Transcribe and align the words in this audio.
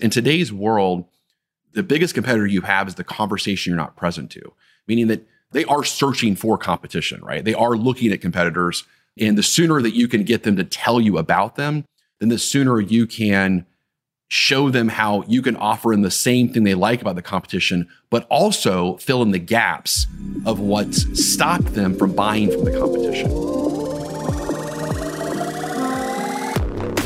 In 0.00 0.10
today's 0.10 0.52
world, 0.52 1.04
the 1.72 1.82
biggest 1.82 2.14
competitor 2.14 2.46
you 2.46 2.60
have 2.62 2.88
is 2.88 2.94
the 2.94 3.04
conversation 3.04 3.70
you're 3.70 3.76
not 3.76 3.96
present 3.96 4.30
to, 4.32 4.52
meaning 4.86 5.08
that 5.08 5.26
they 5.52 5.64
are 5.64 5.84
searching 5.84 6.36
for 6.36 6.56
competition, 6.58 7.22
right? 7.22 7.44
They 7.44 7.54
are 7.54 7.76
looking 7.76 8.12
at 8.12 8.20
competitors. 8.20 8.84
And 9.18 9.36
the 9.36 9.42
sooner 9.42 9.82
that 9.82 9.94
you 9.94 10.06
can 10.06 10.22
get 10.22 10.44
them 10.44 10.56
to 10.56 10.64
tell 10.64 11.00
you 11.00 11.18
about 11.18 11.56
them, 11.56 11.84
then 12.20 12.28
the 12.28 12.38
sooner 12.38 12.80
you 12.80 13.06
can 13.06 13.66
show 14.28 14.70
them 14.70 14.88
how 14.88 15.24
you 15.26 15.40
can 15.40 15.56
offer 15.56 15.92
in 15.92 16.02
the 16.02 16.10
same 16.10 16.52
thing 16.52 16.62
they 16.62 16.74
like 16.74 17.00
about 17.00 17.16
the 17.16 17.22
competition, 17.22 17.88
but 18.10 18.26
also 18.28 18.96
fill 18.98 19.22
in 19.22 19.30
the 19.30 19.38
gaps 19.38 20.06
of 20.44 20.60
what's 20.60 21.06
stopped 21.32 21.74
them 21.74 21.96
from 21.96 22.14
buying 22.14 22.50
from 22.50 22.64
the 22.64 22.78
competition. 22.78 23.67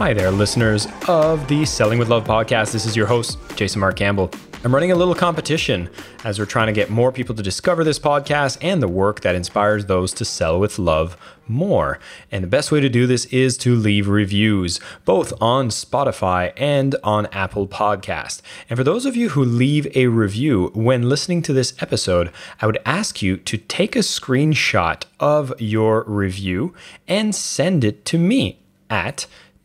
Hi 0.00 0.14
there, 0.14 0.30
listeners 0.30 0.88
of 1.08 1.46
the 1.46 1.66
Selling 1.66 1.98
with 1.98 2.08
Love 2.08 2.24
podcast. 2.24 2.72
This 2.72 2.86
is 2.86 2.96
your 2.96 3.04
host, 3.04 3.36
Jason 3.54 3.80
Mark 3.80 3.96
Campbell. 3.96 4.30
I'm 4.64 4.72
running 4.72 4.92
a 4.92 4.94
little 4.94 5.14
competition 5.14 5.90
as 6.24 6.38
we're 6.38 6.46
trying 6.46 6.68
to 6.68 6.72
get 6.72 6.88
more 6.88 7.12
people 7.12 7.34
to 7.34 7.42
discover 7.42 7.84
this 7.84 7.98
podcast 7.98 8.56
and 8.62 8.82
the 8.82 8.88
work 8.88 9.20
that 9.20 9.34
inspires 9.34 9.84
those 9.84 10.14
to 10.14 10.24
sell 10.24 10.58
with 10.58 10.78
love 10.78 11.18
more. 11.46 11.98
And 12.32 12.42
the 12.42 12.48
best 12.48 12.72
way 12.72 12.80
to 12.80 12.88
do 12.88 13.06
this 13.06 13.26
is 13.26 13.58
to 13.58 13.76
leave 13.76 14.08
reviews, 14.08 14.80
both 15.04 15.34
on 15.38 15.68
Spotify 15.68 16.54
and 16.56 16.96
on 17.04 17.26
Apple 17.26 17.68
Podcast. 17.68 18.40
And 18.70 18.78
for 18.78 18.84
those 18.84 19.04
of 19.04 19.16
you 19.16 19.28
who 19.28 19.44
leave 19.44 19.86
a 19.94 20.06
review 20.06 20.70
when 20.72 21.10
listening 21.10 21.42
to 21.42 21.52
this 21.52 21.74
episode, 21.82 22.32
I 22.62 22.64
would 22.64 22.80
ask 22.86 23.20
you 23.20 23.36
to 23.36 23.58
take 23.58 23.94
a 23.96 23.98
screenshot 23.98 25.04
of 25.20 25.52
your 25.60 26.04
review 26.04 26.72
and 27.06 27.34
send 27.34 27.84
it 27.84 28.06
to 28.06 28.16
me 28.16 28.60
at 28.88 29.26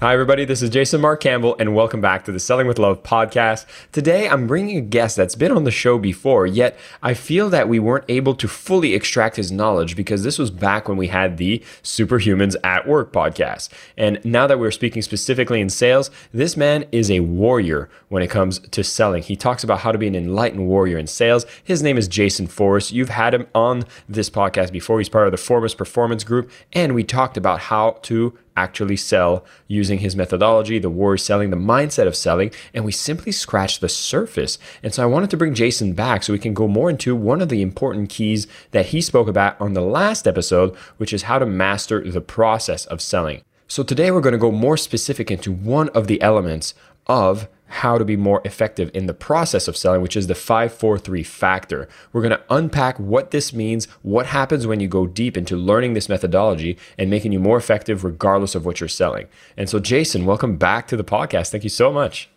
Hi, 0.00 0.12
everybody. 0.12 0.44
This 0.44 0.60
is 0.60 0.70
Jason 0.70 1.00
Mark 1.00 1.22
Campbell, 1.22 1.56
and 1.58 1.74
welcome 1.74 2.00
back 2.00 2.24
to 2.24 2.32
the 2.32 2.40
Selling 2.40 2.66
with 2.66 2.80
Love 2.80 3.04
podcast. 3.04 3.64
Today, 3.92 4.28
I'm 4.28 4.48
bringing 4.48 4.76
a 4.76 4.82
guest 4.82 5.16
that's 5.16 5.36
been 5.36 5.52
on 5.52 5.62
the 5.62 5.70
show 5.70 5.98
before, 5.98 6.46
yet 6.46 6.76
I 7.00 7.14
feel 7.14 7.48
that 7.50 7.68
we 7.68 7.78
weren't 7.78 8.04
able 8.08 8.34
to 8.34 8.48
fully 8.48 8.92
extract 8.92 9.36
his 9.36 9.52
knowledge 9.52 9.94
because 9.94 10.24
this 10.24 10.36
was 10.36 10.50
back 10.50 10.88
when 10.88 10.98
we 10.98 11.06
had 11.06 11.36
the 11.36 11.60
Superhumans 11.82 12.56
at 12.64 12.88
Work 12.88 13.12
podcast. 13.12 13.70
And 13.96 14.22
now 14.24 14.48
that 14.48 14.58
we're 14.58 14.72
speaking 14.72 15.00
specifically 15.00 15.60
in 15.60 15.70
sales, 15.70 16.10
this 16.32 16.56
man 16.56 16.84
is 16.90 17.08
a 17.08 17.20
warrior 17.20 17.88
when 18.08 18.22
it 18.22 18.30
comes 18.30 18.58
to 18.58 18.84
selling. 18.84 19.22
He 19.22 19.36
talks 19.36 19.62
about 19.64 19.78
how 19.78 19.92
to 19.92 19.96
be 19.96 20.08
an 20.08 20.16
enlightened 20.16 20.66
warrior 20.66 20.98
in 20.98 21.06
sales. 21.06 21.46
His 21.62 21.84
name 21.84 21.96
is 21.96 22.08
Jason 22.08 22.48
Forrest. 22.48 22.92
You've 22.92 23.10
had 23.10 23.32
him 23.32 23.46
on 23.54 23.84
this 24.08 24.28
podcast 24.28 24.72
before. 24.72 24.98
He's 24.98 25.08
part 25.08 25.28
of 25.28 25.32
the 25.32 25.38
Forrest 25.38 25.78
Performance 25.78 26.24
Group, 26.24 26.50
and 26.72 26.96
we 26.96 27.04
talked 27.04 27.36
about 27.36 27.60
how 27.60 28.00
to 28.02 28.36
actually 28.56 28.96
sell 28.96 29.44
using 29.66 29.98
his 29.98 30.16
methodology, 30.16 30.78
the 30.78 30.90
Warrior 30.90 31.18
Selling, 31.18 31.50
the 31.50 31.56
mindset 31.56 32.06
of 32.06 32.16
selling, 32.16 32.50
and 32.72 32.84
we 32.84 32.92
simply 32.92 33.32
scratched 33.32 33.80
the 33.80 33.88
surface. 33.88 34.58
And 34.82 34.94
so 34.94 35.02
I 35.02 35.06
wanted 35.06 35.30
to 35.30 35.36
bring 35.36 35.54
Jason 35.54 35.92
back 35.92 36.22
so 36.22 36.32
we 36.32 36.38
can 36.38 36.54
go 36.54 36.68
more 36.68 36.90
into 36.90 37.16
one 37.16 37.40
of 37.40 37.48
the 37.48 37.62
important 37.62 38.10
keys 38.10 38.46
that 38.70 38.86
he 38.86 39.00
spoke 39.00 39.28
about 39.28 39.60
on 39.60 39.74
the 39.74 39.80
last 39.80 40.26
episode, 40.26 40.74
which 40.96 41.12
is 41.12 41.22
how 41.22 41.38
to 41.38 41.46
master 41.46 42.00
the 42.08 42.20
process 42.20 42.86
of 42.86 43.00
selling. 43.00 43.42
So 43.66 43.82
today 43.82 44.10
we're 44.10 44.20
going 44.20 44.32
to 44.32 44.38
go 44.38 44.52
more 44.52 44.76
specific 44.76 45.30
into 45.30 45.50
one 45.50 45.88
of 45.90 46.06
the 46.06 46.20
elements 46.20 46.74
of 47.06 47.48
how 47.74 47.98
to 47.98 48.04
be 48.04 48.16
more 48.16 48.40
effective 48.44 48.88
in 48.94 49.06
the 49.06 49.12
process 49.12 49.66
of 49.66 49.76
selling, 49.76 50.00
which 50.00 50.16
is 50.16 50.28
the 50.28 50.34
543 50.34 51.24
factor. 51.24 51.88
We're 52.12 52.22
going 52.22 52.30
to 52.30 52.42
unpack 52.48 53.00
what 53.00 53.32
this 53.32 53.52
means, 53.52 53.86
what 54.02 54.26
happens 54.26 54.64
when 54.64 54.78
you 54.78 54.86
go 54.86 55.08
deep 55.08 55.36
into 55.36 55.56
learning 55.56 55.94
this 55.94 56.08
methodology 56.08 56.78
and 56.96 57.10
making 57.10 57.32
you 57.32 57.40
more 57.40 57.56
effective 57.56 58.04
regardless 58.04 58.54
of 58.54 58.64
what 58.64 58.78
you're 58.78 58.88
selling. 58.88 59.26
And 59.56 59.68
so, 59.68 59.80
Jason, 59.80 60.24
welcome 60.24 60.56
back 60.56 60.86
to 60.86 60.96
the 60.96 61.02
podcast. 61.02 61.50
Thank 61.50 61.64
you 61.64 61.70
so 61.70 61.92
much. 61.92 62.30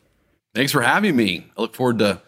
Thanks 0.56 0.72
for 0.72 0.82
having 0.82 1.16
me. 1.16 1.46
I 1.56 1.62
look 1.62 1.76
forward 1.76 2.00
to 2.00 2.20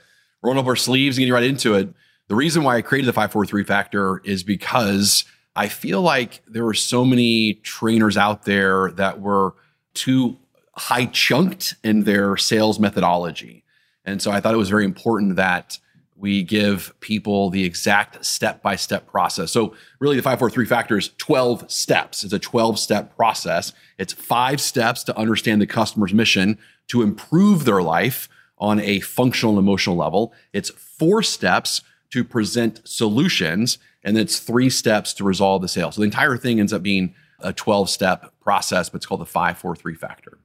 rolling 0.43 0.59
up 0.59 0.67
our 0.67 0.75
sleeves 0.75 1.17
and 1.17 1.23
getting 1.23 1.33
right 1.33 1.43
into 1.43 1.73
it. 1.73 1.89
The 2.27 2.35
reason 2.35 2.61
why 2.61 2.77
I 2.77 2.83
created 2.83 3.07
the 3.07 3.13
543 3.13 3.63
factor 3.63 4.21
is 4.23 4.43
because 4.43 5.25
I 5.55 5.67
feel 5.67 6.03
like 6.03 6.43
there 6.45 6.63
were 6.63 6.75
so 6.75 7.03
many 7.03 7.55
trainers 7.55 8.17
out 8.17 8.45
there 8.45 8.91
that 8.91 9.19
were 9.19 9.55
too 9.95 10.37
high 10.79 11.05
chunked 11.05 11.75
in 11.83 12.03
their 12.03 12.37
sales 12.37 12.79
methodology. 12.79 13.63
And 14.05 14.21
so 14.21 14.31
I 14.31 14.39
thought 14.39 14.53
it 14.53 14.57
was 14.57 14.69
very 14.69 14.85
important 14.85 15.35
that 15.35 15.77
we 16.15 16.41
give 16.41 16.93
people 16.99 17.49
the 17.49 17.63
exact 17.63 18.25
step 18.25 18.61
by 18.61 18.75
step 18.75 19.07
process. 19.07 19.51
So, 19.51 19.75
really, 19.99 20.15
the 20.15 20.21
543 20.21 20.65
factor 20.65 20.97
is 20.97 21.11
12 21.17 21.69
steps. 21.71 22.23
It's 22.23 22.33
a 22.33 22.39
12 22.39 22.79
step 22.79 23.15
process. 23.15 23.73
It's 23.97 24.13
five 24.13 24.59
steps 24.59 25.03
to 25.05 25.17
understand 25.17 25.61
the 25.61 25.67
customer's 25.67 26.13
mission 26.13 26.57
to 26.87 27.01
improve 27.01 27.65
their 27.65 27.81
life 27.81 28.27
on 28.57 28.79
a 28.81 28.99
functional 28.99 29.57
and 29.57 29.65
emotional 29.65 29.95
level. 29.95 30.33
It's 30.51 30.69
four 30.71 31.23
steps 31.23 31.81
to 32.11 32.23
present 32.23 32.81
solutions, 32.85 33.77
and 34.03 34.17
it's 34.17 34.39
three 34.39 34.69
steps 34.69 35.13
to 35.13 35.23
resolve 35.23 35.61
the 35.61 35.67
sale. 35.69 35.91
So, 35.91 36.01
the 36.01 36.05
entire 36.05 36.37
thing 36.37 36.59
ends 36.59 36.73
up 36.73 36.83
being 36.83 37.15
a 37.39 37.53
12 37.53 37.89
step 37.89 38.33
process, 38.41 38.89
but 38.89 38.97
it's 38.97 39.05
called 39.05 39.21
the 39.21 39.25
543 39.25 39.95
factor 39.95 40.39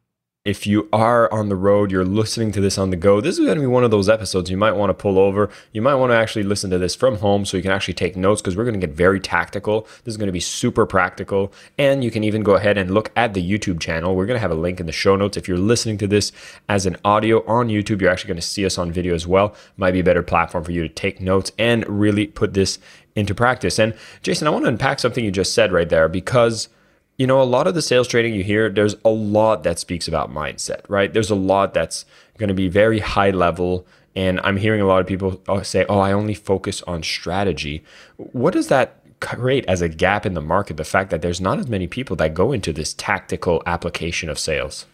if 0.44 0.66
you 0.66 0.86
are 0.92 1.32
on 1.32 1.48
the 1.48 1.56
road, 1.56 1.90
you're 1.90 2.04
listening 2.04 2.52
to 2.52 2.60
this 2.60 2.76
on 2.76 2.90
the 2.90 2.96
go, 2.96 3.18
this 3.18 3.38
is 3.38 3.46
going 3.46 3.56
to 3.56 3.62
be 3.62 3.66
one 3.66 3.82
of 3.82 3.90
those 3.90 4.10
episodes 4.10 4.50
you 4.50 4.58
might 4.58 4.72
want 4.72 4.90
to 4.90 4.94
pull 4.94 5.18
over. 5.18 5.48
You 5.72 5.80
might 5.80 5.94
want 5.94 6.10
to 6.10 6.16
actually 6.16 6.42
listen 6.42 6.68
to 6.70 6.76
this 6.76 6.94
from 6.94 7.16
home 7.16 7.46
so 7.46 7.56
you 7.56 7.62
can 7.62 7.72
actually 7.72 7.94
take 7.94 8.14
notes 8.14 8.42
because 8.42 8.54
we're 8.54 8.64
going 8.64 8.78
to 8.78 8.86
get 8.86 8.94
very 8.94 9.20
tactical. 9.20 9.88
This 10.04 10.12
is 10.12 10.16
going 10.18 10.26
to 10.26 10.32
be 10.32 10.40
super 10.40 10.84
practical. 10.84 11.50
And 11.78 12.04
you 12.04 12.10
can 12.10 12.24
even 12.24 12.42
go 12.42 12.56
ahead 12.56 12.76
and 12.76 12.92
look 12.92 13.10
at 13.16 13.32
the 13.32 13.42
YouTube 13.42 13.80
channel. 13.80 14.14
We're 14.14 14.26
going 14.26 14.36
to 14.36 14.42
have 14.42 14.50
a 14.50 14.54
link 14.54 14.80
in 14.80 14.86
the 14.86 14.92
show 14.92 15.16
notes. 15.16 15.38
If 15.38 15.48
you're 15.48 15.56
listening 15.56 15.96
to 15.98 16.06
this 16.06 16.30
as 16.68 16.84
an 16.84 16.98
audio 17.06 17.42
on 17.46 17.68
YouTube, 17.68 18.02
you're 18.02 18.10
actually 18.10 18.28
going 18.28 18.36
to 18.36 18.46
see 18.46 18.66
us 18.66 18.76
on 18.76 18.92
video 18.92 19.14
as 19.14 19.26
well. 19.26 19.54
Might 19.78 19.92
be 19.92 20.00
a 20.00 20.04
better 20.04 20.22
platform 20.22 20.62
for 20.62 20.72
you 20.72 20.82
to 20.82 20.90
take 20.90 21.22
notes 21.22 21.52
and 21.58 21.88
really 21.88 22.26
put 22.26 22.52
this 22.52 22.78
into 23.16 23.34
practice. 23.34 23.78
And 23.78 23.94
Jason, 24.20 24.46
I 24.46 24.50
want 24.50 24.66
to 24.66 24.68
unpack 24.68 24.98
something 24.98 25.24
you 25.24 25.30
just 25.30 25.54
said 25.54 25.72
right 25.72 25.88
there 25.88 26.06
because 26.06 26.68
you 27.16 27.26
know, 27.26 27.40
a 27.40 27.44
lot 27.44 27.66
of 27.66 27.74
the 27.74 27.82
sales 27.82 28.08
training 28.08 28.34
you 28.34 28.42
hear, 28.42 28.68
there's 28.68 28.96
a 29.04 29.10
lot 29.10 29.62
that 29.62 29.78
speaks 29.78 30.08
about 30.08 30.32
mindset, 30.32 30.80
right? 30.88 31.12
There's 31.12 31.30
a 31.30 31.36
lot 31.36 31.74
that's 31.74 32.04
going 32.38 32.48
to 32.48 32.54
be 32.54 32.68
very 32.68 32.98
high 32.98 33.30
level. 33.30 33.86
And 34.16 34.40
I'm 34.42 34.56
hearing 34.56 34.80
a 34.80 34.86
lot 34.86 35.00
of 35.00 35.06
people 35.06 35.40
uh, 35.48 35.62
say, 35.62 35.84
oh, 35.88 36.00
I 36.00 36.12
only 36.12 36.34
focus 36.34 36.82
on 36.82 37.02
strategy. 37.02 37.84
What 38.16 38.52
does 38.52 38.68
that 38.68 39.00
create 39.20 39.64
as 39.66 39.80
a 39.80 39.88
gap 39.88 40.26
in 40.26 40.34
the 40.34 40.40
market? 40.40 40.76
The 40.76 40.84
fact 40.84 41.10
that 41.10 41.22
there's 41.22 41.40
not 41.40 41.58
as 41.58 41.68
many 41.68 41.86
people 41.86 42.16
that 42.16 42.34
go 42.34 42.52
into 42.52 42.72
this 42.72 42.94
tactical 42.94 43.62
application 43.64 44.28
of 44.28 44.38
sales? 44.38 44.86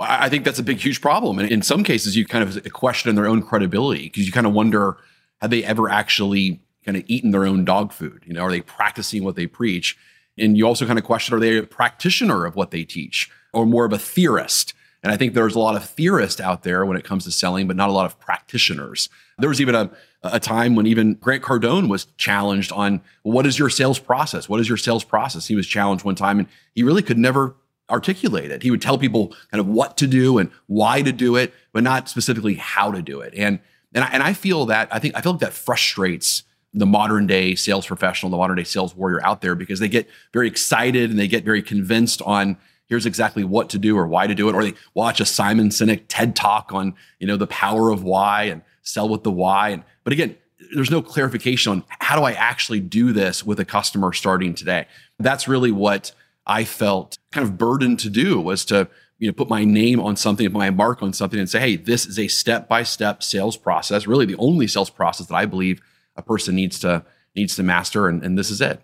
I 0.00 0.28
think 0.28 0.44
that's 0.44 0.58
a 0.58 0.64
big, 0.64 0.78
huge 0.78 1.00
problem. 1.00 1.38
And 1.38 1.50
in 1.50 1.62
some 1.62 1.84
cases, 1.84 2.16
you 2.16 2.26
kind 2.26 2.42
of 2.48 2.72
question 2.72 3.14
their 3.14 3.26
own 3.26 3.42
credibility 3.42 4.04
because 4.04 4.26
you 4.26 4.32
kind 4.32 4.46
of 4.46 4.52
wonder 4.52 4.96
have 5.40 5.50
they 5.50 5.62
ever 5.62 5.88
actually 5.88 6.60
kind 6.84 6.96
of 6.96 7.04
eaten 7.06 7.30
their 7.30 7.46
own 7.46 7.64
dog 7.64 7.92
food? 7.92 8.22
You 8.26 8.34
know, 8.34 8.42
are 8.42 8.50
they 8.50 8.60
practicing 8.60 9.22
what 9.22 9.36
they 9.36 9.46
preach? 9.46 9.96
And 10.38 10.56
you 10.56 10.66
also 10.66 10.86
kind 10.86 10.98
of 10.98 11.04
question 11.04 11.34
are 11.34 11.40
they 11.40 11.58
a 11.58 11.62
practitioner 11.62 12.44
of 12.44 12.56
what 12.56 12.70
they 12.70 12.84
teach 12.84 13.30
or 13.52 13.66
more 13.66 13.84
of 13.84 13.92
a 13.92 13.98
theorist? 13.98 14.74
And 15.02 15.12
I 15.12 15.18
think 15.18 15.34
there's 15.34 15.54
a 15.54 15.58
lot 15.58 15.76
of 15.76 15.84
theorists 15.84 16.40
out 16.40 16.62
there 16.62 16.86
when 16.86 16.96
it 16.96 17.04
comes 17.04 17.24
to 17.24 17.30
selling, 17.30 17.66
but 17.66 17.76
not 17.76 17.90
a 17.90 17.92
lot 17.92 18.06
of 18.06 18.18
practitioners. 18.18 19.10
There 19.38 19.50
was 19.50 19.60
even 19.60 19.74
a, 19.74 19.90
a 20.22 20.40
time 20.40 20.74
when 20.74 20.86
even 20.86 21.14
Grant 21.14 21.42
Cardone 21.42 21.90
was 21.90 22.06
challenged 22.16 22.72
on 22.72 23.02
what 23.22 23.46
is 23.46 23.58
your 23.58 23.68
sales 23.68 23.98
process? 23.98 24.48
What 24.48 24.60
is 24.60 24.68
your 24.68 24.78
sales 24.78 25.04
process? 25.04 25.46
He 25.46 25.56
was 25.56 25.66
challenged 25.66 26.04
one 26.04 26.14
time 26.14 26.38
and 26.38 26.48
he 26.74 26.82
really 26.82 27.02
could 27.02 27.18
never 27.18 27.54
articulate 27.90 28.50
it. 28.50 28.62
He 28.62 28.70
would 28.70 28.80
tell 28.80 28.96
people 28.96 29.34
kind 29.50 29.60
of 29.60 29.66
what 29.68 29.98
to 29.98 30.06
do 30.06 30.38
and 30.38 30.50
why 30.68 31.02
to 31.02 31.12
do 31.12 31.36
it, 31.36 31.52
but 31.74 31.82
not 31.82 32.08
specifically 32.08 32.54
how 32.54 32.90
to 32.90 33.02
do 33.02 33.20
it. 33.20 33.34
And 33.36 33.60
and 33.92 34.04
I, 34.04 34.08
and 34.08 34.22
I 34.22 34.32
feel 34.32 34.66
that 34.66 34.88
I 34.90 34.98
think 34.98 35.16
I 35.16 35.20
feel 35.20 35.32
like 35.32 35.42
that 35.42 35.52
frustrates 35.52 36.44
the 36.74 36.86
modern 36.86 37.26
day 37.26 37.54
sales 37.54 37.86
professional, 37.86 38.30
the 38.30 38.36
modern 38.36 38.56
day 38.56 38.64
sales 38.64 38.94
warrior 38.94 39.24
out 39.24 39.40
there 39.40 39.54
because 39.54 39.78
they 39.78 39.88
get 39.88 40.08
very 40.32 40.48
excited 40.48 41.10
and 41.10 41.18
they 41.18 41.28
get 41.28 41.44
very 41.44 41.62
convinced 41.62 42.20
on 42.22 42.58
here's 42.86 43.06
exactly 43.06 43.44
what 43.44 43.70
to 43.70 43.78
do 43.78 43.96
or 43.96 44.06
why 44.06 44.26
to 44.26 44.34
do 44.34 44.48
it, 44.48 44.54
or 44.54 44.62
they 44.62 44.74
watch 44.92 45.20
a 45.20 45.24
Simon 45.24 45.68
Sinek 45.70 46.04
TED 46.08 46.36
talk 46.36 46.72
on 46.72 46.94
you 47.18 47.26
know 47.26 47.36
the 47.36 47.46
power 47.46 47.90
of 47.90 48.02
why 48.02 48.44
and 48.44 48.62
sell 48.82 49.08
with 49.08 49.22
the 49.22 49.30
why. 49.30 49.70
And 49.70 49.84
but 50.02 50.12
again, 50.12 50.36
there's 50.74 50.90
no 50.90 51.02
clarification 51.02 51.72
on 51.72 51.84
how 51.88 52.16
do 52.16 52.22
I 52.22 52.32
actually 52.32 52.80
do 52.80 53.12
this 53.12 53.44
with 53.44 53.60
a 53.60 53.64
customer 53.64 54.12
starting 54.12 54.54
today. 54.54 54.86
That's 55.18 55.48
really 55.48 55.72
what 55.72 56.12
I 56.46 56.64
felt 56.64 57.16
kind 57.32 57.46
of 57.46 57.56
burdened 57.56 58.00
to 58.00 58.10
do 58.10 58.40
was 58.40 58.64
to 58.66 58.88
you 59.18 59.28
know 59.28 59.32
put 59.32 59.48
my 59.48 59.64
name 59.64 60.00
on 60.00 60.16
something, 60.16 60.46
put 60.46 60.58
my 60.58 60.70
mark 60.70 61.02
on 61.02 61.12
something, 61.12 61.38
and 61.38 61.48
say, 61.48 61.60
hey, 61.60 61.76
this 61.76 62.06
is 62.06 62.18
a 62.18 62.28
step 62.28 62.68
by 62.68 62.82
step 62.82 63.22
sales 63.22 63.56
process. 63.56 64.06
Really, 64.06 64.26
the 64.26 64.36
only 64.36 64.66
sales 64.66 64.90
process 64.90 65.26
that 65.28 65.34
I 65.34 65.46
believe 65.46 65.80
a 66.16 66.22
person 66.22 66.54
needs 66.54 66.78
to 66.80 67.04
needs 67.34 67.56
to 67.56 67.62
master, 67.62 68.08
and, 68.08 68.22
and 68.22 68.38
this 68.38 68.50
is 68.50 68.60
it. 68.60 68.80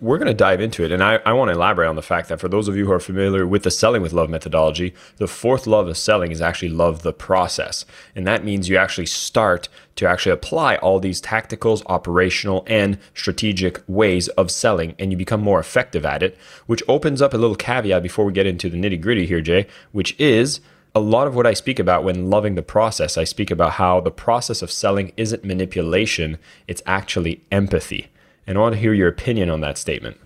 We're 0.00 0.18
going 0.18 0.26
to 0.26 0.34
dive 0.34 0.60
into 0.60 0.84
it. 0.84 0.90
And 0.90 1.02
I, 1.02 1.20
I 1.24 1.32
want 1.32 1.50
to 1.50 1.54
elaborate 1.54 1.86
on 1.86 1.94
the 1.94 2.02
fact 2.02 2.28
that 2.28 2.40
for 2.40 2.48
those 2.48 2.66
of 2.66 2.76
you 2.76 2.84
who 2.84 2.92
are 2.92 3.00
familiar 3.00 3.46
with 3.46 3.62
the 3.62 3.70
selling 3.70 4.02
with 4.02 4.12
love 4.12 4.28
methodology, 4.28 4.92
the 5.18 5.28
fourth 5.28 5.68
love 5.68 5.86
of 5.86 5.96
selling 5.96 6.32
is 6.32 6.40
actually 6.40 6.70
love 6.70 7.02
the 7.02 7.12
process. 7.12 7.86
And 8.16 8.26
that 8.26 8.44
means 8.44 8.68
you 8.68 8.76
actually 8.76 9.06
start 9.06 9.68
to 9.94 10.08
actually 10.08 10.32
apply 10.32 10.76
all 10.76 10.98
these 10.98 11.22
tacticals, 11.22 11.84
operational, 11.86 12.64
and 12.66 12.98
strategic 13.14 13.82
ways 13.86 14.26
of 14.30 14.50
selling, 14.50 14.96
and 14.98 15.12
you 15.12 15.16
become 15.16 15.40
more 15.40 15.60
effective 15.60 16.04
at 16.04 16.24
it, 16.24 16.36
which 16.66 16.82
opens 16.88 17.22
up 17.22 17.32
a 17.32 17.38
little 17.38 17.56
caveat 17.56 18.02
before 18.02 18.24
we 18.24 18.32
get 18.32 18.46
into 18.46 18.68
the 18.68 18.76
nitty 18.76 19.00
gritty 19.00 19.26
here, 19.26 19.40
Jay, 19.40 19.68
which 19.92 20.18
is 20.18 20.60
a 20.94 21.00
lot 21.00 21.26
of 21.26 21.34
what 21.34 21.46
I 21.46 21.54
speak 21.54 21.78
about 21.78 22.04
when 22.04 22.30
loving 22.30 22.54
the 22.54 22.62
process, 22.62 23.18
I 23.18 23.24
speak 23.24 23.50
about 23.50 23.72
how 23.72 24.00
the 24.00 24.10
process 24.10 24.62
of 24.62 24.70
selling 24.70 25.12
isn't 25.16 25.44
manipulation, 25.44 26.38
it's 26.68 26.82
actually 26.86 27.42
empathy. 27.50 28.08
And 28.46 28.56
I 28.56 28.60
want 28.60 28.74
to 28.74 28.80
hear 28.80 28.94
your 28.94 29.08
opinion 29.08 29.50
on 29.50 29.60
that 29.62 29.78
statement. 29.78 30.18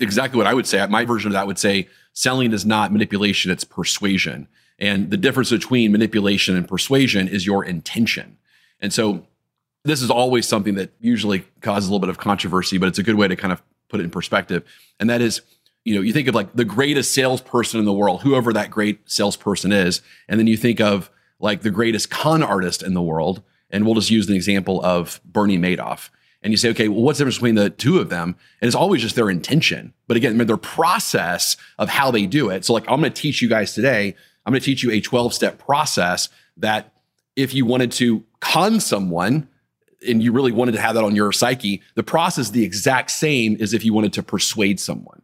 Exactly 0.00 0.38
what 0.38 0.46
I 0.46 0.54
would 0.54 0.66
say. 0.66 0.84
My 0.86 1.04
version 1.04 1.28
of 1.28 1.32
that 1.34 1.46
would 1.46 1.58
say 1.58 1.88
selling 2.12 2.52
is 2.52 2.66
not 2.66 2.92
manipulation, 2.92 3.50
it's 3.50 3.64
persuasion. 3.64 4.48
And 4.78 5.10
the 5.10 5.16
difference 5.16 5.50
between 5.50 5.92
manipulation 5.92 6.56
and 6.56 6.66
persuasion 6.66 7.28
is 7.28 7.46
your 7.46 7.64
intention. 7.64 8.38
And 8.80 8.92
so 8.92 9.26
this 9.84 10.02
is 10.02 10.10
always 10.10 10.46
something 10.46 10.74
that 10.74 10.92
usually 11.00 11.44
causes 11.60 11.88
a 11.88 11.92
little 11.92 12.00
bit 12.00 12.10
of 12.10 12.18
controversy, 12.18 12.78
but 12.78 12.88
it's 12.88 12.98
a 12.98 13.02
good 13.02 13.16
way 13.16 13.28
to 13.28 13.36
kind 13.36 13.52
of 13.52 13.62
put 13.88 14.00
it 14.00 14.04
in 14.04 14.10
perspective. 14.10 14.64
And 15.00 15.08
that 15.10 15.20
is, 15.20 15.40
you 15.88 15.94
know, 15.94 16.00
you 16.00 16.12
think 16.12 16.28
of 16.28 16.34
like 16.34 16.52
the 16.54 16.64
greatest 16.64 17.12
salesperson 17.12 17.80
in 17.80 17.86
the 17.86 17.92
world, 17.92 18.22
whoever 18.22 18.52
that 18.52 18.70
great 18.70 19.00
salesperson 19.10 19.72
is, 19.72 20.02
and 20.28 20.38
then 20.38 20.46
you 20.46 20.56
think 20.56 20.80
of 20.80 21.10
like 21.40 21.62
the 21.62 21.70
greatest 21.70 22.10
con 22.10 22.42
artist 22.42 22.82
in 22.82 22.94
the 22.94 23.02
world. 23.02 23.42
And 23.70 23.84
we'll 23.84 23.94
just 23.94 24.10
use 24.10 24.28
an 24.28 24.34
example 24.34 24.82
of 24.82 25.20
Bernie 25.24 25.58
Madoff 25.58 26.10
and 26.42 26.52
you 26.52 26.56
say, 26.56 26.70
okay, 26.70 26.88
well, 26.88 27.02
what's 27.02 27.18
the 27.18 27.24
difference 27.24 27.36
between 27.36 27.56
the 27.56 27.70
two 27.70 27.98
of 27.98 28.10
them? 28.10 28.36
And 28.60 28.66
it's 28.66 28.74
always 28.74 29.02
just 29.02 29.16
their 29.16 29.28
intention. 29.28 29.92
But 30.06 30.16
again, 30.16 30.38
their 30.38 30.56
process 30.56 31.56
of 31.78 31.88
how 31.88 32.10
they 32.10 32.26
do 32.26 32.50
it. 32.50 32.64
So, 32.64 32.72
like, 32.72 32.84
I'm 32.88 33.00
going 33.00 33.12
to 33.12 33.20
teach 33.22 33.42
you 33.42 33.48
guys 33.48 33.74
today, 33.74 34.14
I'm 34.46 34.52
going 34.52 34.60
to 34.60 34.64
teach 34.64 34.82
you 34.82 34.90
a 34.90 35.00
12 35.00 35.34
step 35.34 35.58
process 35.58 36.28
that 36.56 36.92
if 37.36 37.54
you 37.54 37.66
wanted 37.66 37.92
to 37.92 38.24
con 38.40 38.80
someone 38.80 39.48
and 40.06 40.22
you 40.22 40.32
really 40.32 40.52
wanted 40.52 40.72
to 40.72 40.80
have 40.80 40.94
that 40.94 41.04
on 41.04 41.16
your 41.16 41.32
psyche, 41.32 41.82
the 41.94 42.02
process 42.02 42.46
is 42.46 42.52
the 42.52 42.64
exact 42.64 43.10
same 43.10 43.56
as 43.60 43.74
if 43.74 43.84
you 43.84 43.92
wanted 43.92 44.12
to 44.14 44.22
persuade 44.22 44.78
someone. 44.78 45.22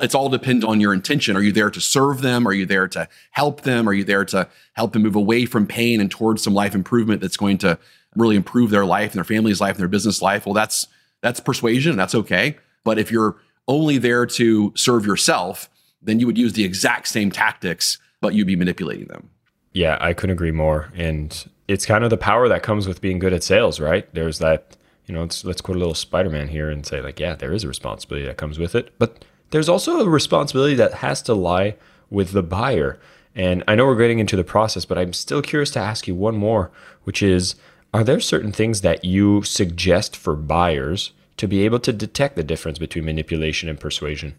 It's 0.00 0.14
all 0.14 0.28
depend 0.28 0.64
on 0.64 0.80
your 0.80 0.94
intention. 0.94 1.36
Are 1.36 1.42
you 1.42 1.52
there 1.52 1.70
to 1.70 1.80
serve 1.80 2.22
them? 2.22 2.46
Are 2.46 2.52
you 2.52 2.66
there 2.66 2.86
to 2.88 3.08
help 3.32 3.62
them? 3.62 3.88
Are 3.88 3.92
you 3.92 4.04
there 4.04 4.24
to 4.26 4.48
help 4.74 4.92
them 4.92 5.02
move 5.02 5.16
away 5.16 5.44
from 5.44 5.66
pain 5.66 6.00
and 6.00 6.10
towards 6.10 6.42
some 6.42 6.54
life 6.54 6.74
improvement 6.74 7.20
that's 7.20 7.36
going 7.36 7.58
to 7.58 7.78
really 8.14 8.36
improve 8.36 8.70
their 8.70 8.84
life 8.84 9.10
and 9.10 9.16
their 9.16 9.24
family's 9.24 9.60
life 9.60 9.72
and 9.72 9.80
their 9.80 9.88
business 9.88 10.22
life? 10.22 10.46
Well, 10.46 10.54
that's 10.54 10.86
that's 11.20 11.40
persuasion. 11.40 11.96
That's 11.96 12.14
okay. 12.14 12.56
But 12.84 12.98
if 12.98 13.10
you're 13.10 13.36
only 13.66 13.98
there 13.98 14.24
to 14.24 14.72
serve 14.76 15.04
yourself, 15.04 15.68
then 16.00 16.20
you 16.20 16.26
would 16.26 16.38
use 16.38 16.52
the 16.52 16.64
exact 16.64 17.08
same 17.08 17.30
tactics, 17.30 17.98
but 18.20 18.34
you'd 18.34 18.46
be 18.46 18.56
manipulating 18.56 19.08
them. 19.08 19.30
Yeah, 19.72 19.98
I 20.00 20.12
couldn't 20.12 20.34
agree 20.34 20.52
more. 20.52 20.92
And 20.94 21.48
it's 21.66 21.84
kind 21.86 22.04
of 22.04 22.10
the 22.10 22.16
power 22.16 22.48
that 22.48 22.62
comes 22.62 22.86
with 22.86 23.00
being 23.00 23.18
good 23.18 23.32
at 23.32 23.42
sales, 23.42 23.80
right? 23.80 24.12
There's 24.14 24.38
that, 24.38 24.76
you 25.06 25.14
know, 25.14 25.22
let's, 25.22 25.44
let's 25.44 25.60
quote 25.60 25.76
a 25.76 25.80
little 25.80 25.94
Spider 25.94 26.30
Man 26.30 26.48
here 26.48 26.70
and 26.70 26.86
say, 26.86 27.00
like, 27.00 27.20
yeah, 27.20 27.34
there 27.34 27.52
is 27.52 27.64
a 27.64 27.68
responsibility 27.68 28.26
that 28.26 28.36
comes 28.36 28.58
with 28.58 28.74
it. 28.74 28.96
But 28.98 29.24
there's 29.50 29.68
also 29.68 30.00
a 30.00 30.08
responsibility 30.08 30.74
that 30.74 30.94
has 30.94 31.22
to 31.22 31.34
lie 31.34 31.76
with 32.10 32.32
the 32.32 32.42
buyer. 32.42 32.98
And 33.34 33.62
I 33.68 33.74
know 33.74 33.86
we're 33.86 33.96
getting 33.96 34.18
into 34.18 34.36
the 34.36 34.44
process, 34.44 34.84
but 34.84 34.98
I'm 34.98 35.12
still 35.12 35.42
curious 35.42 35.70
to 35.72 35.80
ask 35.80 36.08
you 36.08 36.14
one 36.14 36.36
more, 36.36 36.70
which 37.04 37.22
is 37.22 37.54
are 37.94 38.04
there 38.04 38.20
certain 38.20 38.52
things 38.52 38.82
that 38.82 39.04
you 39.04 39.42
suggest 39.42 40.16
for 40.16 40.36
buyers 40.36 41.12
to 41.38 41.46
be 41.46 41.64
able 41.64 41.78
to 41.80 41.92
detect 41.92 42.36
the 42.36 42.42
difference 42.42 42.78
between 42.78 43.04
manipulation 43.04 43.68
and 43.68 43.80
persuasion? 43.80 44.34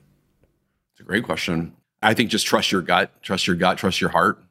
It's 0.93 1.01
a 1.01 1.03
great 1.03 1.23
question. 1.23 1.73
I 2.01 2.13
think 2.13 2.29
just 2.29 2.45
trust 2.45 2.71
your 2.71 2.81
gut, 2.81 3.11
trust 3.23 3.47
your 3.47 3.55
gut, 3.55 3.77
trust 3.77 3.99
your 3.99 4.11
heart. 4.11 4.43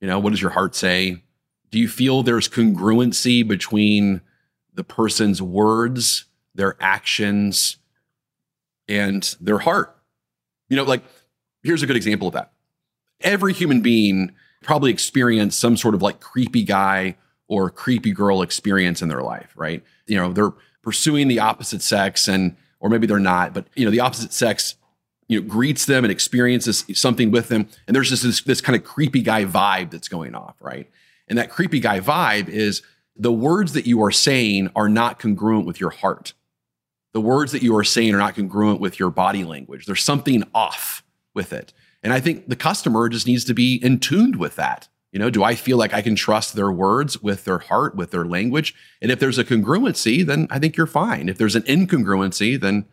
You 0.00 0.06
know, 0.06 0.18
what 0.18 0.30
does 0.30 0.42
your 0.42 0.50
heart 0.50 0.74
say? 0.74 1.22
Do 1.70 1.78
you 1.78 1.88
feel 1.88 2.22
there's 2.22 2.48
congruency 2.48 3.46
between 3.46 4.20
the 4.74 4.84
person's 4.84 5.42
words, 5.42 6.26
their 6.54 6.76
actions, 6.80 7.78
and 8.88 9.34
their 9.40 9.58
heart? 9.58 9.95
You 10.68 10.76
know, 10.76 10.84
like 10.84 11.02
here's 11.62 11.82
a 11.82 11.86
good 11.86 11.96
example 11.96 12.28
of 12.28 12.34
that. 12.34 12.52
Every 13.20 13.52
human 13.52 13.80
being 13.80 14.32
probably 14.62 14.90
experienced 14.90 15.58
some 15.58 15.76
sort 15.76 15.94
of 15.94 16.02
like 16.02 16.20
creepy 16.20 16.62
guy 16.62 17.16
or 17.48 17.70
creepy 17.70 18.12
girl 18.12 18.42
experience 18.42 19.02
in 19.02 19.08
their 19.08 19.22
life, 19.22 19.52
right? 19.56 19.82
You 20.06 20.16
know, 20.16 20.32
they're 20.32 20.52
pursuing 20.82 21.28
the 21.28 21.40
opposite 21.40 21.82
sex 21.82 22.28
and 22.28 22.56
or 22.80 22.90
maybe 22.90 23.06
they're 23.06 23.18
not, 23.18 23.54
but 23.54 23.66
you 23.74 23.84
know, 23.84 23.90
the 23.90 24.00
opposite 24.00 24.32
sex 24.32 24.76
you 25.28 25.40
know 25.40 25.46
greets 25.46 25.86
them 25.86 26.04
and 26.04 26.12
experiences 26.12 26.84
something 26.94 27.30
with 27.30 27.48
them 27.48 27.68
and 27.86 27.94
there's 27.94 28.10
just 28.10 28.22
this, 28.22 28.42
this 28.42 28.60
kind 28.60 28.76
of 28.76 28.84
creepy 28.84 29.22
guy 29.22 29.44
vibe 29.44 29.90
that's 29.90 30.08
going 30.08 30.34
off 30.34 30.54
right 30.60 30.88
and 31.28 31.38
that 31.38 31.50
creepy 31.50 31.80
guy 31.80 32.00
vibe 32.00 32.48
is 32.48 32.82
the 33.16 33.32
words 33.32 33.72
that 33.72 33.86
you 33.86 34.02
are 34.02 34.10
saying 34.10 34.70
are 34.76 34.88
not 34.88 35.18
congruent 35.18 35.66
with 35.66 35.80
your 35.80 35.90
heart 35.90 36.32
the 37.16 37.20
words 37.20 37.52
that 37.52 37.62
you 37.62 37.74
are 37.74 37.84
saying 37.84 38.14
are 38.14 38.18
not 38.18 38.34
congruent 38.34 38.78
with 38.78 39.00
your 39.00 39.10
body 39.10 39.42
language 39.42 39.86
there's 39.86 40.04
something 40.04 40.44
off 40.54 41.02
with 41.34 41.50
it 41.52 41.72
and 42.02 42.12
i 42.12 42.20
think 42.20 42.46
the 42.46 42.56
customer 42.56 43.08
just 43.08 43.26
needs 43.26 43.44
to 43.44 43.54
be 43.54 43.76
in 43.82 43.98
tuned 43.98 44.36
with 44.36 44.56
that 44.56 44.88
you 45.16 45.18
know, 45.18 45.30
do 45.30 45.42
I 45.42 45.54
feel 45.54 45.78
like 45.78 45.94
I 45.94 46.02
can 46.02 46.14
trust 46.14 46.54
their 46.54 46.70
words 46.70 47.22
with 47.22 47.46
their 47.46 47.58
heart, 47.58 47.96
with 47.96 48.10
their 48.10 48.26
language? 48.26 48.74
And 49.00 49.10
if 49.10 49.18
there's 49.18 49.38
a 49.38 49.44
congruency, 49.44 50.26
then 50.26 50.46
I 50.50 50.58
think 50.58 50.76
you're 50.76 50.86
fine. 50.86 51.30
If 51.30 51.38
there's 51.38 51.56
an 51.56 51.62
incongruency, 51.62 52.60
then, 52.60 52.84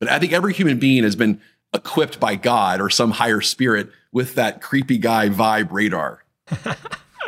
but 0.00 0.08
I 0.08 0.18
think 0.18 0.32
every 0.32 0.52
human 0.52 0.80
being 0.80 1.04
has 1.04 1.14
been 1.14 1.40
equipped 1.72 2.18
by 2.18 2.34
God 2.34 2.80
or 2.80 2.90
some 2.90 3.12
higher 3.12 3.40
spirit 3.40 3.90
with 4.10 4.34
that 4.34 4.60
creepy 4.60 4.98
guy 4.98 5.28
vibe 5.28 5.70
radar. 5.70 6.24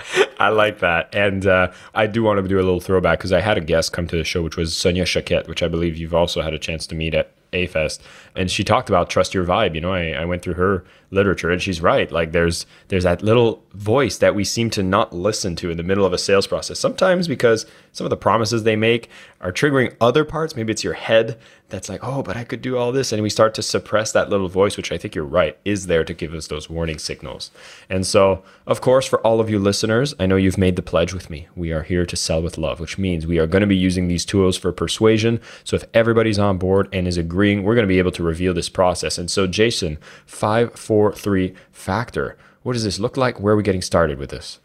I 0.38 0.48
like 0.48 0.80
that. 0.80 1.14
And 1.14 1.46
uh, 1.46 1.72
I 1.94 2.06
do 2.06 2.22
want 2.22 2.42
to 2.42 2.48
do 2.48 2.56
a 2.56 2.62
little 2.62 2.80
throwback 2.80 3.18
because 3.18 3.32
I 3.32 3.40
had 3.40 3.58
a 3.58 3.60
guest 3.60 3.92
come 3.92 4.06
to 4.08 4.16
the 4.16 4.24
show, 4.24 4.42
which 4.42 4.56
was 4.56 4.76
Sonia 4.76 5.04
Choquette, 5.04 5.48
which 5.48 5.62
I 5.62 5.68
believe 5.68 5.96
you've 5.96 6.14
also 6.14 6.42
had 6.42 6.54
a 6.54 6.58
chance 6.58 6.86
to 6.88 6.94
meet 6.94 7.14
at 7.14 7.32
A-Fest. 7.52 8.02
And 8.36 8.50
she 8.50 8.64
talked 8.64 8.88
about 8.88 9.10
trust 9.10 9.34
your 9.34 9.44
vibe. 9.44 9.74
You 9.74 9.80
know, 9.80 9.92
I, 9.92 10.10
I 10.10 10.24
went 10.24 10.42
through 10.42 10.54
her 10.54 10.84
literature 11.10 11.50
and 11.50 11.60
she's 11.60 11.80
right 11.80 12.12
like 12.12 12.32
there's 12.32 12.66
there's 12.88 13.04
that 13.04 13.22
little 13.22 13.64
voice 13.74 14.18
that 14.18 14.34
we 14.34 14.44
seem 14.44 14.70
to 14.70 14.82
not 14.82 15.12
listen 15.12 15.56
to 15.56 15.70
in 15.70 15.76
the 15.76 15.82
middle 15.82 16.04
of 16.04 16.12
a 16.12 16.18
sales 16.18 16.46
process 16.46 16.78
sometimes 16.78 17.26
because 17.26 17.66
some 17.92 18.04
of 18.04 18.10
the 18.10 18.16
promises 18.16 18.62
they 18.62 18.76
make 18.76 19.08
are 19.40 19.52
triggering 19.52 19.94
other 20.00 20.24
parts 20.24 20.54
maybe 20.54 20.70
it's 20.70 20.84
your 20.84 20.92
head 20.92 21.36
that's 21.68 21.88
like 21.88 22.00
oh 22.02 22.22
but 22.22 22.36
i 22.36 22.44
could 22.44 22.62
do 22.62 22.76
all 22.76 22.92
this 22.92 23.10
and 23.10 23.22
we 23.22 23.30
start 23.30 23.54
to 23.54 23.62
suppress 23.62 24.12
that 24.12 24.30
little 24.30 24.48
voice 24.48 24.76
which 24.76 24.92
i 24.92 24.98
think 24.98 25.14
you're 25.14 25.24
right 25.24 25.58
is 25.64 25.88
there 25.88 26.04
to 26.04 26.14
give 26.14 26.32
us 26.32 26.46
those 26.46 26.70
warning 26.70 26.98
signals 26.98 27.50
and 27.88 28.06
so 28.06 28.42
of 28.66 28.80
course 28.80 29.06
for 29.06 29.20
all 29.26 29.40
of 29.40 29.50
you 29.50 29.58
listeners 29.58 30.14
i 30.20 30.26
know 30.26 30.36
you've 30.36 30.58
made 30.58 30.76
the 30.76 30.82
pledge 30.82 31.12
with 31.12 31.28
me 31.28 31.48
we 31.56 31.72
are 31.72 31.82
here 31.82 32.06
to 32.06 32.16
sell 32.16 32.40
with 32.40 32.56
love 32.56 32.78
which 32.78 32.98
means 32.98 33.26
we 33.26 33.38
are 33.38 33.46
going 33.48 33.62
to 33.62 33.66
be 33.66 33.76
using 33.76 34.06
these 34.06 34.24
tools 34.24 34.56
for 34.56 34.70
persuasion 34.70 35.40
so 35.64 35.74
if 35.74 35.84
everybody's 35.92 36.38
on 36.38 36.56
board 36.56 36.88
and 36.92 37.08
is 37.08 37.16
agreeing 37.16 37.39
we're 37.40 37.74
going 37.74 37.86
to 37.86 37.88
be 37.88 37.98
able 37.98 38.12
to 38.12 38.22
reveal 38.22 38.54
this 38.54 38.68
process 38.68 39.18
and 39.18 39.30
so 39.30 39.46
jason 39.46 39.98
543 40.26 41.54
factor. 41.72 42.36
What 42.62 42.74
does 42.74 42.84
this 42.84 42.98
look 42.98 43.16
like? 43.16 43.40
Where 43.40 43.54
are 43.54 43.56
we 43.56 43.62
getting 43.62 43.82
started 43.82 44.18
with 44.18 44.30
this? 44.30 44.60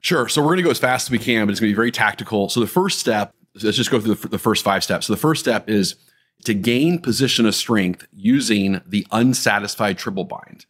Sure. 0.00 0.28
So 0.28 0.40
we're 0.40 0.48
going 0.48 0.58
to 0.58 0.62
go 0.62 0.70
as 0.70 0.78
fast 0.78 1.08
as 1.08 1.10
we 1.10 1.18
can, 1.18 1.46
but 1.46 1.52
it's 1.52 1.60
going 1.60 1.68
to 1.68 1.72
be 1.72 1.76
very 1.76 1.90
tactical. 1.90 2.48
So 2.48 2.60
the 2.60 2.66
first 2.66 2.98
step, 2.98 3.34
let's 3.62 3.76
just 3.76 3.90
go 3.90 4.00
through 4.00 4.14
the, 4.14 4.28
the 4.28 4.38
first 4.38 4.64
five 4.64 4.84
steps. 4.84 5.06
So 5.06 5.12
the 5.12 5.18
first 5.18 5.40
step 5.40 5.68
is 5.68 5.96
to 6.44 6.54
gain 6.54 6.98
position 7.00 7.46
of 7.46 7.54
strength 7.54 8.06
using 8.14 8.80
the 8.86 9.06
unsatisfied 9.12 9.98
triple 9.98 10.24
bind. 10.24 10.66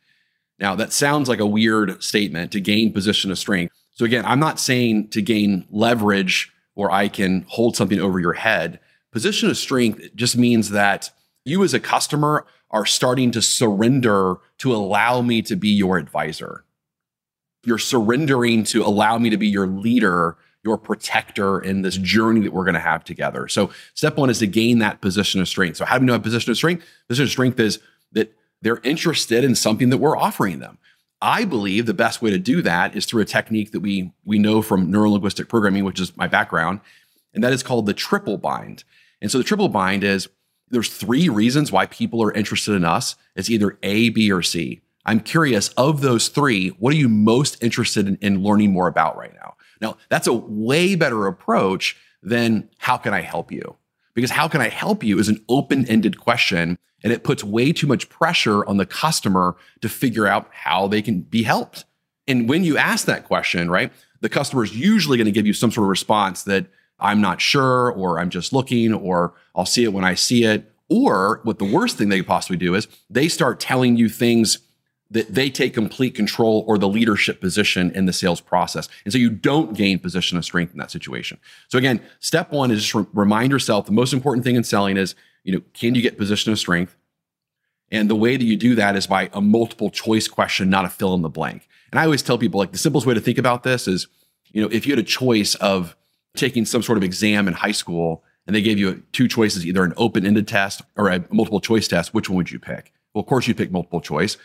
Now, 0.59 0.75
that 0.75 0.92
sounds 0.92 1.28
like 1.28 1.40
a 1.40 1.47
weird 1.47 2.02
statement 2.02 2.52
to 2.52 2.61
gain 2.61 2.92
position 2.92 3.30
of 3.30 3.38
strength. 3.38 3.75
So, 3.92 4.04
again, 4.04 4.25
I'm 4.26 4.40
not 4.40 4.61
saying 4.61 5.09
to 5.09 5.23
gain 5.23 5.66
leverage 5.71 6.52
or 6.75 6.90
I 6.90 7.09
can 7.09 7.45
hold 7.49 7.76
something 7.76 8.00
over 8.00 8.19
your 8.19 8.33
head. 8.33 8.80
Position 9.12 9.49
of 9.49 9.57
strength 9.57 10.14
just 10.14 10.37
means 10.37 10.71
that 10.71 11.11
you 11.44 11.62
as 11.64 11.75
a 11.75 11.80
customer 11.80 12.47
are 12.70 12.87
starting 12.87 13.30
to 13.32 13.42
surrender 13.42 14.37
to 14.59 14.75
allow 14.75 15.23
me 15.23 15.42
to 15.42 15.56
be 15.56 15.68
your 15.68 15.99
advisor. 15.99 16.64
You're 17.64 17.78
surrendering 17.78 18.64
to 18.64 18.85
allow 18.85 19.18
me 19.18 19.30
to 19.30 19.37
be 19.37 19.49
your 19.49 19.66
leader, 19.66 20.37
your 20.62 20.78
protector 20.78 21.61
in 21.61 21.82
this 21.82 21.97
journey 21.97 22.40
that 22.40 22.52
we're 22.52 22.64
going 22.64 22.75
to 22.75 22.80
have 22.80 23.04
together. 23.04 23.49
So, 23.49 23.70
step 23.94 24.16
one 24.16 24.30
is 24.30 24.38
to 24.38 24.47
gain 24.47 24.78
that 24.78 25.00
position 25.00 25.40
of 25.40 25.49
strength. 25.49 25.76
So, 25.76 25.85
how 25.85 25.99
do 25.99 26.02
we 26.02 26.06
know 26.06 26.14
a 26.14 26.20
position 26.20 26.50
of 26.50 26.56
strength? 26.56 26.85
Position 27.09 27.25
of 27.25 27.30
strength 27.30 27.61
is 27.61 27.80
that 28.12 28.35
they're 28.62 28.80
interested 28.82 29.44
in 29.44 29.54
something 29.54 29.90
that 29.90 29.99
we're 29.99 30.16
offering 30.16 30.61
them. 30.61 30.78
I 31.23 31.44
believe 31.44 31.85
the 31.85 31.94
best 31.94 32.23
way 32.23 32.30
to 32.30 32.38
do 32.38 32.62
that 32.62 32.97
is 32.97 33.04
through 33.04 33.23
a 33.23 33.26
technique 33.26 33.73
that 33.73 33.80
we 33.80 34.12
we 34.25 34.38
know 34.38 34.62
from 34.62 34.90
neurolinguistic 34.90 35.49
programming, 35.49 35.85
which 35.85 36.00
is 36.00 36.16
my 36.16 36.28
background, 36.28 36.80
and 37.35 37.44
that 37.44 37.52
is 37.52 37.62
called 37.62 37.87
the 37.87 37.94
triple 37.94 38.38
bind. 38.38 38.85
And 39.20 39.30
so 39.30 39.37
the 39.37 39.44
triple 39.44 39.68
bind 39.68 40.02
is 40.02 40.28
there's 40.70 40.88
three 40.88 41.28
reasons 41.28 41.72
why 41.72 41.86
people 41.86 42.22
are 42.22 42.32
interested 42.32 42.74
in 42.74 42.84
us. 42.84 43.16
It's 43.34 43.50
either 43.50 43.78
A, 43.82 44.10
B, 44.10 44.30
or 44.30 44.42
C. 44.42 44.80
I'm 45.06 45.20
curious 45.20 45.68
of 45.70 46.00
those 46.00 46.28
three, 46.28 46.68
what 46.78 46.92
are 46.92 46.96
you 46.96 47.08
most 47.08 47.62
interested 47.62 48.06
in, 48.06 48.16
in 48.20 48.42
learning 48.42 48.72
more 48.72 48.86
about 48.86 49.16
right 49.16 49.34
now? 49.34 49.56
Now, 49.80 49.96
that's 50.08 50.26
a 50.26 50.32
way 50.32 50.94
better 50.94 51.26
approach 51.26 51.96
than 52.22 52.68
how 52.78 52.96
can 52.96 53.14
I 53.14 53.22
help 53.22 53.50
you? 53.50 53.76
Because 54.14 54.30
how 54.30 54.46
can 54.46 54.60
I 54.60 54.68
help 54.68 55.02
you 55.02 55.18
is 55.18 55.28
an 55.28 55.42
open 55.48 55.86
ended 55.86 56.20
question 56.20 56.78
and 57.02 57.12
it 57.12 57.24
puts 57.24 57.42
way 57.42 57.72
too 57.72 57.86
much 57.86 58.08
pressure 58.10 58.64
on 58.66 58.76
the 58.76 58.86
customer 58.86 59.56
to 59.80 59.88
figure 59.88 60.26
out 60.26 60.48
how 60.52 60.86
they 60.86 61.00
can 61.00 61.22
be 61.22 61.42
helped. 61.42 61.84
And 62.28 62.48
when 62.48 62.62
you 62.62 62.76
ask 62.76 63.06
that 63.06 63.24
question, 63.24 63.70
right, 63.70 63.90
the 64.20 64.28
customer 64.28 64.62
is 64.62 64.76
usually 64.76 65.16
going 65.16 65.24
to 65.24 65.32
give 65.32 65.46
you 65.46 65.54
some 65.54 65.70
sort 65.70 65.84
of 65.84 65.88
response 65.88 66.42
that 66.44 66.66
I'm 67.00 67.21
not 67.21 67.40
sure, 67.40 67.90
or 67.92 68.19
I'm 68.19 68.30
just 68.30 68.52
looking, 68.52 68.92
or 68.92 69.35
I'll 69.54 69.66
see 69.66 69.85
it 69.85 69.92
when 69.92 70.04
I 70.04 70.14
see 70.14 70.45
it. 70.45 70.71
Or 70.88 71.40
what 71.45 71.59
the 71.59 71.64
worst 71.64 71.97
thing 71.97 72.09
they 72.09 72.19
could 72.19 72.26
possibly 72.26 72.57
do 72.57 72.75
is 72.75 72.88
they 73.09 73.28
start 73.28 73.61
telling 73.61 73.97
you 73.97 74.09
things 74.09 74.59
that 75.11 75.35
they 75.35 75.50
take 75.50 75.75
complete 75.75 76.14
control 76.14 76.64
or 76.69 76.78
the 76.78 76.88
leadership 76.88 77.40
position 77.40 77.90
in 77.92 78.07
the 78.07 78.12
sales 78.12 78.40
process. 78.40 78.88
And 79.04 79.12
so 79.12 79.19
you 79.19 79.30
don't 79.30 79.76
gain 79.76 79.99
position 79.99 80.38
of 80.38 80.45
strength 80.45 80.73
in 80.73 80.78
that 80.78 80.90
situation. 80.90 81.38
So 81.69 81.78
again, 81.78 82.00
step 82.21 82.52
one 82.52 82.71
is 82.71 82.83
just 82.83 82.95
re- 82.95 83.07
remind 83.12 83.50
yourself 83.50 83.87
the 83.87 83.92
most 83.92 84.12
important 84.12 84.45
thing 84.45 84.54
in 84.54 84.62
selling 84.62 84.97
is, 84.97 85.16
you 85.42 85.52
know, 85.52 85.62
can 85.75 85.95
you 85.95 86.02
get 86.02 86.16
position 86.16 86.52
of 86.52 86.59
strength? 86.59 86.97
And 87.90 88.09
the 88.09 88.14
way 88.14 88.37
that 88.37 88.45
you 88.45 88.57
do 88.57 88.76
that 88.76 88.95
is 88.95 89.09
by 89.09 89.30
a 89.33 89.40
multiple 89.40 89.90
choice 89.90 90.28
question, 90.28 90.71
not 90.71 90.85
a 90.85 90.88
fill 90.88 91.14
in 91.14 91.23
the 91.23 91.28
blank. 91.28 91.69
And 91.90 91.99
I 91.99 92.04
always 92.04 92.23
tell 92.23 92.38
people 92.38 92.61
like 92.61 92.71
the 92.71 92.78
simplest 92.78 93.07
way 93.07 93.14
to 93.14 93.21
think 93.21 93.38
about 93.38 93.64
this 93.64 93.88
is, 93.88 94.07
you 94.52 94.62
know, 94.62 94.69
if 94.69 94.87
you 94.87 94.92
had 94.92 95.00
a 95.00 95.09
choice 95.09 95.57
of 95.57 95.97
taking 96.37 96.64
some 96.64 96.82
sort 96.82 96.99
of 96.99 97.04
exam 97.04 97.49
in 97.49 97.54
high 97.54 97.72
school 97.72 98.25
and 98.46 98.56
they 98.56 98.62
gave 98.62 98.78
you 98.78 99.02
two 99.12 99.28
choices, 99.28 99.66
either 99.66 99.84
an 99.84 99.94
open 99.96 100.25
ended 100.25 100.49
test 100.49 100.82
or 100.96 101.08
a 101.08 101.25
multiple 101.30 101.60
choice 101.60 101.87
test, 101.88 102.14
which 102.14 102.28
one 102.28 102.37
would 102.37 102.50
you 102.50 102.58
pick? 102.58 102.92
Well, 103.14 103.22
of 103.22 103.28
course, 103.28 103.46
you 103.46 103.54
pick 103.54 103.70
multiple 103.70 104.00
choice 104.00 104.37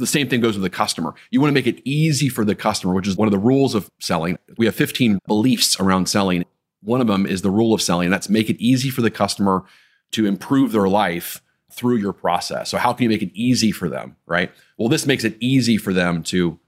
the 0.00 0.06
same 0.06 0.28
thing 0.28 0.40
goes 0.40 0.56
with 0.56 0.62
the 0.62 0.70
customer. 0.70 1.14
You 1.30 1.40
want 1.40 1.50
to 1.50 1.54
make 1.54 1.66
it 1.66 1.82
easy 1.84 2.28
for 2.28 2.44
the 2.44 2.54
customer, 2.54 2.94
which 2.94 3.06
is 3.06 3.16
one 3.16 3.28
of 3.28 3.32
the 3.32 3.38
rules 3.38 3.74
of 3.74 3.90
selling. 4.00 4.38
We 4.56 4.66
have 4.66 4.74
15 4.74 5.20
beliefs 5.26 5.78
around 5.78 6.08
selling. 6.08 6.44
One 6.82 7.00
of 7.00 7.06
them 7.06 7.26
is 7.26 7.42
the 7.42 7.50
rule 7.50 7.74
of 7.74 7.82
selling. 7.82 8.06
and 8.06 8.12
That's 8.12 8.28
make 8.28 8.50
it 8.50 8.56
easy 8.58 8.90
for 8.90 9.02
the 9.02 9.10
customer 9.10 9.64
to 10.12 10.26
improve 10.26 10.72
their 10.72 10.88
life 10.88 11.42
through 11.70 11.96
your 11.96 12.12
process. 12.12 12.70
So 12.70 12.78
how 12.78 12.92
can 12.92 13.04
you 13.04 13.10
make 13.10 13.22
it 13.22 13.30
easy 13.34 13.70
for 13.70 13.88
them, 13.88 14.16
right? 14.26 14.50
Well, 14.76 14.88
this 14.88 15.06
makes 15.06 15.22
it 15.22 15.36
easy 15.38 15.76
for 15.76 15.92
them 15.92 16.22
to 16.24 16.58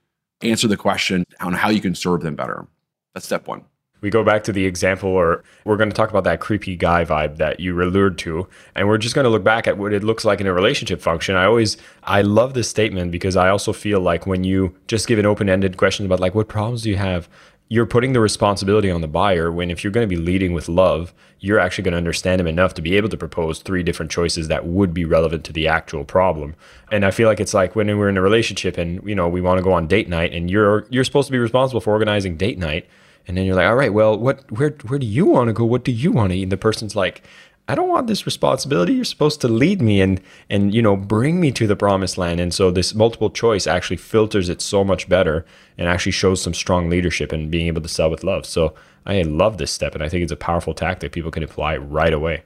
answer 0.42 0.68
the 0.68 0.76
question 0.76 1.24
on 1.40 1.54
how 1.54 1.70
you 1.70 1.80
can 1.80 1.94
serve 1.94 2.20
them 2.20 2.36
better. 2.36 2.68
That's 3.14 3.26
step 3.26 3.48
1 3.48 3.64
we 4.02 4.10
go 4.10 4.22
back 4.22 4.44
to 4.44 4.52
the 4.52 4.66
example 4.66 5.08
or 5.08 5.42
we're 5.64 5.78
going 5.78 5.88
to 5.88 5.96
talk 5.96 6.10
about 6.10 6.24
that 6.24 6.40
creepy 6.40 6.76
guy 6.76 7.04
vibe 7.04 7.38
that 7.38 7.58
you 7.58 7.80
allured 7.82 8.18
to 8.18 8.46
and 8.74 8.86
we're 8.86 8.98
just 8.98 9.14
going 9.14 9.24
to 9.24 9.30
look 9.30 9.44
back 9.44 9.66
at 9.66 9.78
what 9.78 9.94
it 9.94 10.04
looks 10.04 10.24
like 10.24 10.40
in 10.40 10.46
a 10.46 10.52
relationship 10.52 11.00
function. 11.00 11.34
I 11.34 11.46
always 11.46 11.78
i 12.04 12.20
love 12.20 12.54
this 12.54 12.68
statement 12.68 13.12
because 13.12 13.36
i 13.36 13.48
also 13.48 13.72
feel 13.72 14.00
like 14.00 14.26
when 14.26 14.44
you 14.44 14.74
just 14.88 15.06
give 15.06 15.18
an 15.18 15.26
open-ended 15.26 15.76
question 15.76 16.04
about 16.04 16.20
like 16.20 16.34
what 16.34 16.48
problems 16.48 16.82
do 16.82 16.90
you 16.90 16.96
have 16.96 17.28
you're 17.68 17.86
putting 17.86 18.12
the 18.12 18.20
responsibility 18.20 18.90
on 18.90 19.00
the 19.00 19.08
buyer 19.08 19.50
when 19.50 19.70
if 19.70 19.82
you're 19.82 19.92
going 19.92 20.06
to 20.06 20.16
be 20.16 20.20
leading 20.20 20.52
with 20.52 20.68
love 20.68 21.14
you're 21.40 21.58
actually 21.58 21.82
going 21.82 21.92
to 21.92 21.98
understand 21.98 22.40
him 22.40 22.46
enough 22.46 22.74
to 22.74 22.82
be 22.82 22.96
able 22.96 23.08
to 23.08 23.16
propose 23.16 23.60
three 23.60 23.82
different 23.82 24.12
choices 24.12 24.48
that 24.48 24.66
would 24.66 24.92
be 24.92 25.04
relevant 25.04 25.42
to 25.44 25.52
the 25.52 25.66
actual 25.66 26.04
problem. 26.04 26.54
And 26.90 27.04
i 27.04 27.10
feel 27.10 27.28
like 27.28 27.40
it's 27.40 27.54
like 27.54 27.74
when 27.74 27.86
we're 27.98 28.08
in 28.08 28.16
a 28.16 28.22
relationship 28.22 28.78
and 28.78 29.02
you 29.08 29.14
know 29.14 29.28
we 29.28 29.40
want 29.40 29.58
to 29.58 29.62
go 29.62 29.72
on 29.72 29.86
date 29.86 30.08
night 30.08 30.32
and 30.32 30.50
you're 30.50 30.86
you're 30.90 31.04
supposed 31.04 31.28
to 31.28 31.32
be 31.32 31.38
responsible 31.38 31.80
for 31.80 31.92
organizing 31.92 32.36
date 32.36 32.58
night 32.58 32.86
and 33.26 33.36
then 33.36 33.44
you're 33.44 33.54
like, 33.54 33.66
all 33.66 33.76
right, 33.76 33.92
well, 33.92 34.18
what, 34.18 34.50
where, 34.50 34.70
where 34.86 34.98
do 34.98 35.06
you 35.06 35.26
want 35.26 35.48
to 35.48 35.52
go? 35.52 35.64
What 35.64 35.84
do 35.84 35.92
you 35.92 36.10
want 36.10 36.30
to 36.30 36.38
eat? 36.38 36.44
And 36.44 36.52
the 36.52 36.56
person's 36.56 36.96
like, 36.96 37.22
I 37.68 37.74
don't 37.74 37.88
want 37.88 38.08
this 38.08 38.26
responsibility. 38.26 38.94
You're 38.94 39.04
supposed 39.04 39.40
to 39.42 39.48
lead 39.48 39.80
me 39.80 40.00
and 40.00 40.20
and 40.50 40.74
you 40.74 40.82
know 40.82 40.96
bring 40.96 41.40
me 41.40 41.52
to 41.52 41.66
the 41.66 41.76
promised 41.76 42.18
land. 42.18 42.40
And 42.40 42.52
so 42.52 42.70
this 42.70 42.94
multiple 42.94 43.30
choice 43.30 43.66
actually 43.66 43.98
filters 43.98 44.48
it 44.48 44.60
so 44.60 44.82
much 44.82 45.08
better 45.08 45.46
and 45.78 45.88
actually 45.88 46.12
shows 46.12 46.42
some 46.42 46.54
strong 46.54 46.90
leadership 46.90 47.32
and 47.32 47.50
being 47.50 47.68
able 47.68 47.80
to 47.82 47.88
sell 47.88 48.10
with 48.10 48.24
love. 48.24 48.46
So 48.46 48.74
I 49.06 49.22
love 49.22 49.58
this 49.58 49.70
step, 49.70 49.94
and 49.94 50.02
I 50.02 50.08
think 50.08 50.22
it's 50.22 50.32
a 50.32 50.36
powerful 50.36 50.74
tactic 50.74 51.12
people 51.12 51.30
can 51.30 51.42
apply 51.42 51.76
right 51.76 52.12
away. 52.12 52.42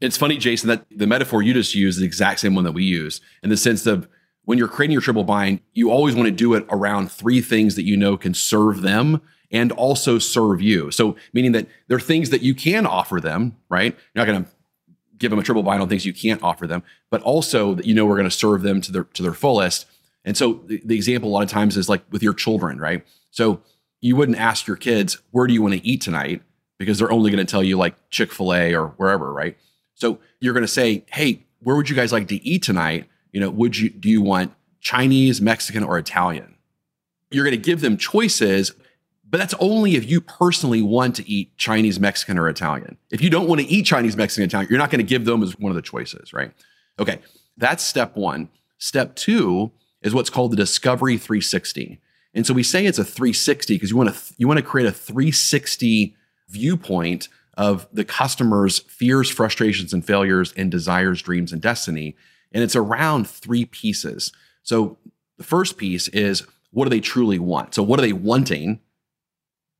It's 0.00 0.16
funny, 0.16 0.36
Jason, 0.36 0.68
that 0.68 0.84
the 0.90 1.06
metaphor 1.06 1.42
you 1.42 1.54
just 1.54 1.74
used 1.74 1.96
is 1.96 2.00
the 2.00 2.06
exact 2.06 2.40
same 2.40 2.54
one 2.54 2.64
that 2.64 2.72
we 2.72 2.84
use 2.84 3.20
in 3.42 3.50
the 3.50 3.56
sense 3.56 3.86
of 3.86 4.08
when 4.44 4.58
you're 4.58 4.68
creating 4.68 4.92
your 4.92 5.02
triple 5.02 5.24
bind, 5.24 5.60
you 5.72 5.90
always 5.90 6.14
want 6.14 6.26
to 6.26 6.32
do 6.32 6.54
it 6.54 6.66
around 6.68 7.10
three 7.10 7.40
things 7.40 7.76
that 7.76 7.84
you 7.84 7.96
know 7.96 8.16
can 8.16 8.34
serve 8.34 8.82
them 8.82 9.22
and 9.52 9.70
also 9.72 10.18
serve 10.18 10.60
you. 10.62 10.90
So, 10.90 11.16
meaning 11.32 11.52
that 11.52 11.68
there 11.86 11.96
are 11.96 12.00
things 12.00 12.30
that 12.30 12.42
you 12.42 12.54
can 12.54 12.86
offer 12.86 13.20
them, 13.20 13.56
right? 13.68 13.94
You're 14.14 14.24
not 14.24 14.26
going 14.26 14.44
to 14.44 14.50
give 15.18 15.30
them 15.30 15.38
a 15.38 15.42
triple 15.42 15.62
bind 15.62 15.82
on 15.82 15.88
things 15.88 16.06
you 16.06 16.14
can't 16.14 16.42
offer 16.42 16.66
them, 16.66 16.82
but 17.10 17.22
also 17.22 17.74
that 17.74 17.86
you 17.86 17.94
know 17.94 18.06
we're 18.06 18.16
going 18.16 18.28
to 18.28 18.30
serve 18.30 18.62
them 18.62 18.80
to 18.80 18.90
their 18.90 19.04
to 19.04 19.22
their 19.22 19.34
fullest. 19.34 19.86
And 20.24 20.36
so, 20.36 20.62
the, 20.66 20.80
the 20.84 20.96
example 20.96 21.28
a 21.28 21.32
lot 21.32 21.42
of 21.42 21.50
times 21.50 21.76
is 21.76 21.88
like 21.88 22.02
with 22.10 22.22
your 22.22 22.34
children, 22.34 22.78
right? 22.78 23.06
So, 23.30 23.60
you 24.00 24.16
wouldn't 24.16 24.38
ask 24.38 24.66
your 24.66 24.76
kids, 24.76 25.18
"Where 25.30 25.46
do 25.46 25.52
you 25.52 25.62
want 25.62 25.74
to 25.74 25.86
eat 25.86 26.00
tonight?" 26.00 26.42
because 26.78 26.98
they're 26.98 27.12
only 27.12 27.30
going 27.30 27.44
to 27.44 27.48
tell 27.48 27.62
you 27.62 27.78
like 27.78 27.94
Chick 28.10 28.32
Fil 28.32 28.52
A 28.52 28.74
or 28.74 28.88
wherever, 28.96 29.32
right? 29.32 29.56
So, 29.94 30.18
you're 30.40 30.54
going 30.54 30.64
to 30.64 30.68
say, 30.68 31.04
"Hey, 31.12 31.44
where 31.60 31.76
would 31.76 31.90
you 31.90 31.96
guys 31.96 32.12
like 32.12 32.28
to 32.28 32.44
eat 32.44 32.62
tonight?" 32.62 33.08
You 33.32 33.40
know, 33.40 33.50
would 33.50 33.76
you 33.76 33.90
do 33.90 34.08
you 34.08 34.22
want 34.22 34.54
Chinese, 34.80 35.40
Mexican, 35.40 35.84
or 35.84 35.98
Italian? 35.98 36.56
You're 37.30 37.44
going 37.44 37.56
to 37.56 37.62
give 37.62 37.80
them 37.80 37.96
choices 37.96 38.72
but 39.32 39.38
that's 39.38 39.54
only 39.60 39.96
if 39.96 40.08
you 40.08 40.20
personally 40.20 40.82
want 40.82 41.16
to 41.16 41.28
eat 41.28 41.56
Chinese, 41.56 41.98
Mexican, 41.98 42.38
or 42.38 42.48
Italian. 42.50 42.98
If 43.10 43.22
you 43.22 43.30
don't 43.30 43.48
want 43.48 43.62
to 43.62 43.66
eat 43.66 43.86
Chinese, 43.86 44.14
Mexican, 44.14 44.44
Italian, 44.44 44.68
you're 44.68 44.78
not 44.78 44.90
going 44.90 44.98
to 44.98 45.08
give 45.08 45.24
them 45.24 45.42
as 45.42 45.58
one 45.58 45.72
of 45.72 45.76
the 45.76 45.82
choices, 45.82 46.34
right? 46.34 46.52
Okay, 46.98 47.18
that's 47.56 47.82
step 47.82 48.14
one. 48.14 48.50
Step 48.76 49.16
two 49.16 49.72
is 50.02 50.12
what's 50.12 50.28
called 50.28 50.52
the 50.52 50.56
Discovery 50.56 51.16
360. 51.16 51.98
And 52.34 52.46
so 52.46 52.52
we 52.52 52.62
say 52.62 52.84
it's 52.84 52.98
a 52.98 53.04
360 53.04 53.74
because 53.74 53.88
you 53.88 53.96
want 53.96 54.14
to 54.14 54.34
you 54.36 54.46
want 54.46 54.58
to 54.58 54.64
create 54.64 54.86
a 54.86 54.92
360 54.92 56.14
viewpoint 56.50 57.28
of 57.56 57.88
the 57.90 58.04
customer's 58.04 58.80
fears, 58.80 59.30
frustrations, 59.30 59.94
and 59.94 60.04
failures, 60.04 60.52
and 60.58 60.70
desires, 60.70 61.22
dreams, 61.22 61.54
and 61.54 61.62
destiny. 61.62 62.16
And 62.52 62.62
it's 62.62 62.76
around 62.76 63.26
three 63.26 63.64
pieces. 63.64 64.30
So 64.62 64.98
the 65.38 65.44
first 65.44 65.78
piece 65.78 66.08
is 66.08 66.44
what 66.70 66.84
do 66.84 66.90
they 66.90 67.00
truly 67.00 67.38
want? 67.38 67.74
So 67.74 67.82
what 67.82 67.98
are 67.98 68.02
they 68.02 68.12
wanting? 68.12 68.80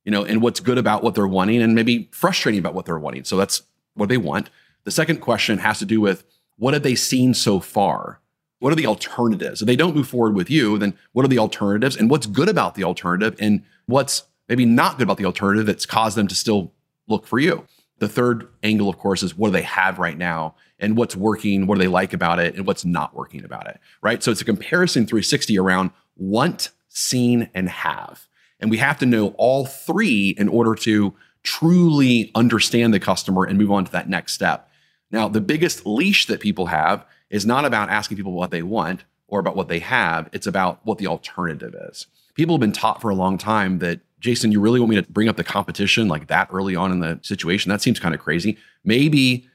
You 0.05 0.11
know, 0.11 0.25
and 0.25 0.43
what's 0.43 0.61
good 0.61 0.79
about 0.79 1.03
what 1.03 1.15
they're 1.15 1.27
wanting 1.27 1.63
and 1.63 1.75
maybe 1.75 2.09
frustrating 2.13 2.59
about 2.59 2.75
what 2.75 2.87
they're 2.87 2.99
wanting. 2.99 3.25
So 3.25 3.37
that's 3.37 3.63
what 3.95 4.09
they 4.09 4.17
want. 4.17 4.51
The 4.85 4.91
second 4.91 5.21
question 5.21 5.59
has 5.59 5.79
to 5.79 5.85
do 5.85 6.01
with 6.01 6.25
what 6.57 6.75
have 6.75 6.83
they 6.83 6.95
seen 6.95 7.35
so 7.35 7.61
far? 7.61 8.21
What 8.59 8.73
are 8.73 8.77
the 8.77 8.87
alternatives? 8.87 9.63
If 9.63 9.67
they 9.67 9.77
don't 9.77 9.97
move 9.97 10.09
forward 10.09 10.35
with 10.35 10.51
you, 10.51 10.79
then 10.79 10.97
what 11.13 11.25
are 11.25 11.29
the 11.29 11.39
alternatives 11.39 11.97
and 11.97 12.11
what's 12.11 12.27
good 12.27 12.49
about 12.49 12.75
the 12.75 12.85
alternative 12.85 13.37
and 13.41 13.63
what's 13.87 14.25
maybe 14.49 14.65
not 14.65 14.99
good 14.99 15.05
about 15.05 15.17
the 15.17 15.25
alternative 15.25 15.67
that's 15.67 15.87
caused 15.87 16.17
them 16.17 16.29
to 16.29 16.35
still 16.35 16.73
look 17.09 17.27
for 17.27 17.39
you? 17.39 17.67
The 17.99 18.09
third 18.09 18.49
angle, 18.63 18.89
of 18.89 18.99
course, 18.99 19.23
is 19.23 19.37
what 19.37 19.49
do 19.49 19.53
they 19.53 19.63
have 19.63 19.99
right 19.99 20.19
now 20.19 20.57
and 20.79 20.97
what's 20.97 21.15
working, 21.15 21.67
what 21.67 21.77
do 21.77 21.81
they 21.81 21.89
like 21.89 22.13
about 22.13 22.41
it, 22.41 22.57
and 22.57 22.67
what's 22.67 22.85
not 22.85 23.15
working 23.15 23.45
about 23.45 23.69
it, 23.69 23.79
right? 24.01 24.23
So 24.23 24.33
it's 24.33 24.41
a 24.41 24.45
comparison 24.45 25.07
360 25.07 25.59
around 25.59 25.91
want, 26.17 26.71
seen, 26.89 27.49
and 27.55 27.69
have. 27.69 28.27
And 28.63 28.71
we 28.71 28.79
have 28.79 28.99
to 29.01 29.07
know 29.07 29.35
all 29.37 29.67
three 29.67 30.31
in 30.39 30.49
order 30.49 30.75
to 30.77 31.15
truly 31.43 32.31
understand 32.35 32.95
the 32.95 33.01
customer 33.01 33.45
and 33.45 33.59
move 33.59 33.73
on 33.73 33.85
to 33.85 33.93
that 33.93 34.09
next 34.09 34.33
step. 34.33 34.71
Now, 35.11 35.29
the 35.29 35.41
biggest 35.41 35.85
leash 35.85 36.27
that 36.27 36.41
people 36.41 36.67
have 36.67 37.05
is 37.29 37.45
not 37.45 37.65
about 37.65 37.91
asking 37.91 38.17
people 38.17 38.33
what 38.33 38.53
they 38.53 38.63
want 38.63 39.05
or 39.27 39.41
about 39.41 39.57
what 39.57 39.69
they 39.69 39.81
have, 39.81 40.29
it's 40.33 40.47
about 40.47 40.81
what 40.85 40.99
the 40.99 41.07
alternative 41.07 41.75
is. 41.91 42.07
People 42.35 42.55
have 42.55 42.61
been 42.61 42.73
taught 42.73 43.01
for 43.01 43.11
a 43.11 43.15
long 43.15 43.37
time 43.37 43.79
that, 43.81 44.01
Jason, 44.21 44.53
you 44.53 44.61
really 44.61 44.79
want 44.79 44.91
me 44.91 44.97
to 44.97 45.11
bring 45.11 45.29
up 45.29 45.37
the 45.37 45.45
competition 45.45 46.07
like 46.07 46.29
that 46.29 46.49
early 46.53 46.77
on 46.77 46.93
in 46.93 47.01
the 47.01 47.19
situation? 47.23 47.71
That 47.71 47.83
seems 47.83 47.99
kind 47.99 48.15
of 48.15 48.21
crazy. 48.21 48.57
Maybe, 48.85 49.49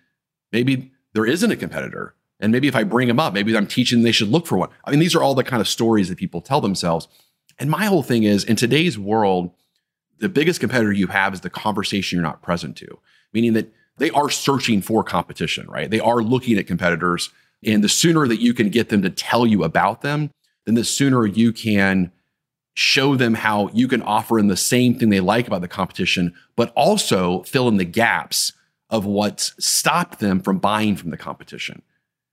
maybe 0.52 0.92
there 1.14 1.26
isn't 1.26 1.52
a 1.52 1.56
competitor. 1.56 2.14
And 2.40 2.52
maybe 2.52 2.68
if 2.68 2.76
I 2.76 2.84
bring 2.84 3.08
them 3.08 3.20
up, 3.20 3.34
maybe 3.34 3.56
I'm 3.56 3.68
teaching 3.68 4.02
they 4.04 4.12
should 4.12 4.30
look 4.30 4.46
for 4.46 4.58
one. 4.58 4.70
I 4.84 4.92
mean, 4.92 5.00
these 5.00 5.16
are 5.16 5.24
all 5.24 5.34
the 5.34 5.44
kind 5.44 5.62
of 5.62 5.68
stories 5.68 6.10
that 6.10 6.18
people 6.18 6.42
tell 6.42 6.62
themselves. 6.62 7.08
And 7.60 7.70
my 7.70 7.86
whole 7.86 8.04
thing 8.04 8.24
is 8.24 8.44
in 8.44 8.56
today's 8.56 8.98
world, 8.98 9.52
the 10.20 10.30
biggest 10.30 10.60
competitor 10.60 10.92
you 10.92 11.08
have 11.08 11.34
is 11.34 11.42
the 11.42 11.50
conversation 11.50 12.18
you're 12.18 12.24
not 12.24 12.42
present 12.42 12.76
to, 12.78 13.00
meaning 13.34 13.54
that 13.54 13.72
they 13.98 14.10
are 14.12 14.30
searching 14.30 14.82
for 14.82 15.04
competition, 15.04 15.68
right? 15.68 15.90
They 15.90 16.00
are 16.00 16.22
looking 16.22 16.58
at 16.58 16.68
competitors. 16.68 17.30
And 17.64 17.84
the 17.84 17.90
sooner 17.90 18.28
that 18.28 18.42
you 18.42 18.54
can 18.54 18.70
get 18.70 18.90
them 18.90 19.02
to 19.02 19.10
tell 19.10 19.48
you 19.48 19.64
about 19.64 20.02
them, 20.02 20.30
then 20.66 20.76
the 20.76 20.84
sooner 20.84 21.26
you 21.26 21.52
can 21.52 22.12
show 22.76 23.16
them 23.16 23.34
how 23.34 23.70
you 23.70 23.88
can 23.88 24.04
offer 24.04 24.36
them 24.36 24.48
the 24.48 24.58
same 24.58 25.00
thing 25.00 25.10
they 25.10 25.20
like 25.20 25.48
about 25.48 25.62
the 25.62 25.68
competition, 25.68 26.36
but 26.56 26.72
also 26.76 27.42
fill 27.44 27.68
in 27.68 27.78
the 27.78 27.86
gaps 27.86 28.54
of 28.92 29.06
what's 29.06 29.54
stopped 29.64 30.20
them 30.20 30.40
from 30.40 30.60
buying 30.60 30.96
from 30.96 31.10
the 31.10 31.18
competition. 31.18 31.82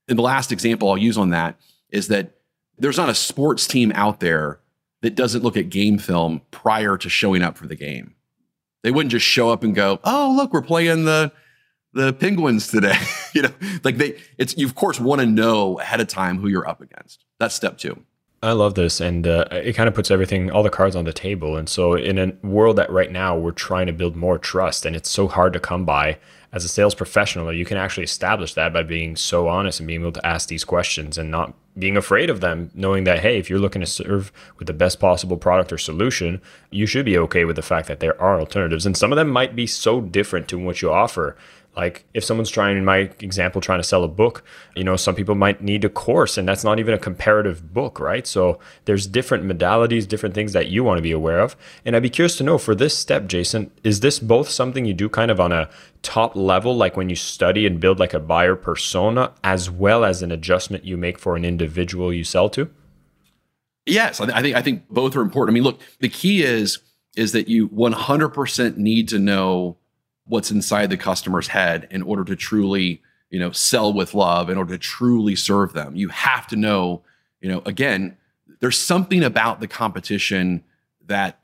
And 0.07 0.19
the 0.19 0.23
last 0.23 0.51
example 0.51 0.89
I'll 0.89 0.97
use 0.97 1.17
on 1.17 1.31
that 1.31 1.59
is 1.89 2.09
that 2.09 2.31
there's 2.77 2.97
not 2.97 3.09
a 3.09 3.15
sports 3.15 3.65
team 3.65 3.91
out 3.95 4.19
there 4.19 4.59
that 5.05 5.15
doesn't 5.15 5.43
look 5.43 5.55
at 5.55 5.69
game 5.69 5.97
film 5.97 6.41
prior 6.51 6.97
to 6.97 7.09
showing 7.09 7.41
up 7.41 7.57
for 7.57 7.67
the 7.67 7.75
game. 7.75 8.15
They 8.83 8.91
wouldn't 8.91 9.11
just 9.11 9.25
show 9.25 9.49
up 9.49 9.63
and 9.63 9.73
go, 9.73 9.99
"Oh, 10.03 10.33
look, 10.35 10.53
we're 10.53 10.61
playing 10.61 11.05
the 11.05 11.31
the 11.93 12.13
Penguins 12.13 12.67
today." 12.67 12.97
you 13.33 13.43
know, 13.43 13.51
like 13.83 13.97
they 13.97 14.19
it's 14.37 14.57
you 14.57 14.65
of 14.65 14.75
course 14.75 14.99
want 14.99 15.21
to 15.21 15.27
know 15.27 15.79
ahead 15.79 16.01
of 16.01 16.07
time 16.07 16.39
who 16.39 16.47
you're 16.47 16.67
up 16.67 16.81
against. 16.81 17.23
That's 17.39 17.55
step 17.55 17.77
2. 17.77 18.03
I 18.43 18.51
love 18.51 18.75
this, 18.75 18.99
and 19.01 19.25
uh, 19.25 19.45
it 19.51 19.73
kind 19.73 19.87
of 19.87 19.95
puts 19.95 20.11
everything, 20.11 20.51
all 20.51 20.61
the 20.61 20.69
cards 20.69 20.95
on 20.95 21.05
the 21.05 21.13
table. 21.13 21.57
And 21.57 21.67
so, 21.67 21.95
in 21.95 22.19
a 22.19 22.33
world 22.45 22.75
that 22.75 22.91
right 22.91 23.11
now 23.11 23.35
we're 23.35 23.51
trying 23.51 23.87
to 23.87 23.93
build 23.93 24.15
more 24.15 24.37
trust, 24.37 24.85
and 24.85 24.95
it's 24.95 25.09
so 25.09 25.27
hard 25.27 25.53
to 25.53 25.59
come 25.59 25.83
by 25.83 26.19
as 26.55 26.63
a 26.63 26.69
sales 26.69 26.95
professional, 26.95 27.51
you 27.51 27.65
can 27.65 27.75
actually 27.75 28.05
establish 28.05 28.53
that 28.53 28.71
by 28.71 28.81
being 28.81 29.17
so 29.17 29.49
honest 29.49 29.81
and 29.81 29.87
being 29.87 29.99
able 29.99 30.13
to 30.13 30.25
ask 30.25 30.47
these 30.47 30.63
questions 30.63 31.17
and 31.17 31.29
not 31.29 31.53
being 31.77 31.97
afraid 31.97 32.29
of 32.29 32.39
them, 32.39 32.71
knowing 32.73 33.03
that, 33.03 33.19
hey, 33.19 33.37
if 33.37 33.49
you're 33.49 33.59
looking 33.59 33.81
to 33.81 33.85
serve 33.85 34.31
with 34.57 34.65
the 34.65 34.73
best 34.73 34.97
possible 34.97 35.35
product 35.35 35.73
or 35.73 35.77
solution, 35.77 36.41
you 36.71 36.85
should 36.85 37.03
be 37.03 37.17
okay 37.17 37.43
with 37.43 37.57
the 37.57 37.61
fact 37.61 37.89
that 37.89 37.99
there 37.99 38.19
are 38.21 38.39
alternatives. 38.39 38.85
And 38.85 38.95
some 38.95 39.11
of 39.11 39.17
them 39.17 39.29
might 39.29 39.53
be 39.53 39.67
so 39.67 39.99
different 39.99 40.47
to 40.47 40.57
what 40.57 40.81
you 40.81 40.89
offer 40.89 41.35
like 41.75 42.05
if 42.13 42.23
someone's 42.23 42.49
trying, 42.49 42.77
in 42.77 42.85
my 42.85 43.09
example, 43.19 43.61
trying 43.61 43.79
to 43.79 43.83
sell 43.83 44.03
a 44.03 44.07
book, 44.07 44.43
you 44.75 44.83
know, 44.83 44.95
some 44.95 45.15
people 45.15 45.35
might 45.35 45.61
need 45.61 45.83
a 45.83 45.89
course 45.89 46.37
and 46.37 46.47
that's 46.47 46.63
not 46.63 46.79
even 46.79 46.93
a 46.93 46.97
comparative 46.97 47.73
book, 47.73 47.99
right? 47.99 48.25
So 48.25 48.59
there's 48.85 49.07
different 49.07 49.45
modalities, 49.45 50.07
different 50.07 50.35
things 50.35 50.53
that 50.53 50.67
you 50.67 50.83
want 50.83 50.97
to 50.97 51.01
be 51.01 51.11
aware 51.11 51.39
of. 51.39 51.55
And 51.83 51.95
I'd 51.95 52.03
be 52.03 52.09
curious 52.09 52.37
to 52.37 52.43
know 52.43 52.57
for 52.57 52.75
this 52.75 52.97
step, 52.97 53.27
Jason, 53.27 53.71
is 53.83 53.99
this 53.99 54.19
both 54.19 54.49
something 54.49 54.85
you 54.85 54.93
do 54.93 55.09
kind 55.09 55.31
of 55.31 55.39
on 55.39 55.51
a 55.51 55.69
top 56.01 56.35
level, 56.35 56.75
like 56.75 56.95
when 56.95 57.09
you 57.09 57.15
study 57.15 57.65
and 57.65 57.79
build 57.79 57.99
like 57.99 58.13
a 58.13 58.19
buyer 58.19 58.55
persona, 58.55 59.33
as 59.43 59.69
well 59.69 60.05
as 60.05 60.21
an 60.21 60.31
adjustment 60.31 60.85
you 60.85 60.97
make 60.97 61.19
for 61.19 61.35
an 61.35 61.43
individual 61.43 62.13
you 62.13 62.23
sell 62.23 62.49
to? 62.49 62.69
Yes, 63.85 64.19
I 64.19 64.41
think 64.41 64.55
I 64.55 64.61
think 64.61 64.89
both 64.89 65.15
are 65.15 65.21
important. 65.21 65.53
I 65.53 65.55
mean, 65.55 65.63
look, 65.63 65.79
the 65.99 66.09
key 66.09 66.41
is 66.41 66.79
is 67.15 67.31
that 67.31 67.47
you 67.47 67.69
100% 67.69 68.77
need 68.77 69.07
to 69.09 69.19
know 69.19 69.77
what's 70.27 70.51
inside 70.51 70.89
the 70.89 70.97
customer's 70.97 71.47
head 71.47 71.87
in 71.91 72.01
order 72.01 72.23
to 72.23 72.35
truly 72.35 73.01
you 73.29 73.39
know 73.39 73.51
sell 73.51 73.91
with 73.93 74.13
love 74.13 74.49
in 74.49 74.57
order 74.57 74.73
to 74.73 74.77
truly 74.77 75.35
serve 75.35 75.73
them. 75.73 75.95
You 75.95 76.09
have 76.09 76.47
to 76.47 76.55
know 76.55 77.01
you 77.41 77.49
know 77.49 77.61
again 77.65 78.17
there's 78.59 78.77
something 78.77 79.23
about 79.23 79.59
the 79.59 79.67
competition 79.67 80.63
that 81.05 81.39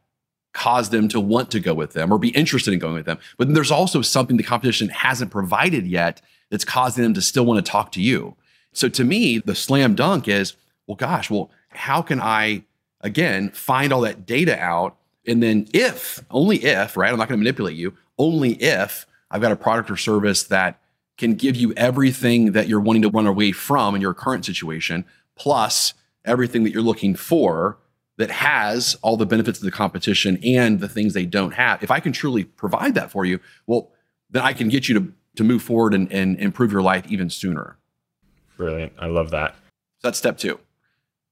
caused 0.54 0.92
them 0.92 1.08
to 1.08 1.20
want 1.20 1.52
to 1.52 1.60
go 1.60 1.74
with 1.74 1.94
them 1.94 2.12
or 2.12 2.18
be 2.18 2.30
interested 2.30 2.74
in 2.74 2.80
going 2.80 2.96
with 2.96 3.06
them. 3.06 3.20
But 3.38 3.48
then 3.48 3.54
there's 3.54 3.72
also 3.72 4.02
something 4.02 4.38
the 4.38 4.44
competition 4.44 4.90
hasn't 4.90 5.32
provided 5.32 5.88
yet 5.88 6.22
that's 6.50 6.66
causing 6.66 7.04
them 7.04 7.14
to 7.14 7.22
still 7.22 7.46
want 7.46 7.64
to 7.66 7.72
talk 7.72 7.92
to 7.94 8.02
you. 8.02 8.36
So 8.74 8.90
to 8.90 9.04
me 9.04 9.40
the 9.40 9.56
slam 9.56 9.96
dunk 9.96 10.28
is 10.28 10.56
well 10.88 10.96
gosh 10.96 11.30
well 11.30 11.52
how 11.70 12.02
can 12.02 12.20
i 12.20 12.64
again 13.02 13.50
find 13.52 13.94
all 13.94 14.02
that 14.02 14.26
data 14.26 14.60
out? 14.60 14.98
And 15.28 15.42
then 15.44 15.68
if 15.74 16.24
only 16.32 16.58
if 16.64 16.98
right 16.98 17.12
i'm 17.12 17.20
not 17.20 17.28
going 17.28 17.40
to 17.40 17.44
manipulate 17.44 17.76
you 17.76 17.96
only 18.18 18.54
if 18.54 19.06
I've 19.30 19.42
got 19.42 19.52
a 19.52 19.56
product 19.56 19.90
or 19.90 19.98
service 19.98 20.44
that 20.44 20.80
can 21.18 21.36
give 21.36 21.56
you 21.56 21.74
everything 21.74 22.54
that 22.54 22.68
you're 22.68 22.80
wanting 22.80 23.02
to 23.04 23.10
run 23.10 23.28
away 23.28 23.52
from 23.52 23.96
in 23.96 24.02
your 24.02 24.14
current 24.14 24.46
situation, 24.46 25.06
plus 25.36 25.94
everything 26.26 26.64
that 26.64 26.72
you're 26.72 26.82
looking 26.82 27.16
for 27.16 27.78
that 28.18 28.32
has 28.32 28.98
all 29.02 29.18
the 29.18 29.26
benefits 29.26 29.60
of 29.60 29.66
the 29.66 29.72
competition 29.72 30.38
and 30.44 30.80
the 30.80 30.90
things 30.90 31.14
they 31.14 31.26
don't 31.26 31.54
have. 31.54 31.82
If 31.84 31.92
I 31.92 32.00
can 32.00 32.12
truly 32.12 32.44
provide 32.44 32.96
that 32.96 33.12
for 33.12 33.26
you, 33.26 33.40
well, 33.66 33.92
then 34.30 34.44
I 34.44 34.54
can 34.54 34.70
get 34.70 34.88
you 34.88 35.00
to, 35.00 35.14
to 35.38 35.44
move 35.44 35.64
forward 35.64 35.94
and, 35.94 36.12
and 36.12 36.40
improve 36.40 36.72
your 36.72 36.82
life 36.82 37.06
even 37.10 37.30
sooner. 37.30 37.78
Brilliant. 38.58 38.94
I 39.00 39.08
love 39.08 39.32
that. 39.32 39.56
So 40.00 40.08
that's 40.08 40.18
step 40.18 40.38
two. 40.38 40.60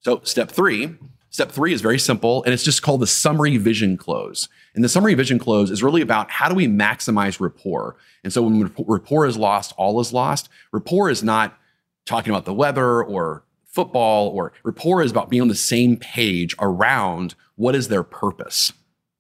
So 0.02 0.22
step 0.24 0.50
three 0.50 0.96
Step 1.32 1.52
three 1.52 1.74
is 1.74 1.82
very 1.82 2.00
simple, 2.00 2.44
and 2.44 2.54
it's 2.54 2.63
just 2.63 2.82
called 2.82 3.02
the 3.02 3.08
summary 3.08 3.58
vision 3.58 3.98
close. 3.98 4.50
And 4.80 4.84
the 4.86 4.88
summary 4.88 5.13
vision 5.13 5.39
close 5.39 5.72
is 5.72 5.84
really 5.84 6.00
about 6.00 6.32
how 6.32 6.48
do 6.48 6.56
we 6.56 6.65
maximize 6.65 7.42
rapport. 7.42 7.98
And 8.24 8.32
so 8.32 8.44
when 8.44 8.74
rapport 8.88 9.26
is 9.26 9.36
lost, 9.36 9.74
all 9.76 10.00
is 10.00 10.13
lost. 10.13 10.48
Rapport 10.72 11.10
is 11.10 11.22
not 11.22 11.60
talking 12.06 12.32
about 12.32 12.46
the 12.46 12.54
weather 12.54 13.04
or 13.04 13.44
football, 13.65 14.30
or 14.30 14.54
rapport 14.63 15.02
is 15.02 15.12
about 15.12 15.30
being 15.30 15.42
on 15.42 15.50
the 15.50 15.54
same 15.54 15.98
page 15.98 16.56
around 16.60 17.36
what 17.58 17.76
is 17.76 17.89
their 17.89 18.04
purpose. 18.04 18.72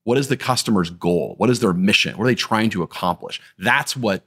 What 0.05 0.17
is 0.17 0.29
the 0.29 0.37
customer's 0.37 0.91
goal? 0.91 1.33
What 1.39 1.49
is 1.49 1.59
their 1.59 1.73
mission? 1.73 2.17
What 2.17 2.23
are 2.23 2.27
they 2.27 2.35
trying 2.35 2.69
to 2.69 2.81
accomplish? 2.81 3.41
That's 3.57 3.97
what 3.97 4.23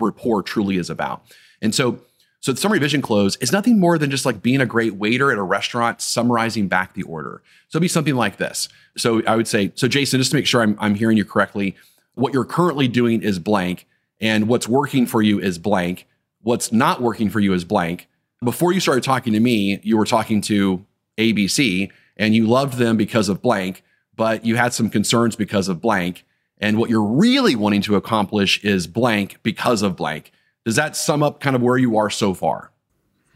rapport 0.00 0.42
truly 0.42 0.78
is 0.78 0.88
about. 0.88 1.22
And 1.60 1.74
so 1.74 2.00
so 2.40 2.52
the 2.52 2.60
summary 2.60 2.78
vision 2.78 3.02
close 3.02 3.36
is 3.36 3.52
nothing 3.52 3.78
more 3.78 3.98
than 3.98 4.10
just 4.10 4.24
like 4.24 4.42
being 4.42 4.62
a 4.62 4.66
great 4.66 4.94
waiter 4.94 5.30
at 5.30 5.36
a 5.36 5.42
restaurant, 5.42 6.00
summarizing 6.00 6.68
back 6.68 6.94
the 6.94 7.02
order. 7.02 7.42
So 7.68 7.76
it'd 7.76 7.82
be 7.82 7.88
something 7.88 8.16
like 8.16 8.38
this. 8.38 8.68
So 8.96 9.22
I 9.26 9.36
would 9.36 9.46
say, 9.46 9.72
so 9.74 9.86
Jason, 9.88 10.18
just 10.18 10.30
to 10.30 10.36
make 10.36 10.46
sure 10.46 10.62
I'm, 10.62 10.74
I'm 10.80 10.94
hearing 10.94 11.18
you 11.18 11.24
correctly, 11.24 11.76
what 12.14 12.32
you're 12.32 12.46
currently 12.46 12.88
doing 12.88 13.22
is 13.22 13.38
blank, 13.38 13.86
and 14.20 14.48
what's 14.48 14.66
working 14.66 15.06
for 15.06 15.20
you 15.20 15.38
is 15.38 15.58
blank. 15.58 16.06
What's 16.42 16.72
not 16.72 17.02
working 17.02 17.28
for 17.28 17.40
you 17.40 17.52
is 17.52 17.64
blank. 17.64 18.08
Before 18.42 18.72
you 18.72 18.80
started 18.80 19.04
talking 19.04 19.34
to 19.34 19.40
me, 19.40 19.78
you 19.82 19.98
were 19.98 20.06
talking 20.06 20.40
to 20.42 20.84
ABC 21.18 21.90
and 22.16 22.34
you 22.34 22.46
loved 22.46 22.78
them 22.78 22.96
because 22.96 23.28
of 23.28 23.42
blank, 23.42 23.82
but 24.16 24.46
you 24.46 24.56
had 24.56 24.72
some 24.72 24.88
concerns 24.88 25.36
because 25.36 25.68
of 25.68 25.80
blank. 25.80 26.24
And 26.58 26.78
what 26.78 26.88
you're 26.88 27.02
really 27.02 27.54
wanting 27.54 27.82
to 27.82 27.96
accomplish 27.96 28.62
is 28.64 28.86
blank 28.86 29.38
because 29.42 29.82
of 29.82 29.96
blank. 29.96 30.32
Does 30.64 30.76
that 30.76 30.96
sum 30.96 31.22
up 31.22 31.40
kind 31.40 31.56
of 31.56 31.62
where 31.62 31.78
you 31.78 31.96
are 31.96 32.10
so 32.10 32.34
far? 32.34 32.70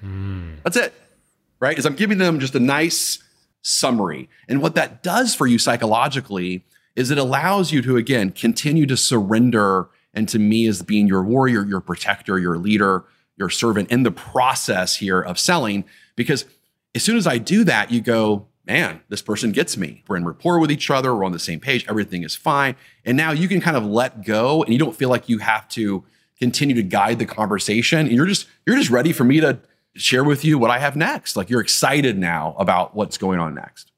Mm. 0.04 0.62
That's 0.62 0.76
it, 0.76 0.94
right? 1.60 1.78
Is 1.78 1.86
I'm 1.86 1.94
giving 1.94 2.18
them 2.18 2.40
just 2.40 2.54
a 2.54 2.60
nice 2.60 3.22
summary. 3.62 4.28
And 4.48 4.60
what 4.60 4.74
that 4.74 5.02
does 5.02 5.34
for 5.34 5.46
you 5.46 5.58
psychologically 5.58 6.64
is 6.94 7.10
it 7.10 7.18
allows 7.18 7.72
you 7.72 7.82
to, 7.82 7.96
again, 7.96 8.30
continue 8.30 8.86
to 8.86 8.96
surrender 8.96 9.88
and 10.12 10.28
to 10.28 10.38
me 10.38 10.66
as 10.66 10.82
being 10.82 11.08
your 11.08 11.24
warrior, 11.24 11.64
your 11.64 11.80
protector, 11.80 12.38
your 12.38 12.56
leader, 12.56 13.04
your 13.36 13.50
servant 13.50 13.90
in 13.90 14.04
the 14.04 14.12
process 14.12 14.96
here 14.96 15.20
of 15.20 15.38
selling. 15.38 15.84
Because 16.14 16.44
as 16.94 17.02
soon 17.02 17.16
as 17.16 17.26
I 17.26 17.38
do 17.38 17.64
that, 17.64 17.90
you 17.90 18.00
go, 18.00 18.46
man, 18.66 19.00
this 19.08 19.22
person 19.22 19.50
gets 19.50 19.76
me. 19.76 20.04
We're 20.06 20.16
in 20.16 20.24
rapport 20.24 20.60
with 20.60 20.70
each 20.70 20.88
other. 20.90 21.14
We're 21.14 21.24
on 21.24 21.32
the 21.32 21.38
same 21.38 21.58
page. 21.58 21.84
Everything 21.88 22.22
is 22.22 22.36
fine. 22.36 22.76
And 23.04 23.16
now 23.16 23.32
you 23.32 23.48
can 23.48 23.60
kind 23.60 23.76
of 23.76 23.84
let 23.84 24.24
go 24.24 24.62
and 24.62 24.72
you 24.72 24.78
don't 24.78 24.94
feel 24.94 25.08
like 25.08 25.28
you 25.28 25.38
have 25.38 25.68
to 25.70 26.04
continue 26.38 26.74
to 26.74 26.82
guide 26.82 27.18
the 27.18 27.26
conversation. 27.26 28.00
And 28.00 28.12
you're 28.12 28.26
just 28.26 28.46
you're 28.66 28.76
just 28.76 28.90
ready 28.90 29.12
for 29.12 29.24
me 29.24 29.40
to 29.40 29.58
share 29.94 30.24
with 30.24 30.44
you 30.44 30.58
what 30.58 30.70
I 30.70 30.78
have 30.78 30.96
next. 30.96 31.36
Like 31.36 31.50
you're 31.50 31.60
excited 31.60 32.18
now 32.18 32.54
about 32.58 32.94
what's 32.94 33.18
going 33.18 33.38
on 33.38 33.54
next. 33.54 33.90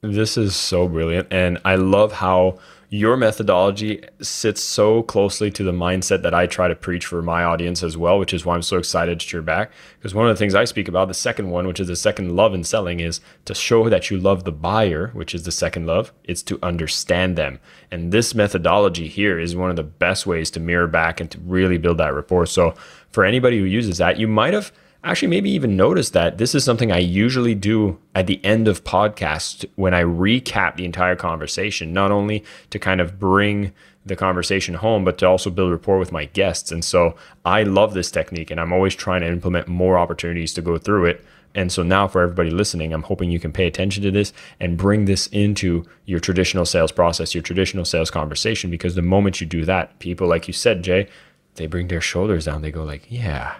This 0.00 0.36
is 0.36 0.54
so 0.54 0.88
brilliant. 0.88 1.28
And 1.32 1.58
I 1.64 1.74
love 1.74 2.12
how 2.12 2.58
your 2.90 3.18
methodology 3.18 4.02
sits 4.22 4.62
so 4.62 5.02
closely 5.02 5.50
to 5.50 5.62
the 5.62 5.72
mindset 5.72 6.22
that 6.22 6.32
I 6.32 6.46
try 6.46 6.68
to 6.68 6.74
preach 6.74 7.04
for 7.04 7.20
my 7.20 7.44
audience 7.44 7.82
as 7.82 7.98
well, 7.98 8.18
which 8.18 8.32
is 8.32 8.46
why 8.46 8.54
I'm 8.54 8.62
so 8.62 8.78
excited 8.78 9.20
that 9.20 9.30
you're 9.30 9.42
back. 9.42 9.70
Because 9.98 10.14
one 10.14 10.26
of 10.26 10.34
the 10.34 10.38
things 10.38 10.54
I 10.54 10.64
speak 10.64 10.88
about, 10.88 11.08
the 11.08 11.14
second 11.14 11.50
one, 11.50 11.66
which 11.66 11.80
is 11.80 11.88
the 11.88 11.96
second 11.96 12.34
love 12.34 12.54
in 12.54 12.64
selling, 12.64 13.00
is 13.00 13.20
to 13.44 13.54
show 13.54 13.90
that 13.90 14.10
you 14.10 14.16
love 14.16 14.44
the 14.44 14.52
buyer, 14.52 15.08
which 15.08 15.34
is 15.34 15.42
the 15.44 15.52
second 15.52 15.86
love, 15.86 16.12
it's 16.24 16.42
to 16.44 16.58
understand 16.62 17.36
them. 17.36 17.60
And 17.90 18.10
this 18.10 18.34
methodology 18.34 19.06
here 19.06 19.38
is 19.38 19.54
one 19.54 19.68
of 19.68 19.76
the 19.76 19.82
best 19.82 20.26
ways 20.26 20.50
to 20.52 20.60
mirror 20.60 20.86
back 20.86 21.20
and 21.20 21.30
to 21.30 21.38
really 21.40 21.76
build 21.76 21.98
that 21.98 22.14
rapport. 22.14 22.46
So 22.46 22.74
for 23.10 23.22
anybody 23.22 23.58
who 23.58 23.64
uses 23.64 23.98
that, 23.98 24.18
you 24.18 24.28
might 24.28 24.54
have 24.54 24.72
actually 25.04 25.28
maybe 25.28 25.50
even 25.50 25.76
notice 25.76 26.10
that 26.10 26.38
this 26.38 26.54
is 26.54 26.64
something 26.64 26.90
I 26.90 26.98
usually 26.98 27.54
do 27.54 27.98
at 28.14 28.26
the 28.26 28.44
end 28.44 28.68
of 28.68 28.84
podcasts 28.84 29.64
when 29.76 29.94
I 29.94 30.02
recap 30.02 30.76
the 30.76 30.84
entire 30.84 31.16
conversation, 31.16 31.92
not 31.92 32.10
only 32.10 32.44
to 32.70 32.78
kind 32.78 33.00
of 33.00 33.18
bring 33.18 33.72
the 34.04 34.16
conversation 34.16 34.74
home, 34.74 35.04
but 35.04 35.18
to 35.18 35.26
also 35.26 35.50
build 35.50 35.70
rapport 35.70 35.98
with 35.98 36.12
my 36.12 36.24
guests. 36.26 36.72
And 36.72 36.84
so 36.84 37.14
I 37.44 37.62
love 37.62 37.94
this 37.94 38.10
technique 38.10 38.50
and 38.50 38.60
I'm 38.60 38.72
always 38.72 38.94
trying 38.94 39.20
to 39.20 39.28
implement 39.28 39.68
more 39.68 39.98
opportunities 39.98 40.52
to 40.54 40.62
go 40.62 40.78
through 40.78 41.06
it. 41.06 41.24
And 41.54 41.72
so 41.72 41.82
now 41.82 42.06
for 42.08 42.22
everybody 42.22 42.50
listening, 42.50 42.92
I'm 42.92 43.02
hoping 43.02 43.30
you 43.30 43.40
can 43.40 43.52
pay 43.52 43.66
attention 43.66 44.02
to 44.02 44.10
this 44.10 44.32
and 44.60 44.76
bring 44.76 45.06
this 45.06 45.26
into 45.28 45.84
your 46.04 46.20
traditional 46.20 46.66
sales 46.66 46.92
process, 46.92 47.34
your 47.34 47.42
traditional 47.42 47.84
sales 47.84 48.10
conversation, 48.10 48.70
because 48.70 48.94
the 48.94 49.02
moment 49.02 49.40
you 49.40 49.46
do 49.46 49.64
that, 49.64 49.98
people, 49.98 50.28
like 50.28 50.46
you 50.46 50.52
said, 50.52 50.82
Jay, 50.82 51.08
they 51.54 51.66
bring 51.66 51.88
their 51.88 52.00
shoulders 52.00 52.44
down. 52.44 52.62
They 52.62 52.70
go 52.70 52.84
like, 52.84 53.06
yeah, 53.08 53.56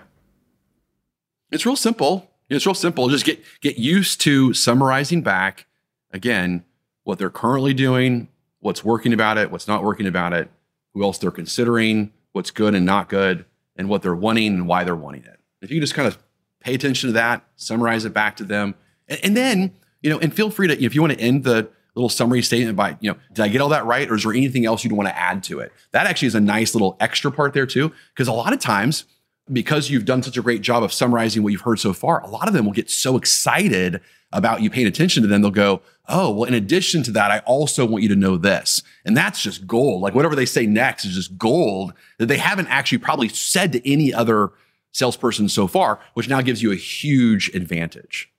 It's 1.50 1.64
real 1.66 1.76
simple. 1.76 2.30
It's 2.48 2.66
real 2.66 2.74
simple. 2.74 3.08
Just 3.08 3.24
get 3.24 3.42
get 3.60 3.78
used 3.78 4.20
to 4.22 4.52
summarizing 4.54 5.22
back 5.22 5.66
again 6.10 6.64
what 7.04 7.18
they're 7.18 7.30
currently 7.30 7.74
doing, 7.74 8.28
what's 8.60 8.84
working 8.84 9.12
about 9.12 9.38
it, 9.38 9.50
what's 9.50 9.68
not 9.68 9.82
working 9.82 10.06
about 10.06 10.32
it, 10.32 10.50
who 10.94 11.02
else 11.02 11.18
they're 11.18 11.30
considering, 11.30 12.12
what's 12.32 12.50
good 12.50 12.74
and 12.74 12.84
not 12.84 13.08
good, 13.08 13.44
and 13.76 13.88
what 13.88 14.02
they're 14.02 14.14
wanting 14.14 14.54
and 14.54 14.68
why 14.68 14.84
they're 14.84 14.96
wanting 14.96 15.24
it. 15.24 15.40
If 15.60 15.70
you 15.70 15.80
just 15.80 15.94
kind 15.94 16.08
of 16.08 16.18
pay 16.60 16.74
attention 16.74 17.08
to 17.08 17.12
that, 17.14 17.44
summarize 17.56 18.04
it 18.04 18.12
back 18.12 18.36
to 18.36 18.44
them, 18.44 18.74
and, 19.08 19.20
and 19.22 19.36
then 19.36 19.72
you 20.02 20.10
know, 20.10 20.18
and 20.18 20.32
feel 20.32 20.50
free 20.50 20.68
to 20.68 20.82
if 20.82 20.94
you 20.94 21.00
want 21.00 21.14
to 21.14 21.20
end 21.20 21.44
the 21.44 21.68
little 21.94 22.08
summary 22.08 22.42
statement 22.42 22.76
by, 22.76 22.96
you 23.00 23.10
know, 23.10 23.18
did 23.32 23.44
I 23.44 23.48
get 23.48 23.60
all 23.60 23.70
that 23.70 23.84
right? 23.84 24.08
Or 24.08 24.14
is 24.14 24.22
there 24.22 24.32
anything 24.32 24.64
else 24.64 24.84
you'd 24.84 24.92
want 24.92 25.08
to 25.08 25.18
add 25.18 25.42
to 25.44 25.58
it? 25.58 25.72
That 25.90 26.06
actually 26.06 26.28
is 26.28 26.36
a 26.36 26.40
nice 26.40 26.74
little 26.74 26.96
extra 27.00 27.32
part 27.32 27.54
there 27.54 27.66
too. 27.66 27.92
Because 28.14 28.28
a 28.28 28.32
lot 28.32 28.52
of 28.52 28.60
times, 28.60 29.04
because 29.52 29.90
you've 29.90 30.04
done 30.04 30.22
such 30.22 30.36
a 30.36 30.42
great 30.42 30.62
job 30.62 30.82
of 30.82 30.92
summarizing 30.92 31.42
what 31.42 31.52
you've 31.52 31.62
heard 31.62 31.80
so 31.80 31.92
far, 31.92 32.20
a 32.20 32.28
lot 32.28 32.48
of 32.48 32.54
them 32.54 32.64
will 32.64 32.72
get 32.72 32.90
so 32.90 33.16
excited 33.16 34.00
about 34.32 34.60
you 34.60 34.70
paying 34.70 34.86
attention 34.86 35.22
to 35.22 35.28
them. 35.28 35.42
They'll 35.42 35.50
go, 35.50 35.80
Oh, 36.08 36.30
well, 36.30 36.44
in 36.44 36.54
addition 36.54 37.02
to 37.04 37.10
that, 37.12 37.30
I 37.30 37.40
also 37.40 37.84
want 37.84 38.02
you 38.02 38.08
to 38.08 38.16
know 38.16 38.36
this. 38.38 38.82
And 39.04 39.16
that's 39.16 39.42
just 39.42 39.66
gold. 39.66 40.00
Like 40.00 40.14
whatever 40.14 40.34
they 40.34 40.46
say 40.46 40.66
next 40.66 41.04
is 41.04 41.14
just 41.14 41.36
gold 41.36 41.92
that 42.18 42.26
they 42.26 42.38
haven't 42.38 42.68
actually 42.68 42.98
probably 42.98 43.28
said 43.28 43.72
to 43.72 43.90
any 43.90 44.12
other 44.14 44.50
salesperson 44.92 45.48
so 45.48 45.66
far, 45.66 46.00
which 46.14 46.28
now 46.28 46.40
gives 46.40 46.62
you 46.62 46.72
a 46.72 46.76
huge 46.76 47.50
advantage. 47.54 48.30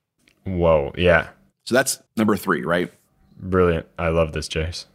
Whoa. 0.45 0.93
Yeah. 0.98 1.30
So 1.65 1.76
that's 1.76 2.02
number 2.17 2.36
three, 2.36 2.63
right? 2.63 2.91
Brilliant. 3.39 3.86
I 3.98 4.10
love 4.10 4.34
this, 4.34 4.50
Jace. 4.50 4.86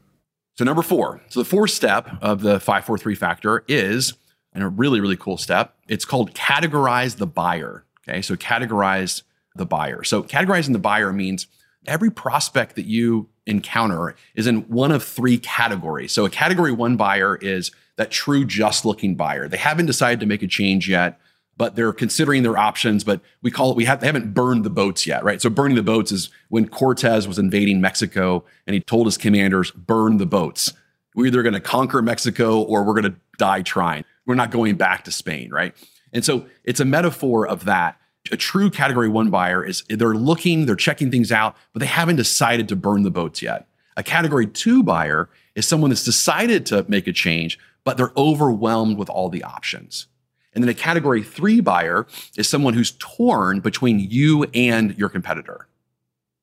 So 0.57 0.65
number 0.65 0.83
four. 0.83 1.21
So 1.29 1.41
the 1.41 1.49
fourth 1.49 1.71
step 1.71 2.09
of 2.21 2.43
the 2.43 2.61
five, 2.61 2.85
four, 2.85 2.99
three 2.99 3.15
factor 3.15 3.65
is, 3.69 4.15
and 4.55 4.63
a 4.63 4.69
really, 4.69 5.01
really 5.01 5.17
cool 5.17 5.37
step. 5.37 5.75
It's 5.89 6.05
called 6.05 6.35
categorize 6.35 7.17
the 7.17 7.27
buyer. 7.27 7.85
Okay. 8.09 8.23
So 8.23 8.37
categorize 8.37 9.23
the 9.57 9.67
buyer. 9.67 10.05
So 10.05 10.23
categorizing 10.23 10.73
the 10.73 10.79
buyer 10.79 11.13
means 11.13 11.47
every 11.87 12.11
prospect 12.11 12.77
that 12.77 12.87
you 12.87 13.29
encounter 13.47 14.15
is 14.35 14.47
in 14.47 14.63
one 14.63 14.93
of 14.93 15.03
three 15.03 15.39
categories. 15.39 16.13
So 16.13 16.25
a 16.25 16.31
category 16.31 16.73
one 16.73 16.97
buyer 16.97 17.37
is 17.37 17.71
that 17.97 18.11
true 18.11 18.45
just 18.45 18.85
looking 18.85 19.15
buyer. 19.15 19.49
They 19.49 19.57
haven't 19.57 19.87
decided 19.87 20.21
to 20.21 20.27
make 20.27 20.43
a 20.43 20.47
change 20.47 20.89
yet 20.89 21.21
but 21.57 21.77
they're 21.77 21.93
considering 21.93 22.43
their 22.43 22.59
options. 22.59 23.05
But 23.05 23.21
we 23.43 23.51
call 23.51 23.71
it, 23.71 23.77
we 23.77 23.85
have, 23.85 24.01
they 24.01 24.07
haven't 24.07 24.35
burned 24.35 24.65
the 24.65 24.71
boats 24.71 25.07
yet, 25.07 25.25
right? 25.25 25.41
So 25.41 25.51
burning 25.51 25.77
the 25.77 25.83
boats 25.83 26.13
is 26.13 26.31
when 26.49 26.69
Cortez 26.69 27.29
was 27.29 27.39
invading 27.39 27.81
Mexico 27.81 28.45
and 28.67 28.75
he 28.75 28.81
told 28.81 29.07
his 29.07 29.17
commanders, 29.17 29.71
burn 29.71 30.19
the 30.19 30.27
boats. 30.27 30.73
We're 31.15 31.27
either 31.27 31.43
going 31.43 31.55
to 31.55 31.61
conquer 31.61 32.03
Mexico 32.03 32.61
or 32.61 32.85
we're 32.85 33.01
going 33.01 33.13
to 33.13 33.19
die 33.39 33.63
trying. 33.63 34.05
We're 34.27 34.35
not 34.35 34.51
going 34.51 34.77
back 34.77 35.05
to 35.05 35.11
Spain, 35.11 35.51
right? 35.51 35.75
And 36.13 36.25
so 36.25 36.47
it's 36.65 36.81
a 36.81 36.85
metaphor 36.85 37.47
of 37.47 37.65
that. 37.65 38.01
A 38.33 38.37
true 38.37 38.71
category 38.71 39.09
one 39.09 39.31
buyer 39.31 39.65
is 39.65 39.83
they're 39.89 40.15
looking, 40.15 40.65
they're 40.65 40.77
checking 40.77 41.11
things 41.11 41.31
out, 41.31 41.57
but 41.73 41.81
they 41.81 41.87
haven't 41.87 42.17
decided 42.17 42.69
to 42.69 42.77
burn 42.77 43.03
the 43.03 43.11
boats 43.11 43.43
yet. 43.43 43.69
A 43.97 44.03
category 44.03 44.47
two 44.47 44.83
buyer 44.83 45.29
is 45.55 45.69
someone 45.69 45.91
that's 45.91 46.05
decided 46.05 46.65
to 46.67 46.87
make 46.89 47.07
a 47.07 47.13
change, 47.13 47.59
but 47.85 47.97
they're 47.97 48.13
overwhelmed 48.17 48.97
with 48.97 49.11
all 49.11 49.29
the 49.29 49.43
options. 49.43 50.07
And 50.55 50.65
then 50.65 50.69
a 50.71 50.75
category 50.75 51.23
three 51.23 51.61
buyer 51.61 52.07
is 52.37 52.49
someone 52.49 52.75
who's 52.75 52.93
torn 52.93 53.61
between 53.61 53.99
you 53.99 54.45
and 54.55 54.97
your 54.97 55.09
competitor. 55.09 55.69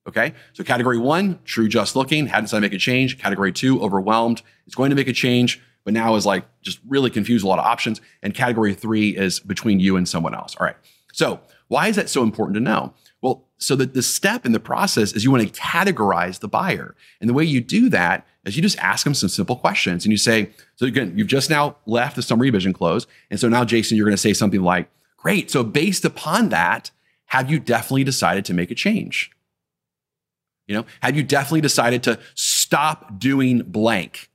Okay. 0.06 0.34
So 0.52 0.64
category 0.64 0.98
one, 0.98 1.38
true 1.44 1.68
just 1.68 1.96
looking, 1.96 2.26
hadn't 2.26 2.44
decided 2.44 2.60
to 2.60 2.70
make 2.70 2.76
a 2.76 2.78
change. 2.78 3.18
Category 3.18 3.52
two, 3.52 3.80
overwhelmed, 3.80 4.42
is 4.66 4.74
going 4.74 4.90
to 4.90 4.96
make 4.96 5.08
a 5.08 5.12
change, 5.12 5.60
but 5.84 5.94
now 5.94 6.14
is 6.14 6.26
like 6.26 6.44
just 6.62 6.80
really 6.86 7.10
confused 7.10 7.44
a 7.44 7.48
lot 7.48 7.58
of 7.58 7.64
options. 7.64 8.00
And 8.22 8.34
category 8.34 8.74
three 8.74 9.16
is 9.16 9.40
between 9.40 9.80
you 9.80 9.96
and 9.96 10.08
someone 10.08 10.34
else. 10.34 10.56
All 10.56 10.66
right. 10.66 10.76
So 11.12 11.40
why 11.68 11.88
is 11.88 11.96
that 11.96 12.08
so 12.08 12.22
important 12.22 12.54
to 12.54 12.60
know? 12.60 12.94
Well, 13.20 13.44
so 13.58 13.76
that 13.76 13.94
the 13.94 14.02
step 14.02 14.44
in 14.44 14.52
the 14.52 14.60
process 14.60 15.12
is 15.12 15.24
you 15.24 15.30
want 15.30 15.42
to 15.46 15.60
categorize 15.60 16.40
the 16.40 16.48
buyer. 16.48 16.96
And 17.20 17.30
the 17.30 17.34
way 17.34 17.44
you 17.44 17.60
do 17.60 17.88
that 17.90 18.26
is 18.44 18.56
you 18.56 18.62
just 18.62 18.78
ask 18.78 19.04
them 19.04 19.14
some 19.14 19.28
simple 19.28 19.56
questions 19.56 20.04
and 20.04 20.10
you 20.10 20.16
say, 20.16 20.50
so 20.74 20.86
again, 20.86 21.14
you've 21.16 21.28
just 21.28 21.48
now 21.48 21.76
left 21.86 22.16
the 22.16 22.22
summary 22.22 22.48
revision 22.48 22.72
close. 22.72 23.06
And 23.30 23.38
so 23.38 23.48
now, 23.48 23.64
Jason, 23.64 23.96
you're 23.96 24.06
going 24.06 24.14
to 24.14 24.20
say 24.20 24.32
something 24.32 24.62
like, 24.62 24.90
great. 25.16 25.50
So 25.50 25.62
based 25.62 26.04
upon 26.04 26.48
that, 26.48 26.90
have 27.26 27.50
you 27.50 27.60
definitely 27.60 28.04
decided 28.04 28.44
to 28.46 28.54
make 28.54 28.70
a 28.70 28.74
change? 28.74 29.30
You 30.66 30.76
know, 30.76 30.86
have 31.00 31.16
you 31.16 31.22
definitely 31.22 31.60
decided 31.60 32.02
to 32.04 32.18
stop 32.34 33.18
doing 33.18 33.62
blank? 33.62 34.28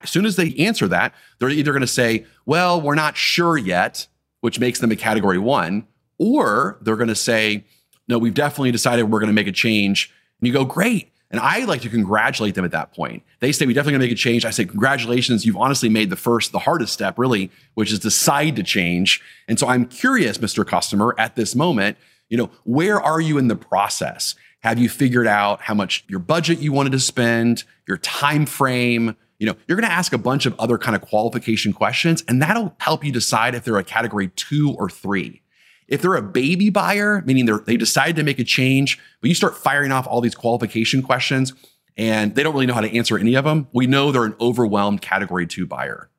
As 0.00 0.10
soon 0.10 0.26
as 0.26 0.36
they 0.36 0.54
answer 0.54 0.86
that, 0.88 1.12
they're 1.38 1.50
either 1.50 1.72
going 1.72 1.80
to 1.80 1.86
say, 1.86 2.24
well, 2.46 2.80
we're 2.80 2.94
not 2.94 3.16
sure 3.16 3.56
yet, 3.56 4.06
which 4.40 4.60
makes 4.60 4.78
them 4.78 4.90
a 4.92 4.96
category 4.96 5.38
one, 5.38 5.86
or 6.18 6.78
they're 6.80 6.96
going 6.96 7.08
to 7.08 7.14
say, 7.14 7.64
no, 8.06 8.18
we've 8.18 8.34
definitely 8.34 8.72
decided 8.72 9.04
we're 9.04 9.20
going 9.20 9.28
to 9.28 9.34
make 9.34 9.46
a 9.46 9.52
change. 9.52 10.12
And 10.40 10.46
you 10.46 10.52
go, 10.52 10.64
great. 10.64 11.10
And 11.30 11.40
I 11.40 11.64
like 11.64 11.82
to 11.82 11.90
congratulate 11.90 12.54
them 12.54 12.64
at 12.64 12.70
that 12.70 12.94
point. 12.94 13.22
They 13.40 13.52
say, 13.52 13.66
we 13.66 13.74
definitely 13.74 13.92
going 13.92 14.00
to 14.00 14.06
make 14.06 14.12
a 14.12 14.18
change. 14.18 14.46
I 14.46 14.50
say, 14.50 14.64
congratulations. 14.64 15.44
You've 15.44 15.58
honestly 15.58 15.90
made 15.90 16.08
the 16.08 16.16
first, 16.16 16.52
the 16.52 16.58
hardest 16.60 16.92
step, 16.92 17.18
really, 17.18 17.50
which 17.74 17.92
is 17.92 17.98
decide 17.98 18.56
to 18.56 18.62
change. 18.62 19.20
And 19.46 19.58
so 19.58 19.68
I'm 19.68 19.84
curious, 19.84 20.38
Mr. 20.38 20.66
Customer, 20.66 21.14
at 21.18 21.36
this 21.36 21.54
moment, 21.54 21.98
you 22.30 22.38
know, 22.38 22.50
where 22.64 23.00
are 23.00 23.20
you 23.20 23.36
in 23.36 23.48
the 23.48 23.56
process? 23.56 24.36
Have 24.60 24.78
you 24.78 24.88
figured 24.88 25.26
out 25.26 25.60
how 25.60 25.74
much 25.74 26.04
your 26.08 26.18
budget 26.18 26.60
you 26.60 26.72
wanted 26.72 26.92
to 26.92 27.00
spend, 27.00 27.64
your 27.86 27.98
time 27.98 28.46
frame? 28.46 29.14
You 29.38 29.46
know, 29.46 29.54
you're 29.66 29.76
going 29.76 29.88
to 29.88 29.94
ask 29.94 30.12
a 30.12 30.18
bunch 30.18 30.46
of 30.46 30.58
other 30.58 30.78
kind 30.78 30.96
of 30.96 31.02
qualification 31.02 31.72
questions, 31.72 32.24
and 32.26 32.42
that'll 32.42 32.74
help 32.78 33.04
you 33.04 33.12
decide 33.12 33.54
if 33.54 33.64
they're 33.64 33.78
a 33.78 33.84
category 33.84 34.28
two 34.28 34.74
or 34.78 34.90
three. 34.90 35.42
If 35.86 36.02
they're 36.02 36.16
a 36.16 36.22
baby 36.22 36.70
buyer, 36.70 37.22
meaning 37.24 37.46
they're 37.46 37.60
they 37.60 37.76
decided 37.76 38.16
to 38.16 38.22
make 38.22 38.38
a 38.38 38.44
change, 38.44 38.98
but 39.20 39.28
you 39.28 39.34
start 39.34 39.56
firing 39.56 39.90
off 39.90 40.06
all 40.06 40.20
these 40.20 40.34
qualification 40.34 41.02
questions 41.02 41.54
and 41.96 42.34
they 42.34 42.42
don't 42.42 42.52
really 42.52 42.66
know 42.66 42.74
how 42.74 42.80
to 42.80 42.96
answer 42.96 43.18
any 43.18 43.34
of 43.34 43.44
them, 43.44 43.66
we 43.72 43.86
know 43.86 44.12
they're 44.12 44.24
an 44.24 44.36
overwhelmed 44.40 45.02
category 45.02 45.46
two 45.46 45.66
buyer. 45.66 46.10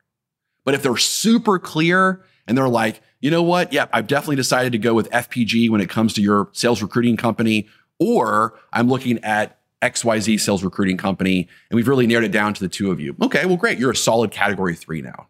But 0.65 0.73
if 0.73 0.84
they're 0.84 0.97
super 0.97 1.58
clear 1.58 2.21
and 2.45 2.58
they're 2.58 2.67
like, 2.67 3.01
you 3.21 3.32
know 3.32 3.43
what? 3.43 3.71
Yeah, 3.71 3.86
I've 3.93 4.08
definitely 4.08 4.36
decided 4.36 4.73
to 4.73 4.77
go 4.77 4.93
with 4.93 5.10
FPG 5.12 5.69
when 5.69 5.82
it 5.82 5.89
comes 5.89 6.13
to 6.15 6.21
your 6.21 6.49
sales 6.51 6.82
recruiting 6.82 7.15
company, 7.15 7.67
or 7.97 8.60
I'm 8.73 8.89
looking 8.89 9.23
at 9.23 9.59
XYZ 9.82 10.39
sales 10.39 10.63
recruiting 10.63 10.98
company, 10.98 11.48
and 11.70 11.76
we've 11.76 11.88
really 11.88 12.08
narrowed 12.08 12.26
it 12.26 12.32
down 12.32 12.54
to 12.54 12.60
the 12.60 12.70
two 12.70 12.92
of 12.92 13.00
you. 13.00 13.15
Okay, 13.22 13.46
well, 13.46 13.58
great. 13.58 13.80
You're 13.80 13.92
a 13.92 13.96
solid 13.96 14.32
category 14.32 14.76
three 14.76 15.02
now. 15.02 15.28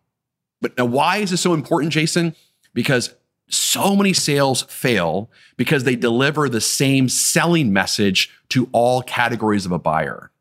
But 0.62 0.78
now, 0.78 0.86
why 0.86 1.18
is 1.18 1.32
this 1.32 1.42
so 1.42 1.54
important, 1.54 1.94
Jason? 1.94 2.36
Because 2.74 3.14
so 3.50 3.96
many 3.96 4.14
sales 4.14 4.64
fail 4.64 5.30
because 5.58 5.84
they 5.84 5.96
deliver 5.96 6.48
the 6.48 6.62
same 6.62 7.10
selling 7.10 7.74
message 7.74 8.30
to 8.50 8.70
all 8.72 9.02
categories 9.02 9.66
of 9.66 9.72
a 9.72 9.80
buyer. 9.80 10.32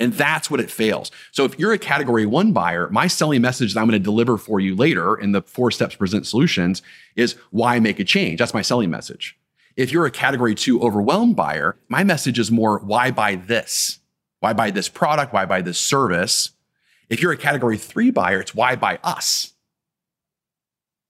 And 0.00 0.12
that's 0.12 0.50
what 0.50 0.60
it 0.60 0.70
fails. 0.70 1.10
So 1.32 1.44
if 1.44 1.58
you're 1.58 1.72
a 1.72 1.78
category 1.78 2.24
one 2.24 2.52
buyer, 2.52 2.88
my 2.90 3.08
selling 3.08 3.42
message 3.42 3.74
that 3.74 3.80
I'm 3.80 3.88
going 3.88 4.00
to 4.00 4.04
deliver 4.04 4.38
for 4.38 4.60
you 4.60 4.76
later 4.76 5.16
in 5.16 5.32
the 5.32 5.42
four 5.42 5.70
steps 5.70 5.96
present 5.96 6.26
solutions 6.26 6.82
is 7.16 7.34
why 7.50 7.80
make 7.80 7.98
a 7.98 8.04
change. 8.04 8.38
That's 8.38 8.54
my 8.54 8.62
selling 8.62 8.90
message. 8.90 9.36
If 9.78 9.92
you're 9.92 10.06
a 10.06 10.10
category 10.10 10.56
two 10.56 10.82
overwhelmed 10.82 11.36
buyer, 11.36 11.78
my 11.88 12.02
message 12.02 12.40
is 12.40 12.50
more 12.50 12.80
why 12.80 13.12
buy 13.12 13.36
this? 13.36 14.00
Why 14.40 14.52
buy 14.52 14.72
this 14.72 14.88
product? 14.88 15.32
Why 15.32 15.46
buy 15.46 15.62
this 15.62 15.78
service? 15.78 16.50
If 17.08 17.22
you're 17.22 17.30
a 17.30 17.36
category 17.36 17.78
three 17.78 18.10
buyer, 18.10 18.40
it's 18.40 18.56
why 18.56 18.74
buy 18.74 18.98
us. 19.04 19.54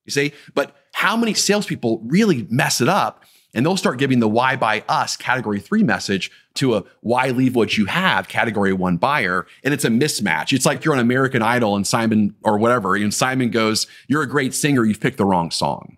You 0.05 0.11
see, 0.11 0.33
but 0.55 0.77
how 0.93 1.17
many 1.17 1.33
salespeople 1.33 2.03
really 2.05 2.47
mess 2.51 2.83
it 2.83 2.91
up 2.91 3.25
and 3.55 3.65
they'll 3.65 3.79
start 3.79 3.99
giving 3.99 4.21
the 4.21 4.29
why 4.29 4.55
buy 4.55 4.85
us 4.87 5.17
category 5.17 5.61
three 5.61 5.83
message 5.83 6.31
to 6.55 6.75
a 6.75 6.85
why 7.01 7.31
leave 7.31 7.57
what 7.57 7.79
you 7.79 7.87
have 7.87 8.29
category 8.29 8.75
one 8.75 8.99
buyer. 8.99 9.47
And 9.65 9.73
it's 9.73 9.87
a 9.87 9.89
mismatch. 9.89 10.53
It's 10.53 10.67
like 10.67 10.85
you're 10.85 10.93
on 10.93 11.01
American 11.01 11.41
Idol 11.41 11.75
and 11.75 11.87
Simon 11.87 12.35
or 12.45 12.59
whatever, 12.59 12.97
and 12.97 13.15
Simon 13.15 13.49
goes, 13.49 13.87
You're 14.09 14.23
a 14.23 14.29
great 14.29 14.53
singer, 14.53 14.85
you've 14.85 15.01
picked 15.01 15.17
the 15.17 15.25
wrong 15.25 15.51
song. 15.51 15.97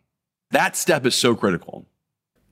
That 0.53 0.77
step 0.77 1.05
is 1.05 1.17
so 1.17 1.35
critical. 1.35 1.90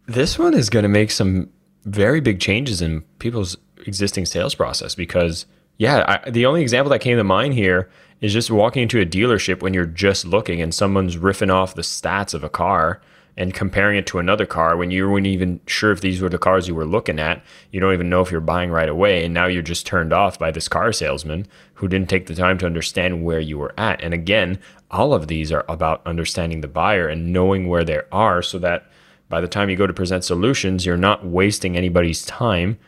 This 0.09 0.39
one 0.39 0.55
is 0.55 0.71
going 0.71 0.85
to 0.85 0.89
make 0.89 1.11
some 1.11 1.51
very 1.85 2.21
big 2.21 2.41
changes 2.41 2.81
in 2.81 3.03
people's 3.19 3.59
existing 3.87 4.25
sales 4.25 4.55
process 4.55 4.95
because, 4.95 5.45
yeah, 5.77 6.21
I, 6.25 6.31
the 6.31 6.47
only 6.47 6.63
example 6.63 6.91
that 6.91 7.01
came 7.01 7.19
to 7.19 7.25
mind 7.25 7.53
here 7.53 7.91
is 8.23 8.33
just 8.33 8.51
walking 8.51 8.83
into 8.83 9.01
a 9.01 9.07
dealership 9.07 9.61
when 9.61 9.75
you're 9.75 9.85
just 9.85 10.25
looking 10.25 10.63
and 10.63 10.75
someone's 10.75 11.17
riffing 11.17 11.53
off 11.53 11.75
the 11.75 11.83
stats 11.83 12.33
of 12.33 12.43
a 12.43 12.49
car 12.49 13.03
and 13.37 13.53
comparing 13.53 13.99
it 13.99 14.07
to 14.07 14.19
another 14.19 14.47
car 14.47 14.79
when 14.79 14.91
you 14.91 15.09
weren't 15.09 15.27
even 15.27 15.61
sure 15.67 15.93
if 15.93 16.01
these 16.01 16.23
were 16.23 16.31
the 16.31 16.39
cars 16.39 16.67
you 16.67 16.75
were 16.75 16.87
looking 16.87 17.19
at. 17.19 17.45
You 17.71 17.79
don't 17.79 17.93
even 17.93 18.09
know 18.09 18.23
if 18.23 18.33
you're 18.33 18.41
buying 18.41 18.71
right 18.71 18.89
away. 18.89 19.27
And 19.27 19.35
now 19.35 19.47
you're 19.47 19.63
just 19.63 19.87
turned 19.87 20.15
off 20.15 20.39
by 20.39 20.51
this 20.51 20.69
car 20.69 20.91
salesman 20.91 21.47
who 21.75 21.87
didn't 21.87 22.09
take 22.09 22.27
the 22.27 22.35
time 22.35 22.57
to 22.59 22.67
understand 22.67 23.25
where 23.25 23.41
you 23.41 23.59
were 23.59 23.75
at. 23.79 24.03
And 24.03 24.15
again, 24.15 24.59
all 24.91 25.13
of 25.13 25.29
these 25.29 25.53
are 25.53 25.67
about 25.69 26.01
understanding 26.07 26.63
the 26.63 26.67
buyer 26.67 27.09
and 27.09 27.31
knowing 27.31 27.69
where 27.69 27.85
they 27.85 28.01
are 28.11 28.41
so 28.41 28.59
that 28.59 28.91
by 29.29 29.41
the 29.41 29.49
time 29.49 29.71
you 29.71 29.77
go 29.77 29.87
to 29.87 29.93
present 29.93 30.25
solutions, 30.25 30.87
you're 30.87 30.97
not 30.97 31.27
wasting 31.27 31.77
anybody's 31.77 32.25
time 32.25 32.79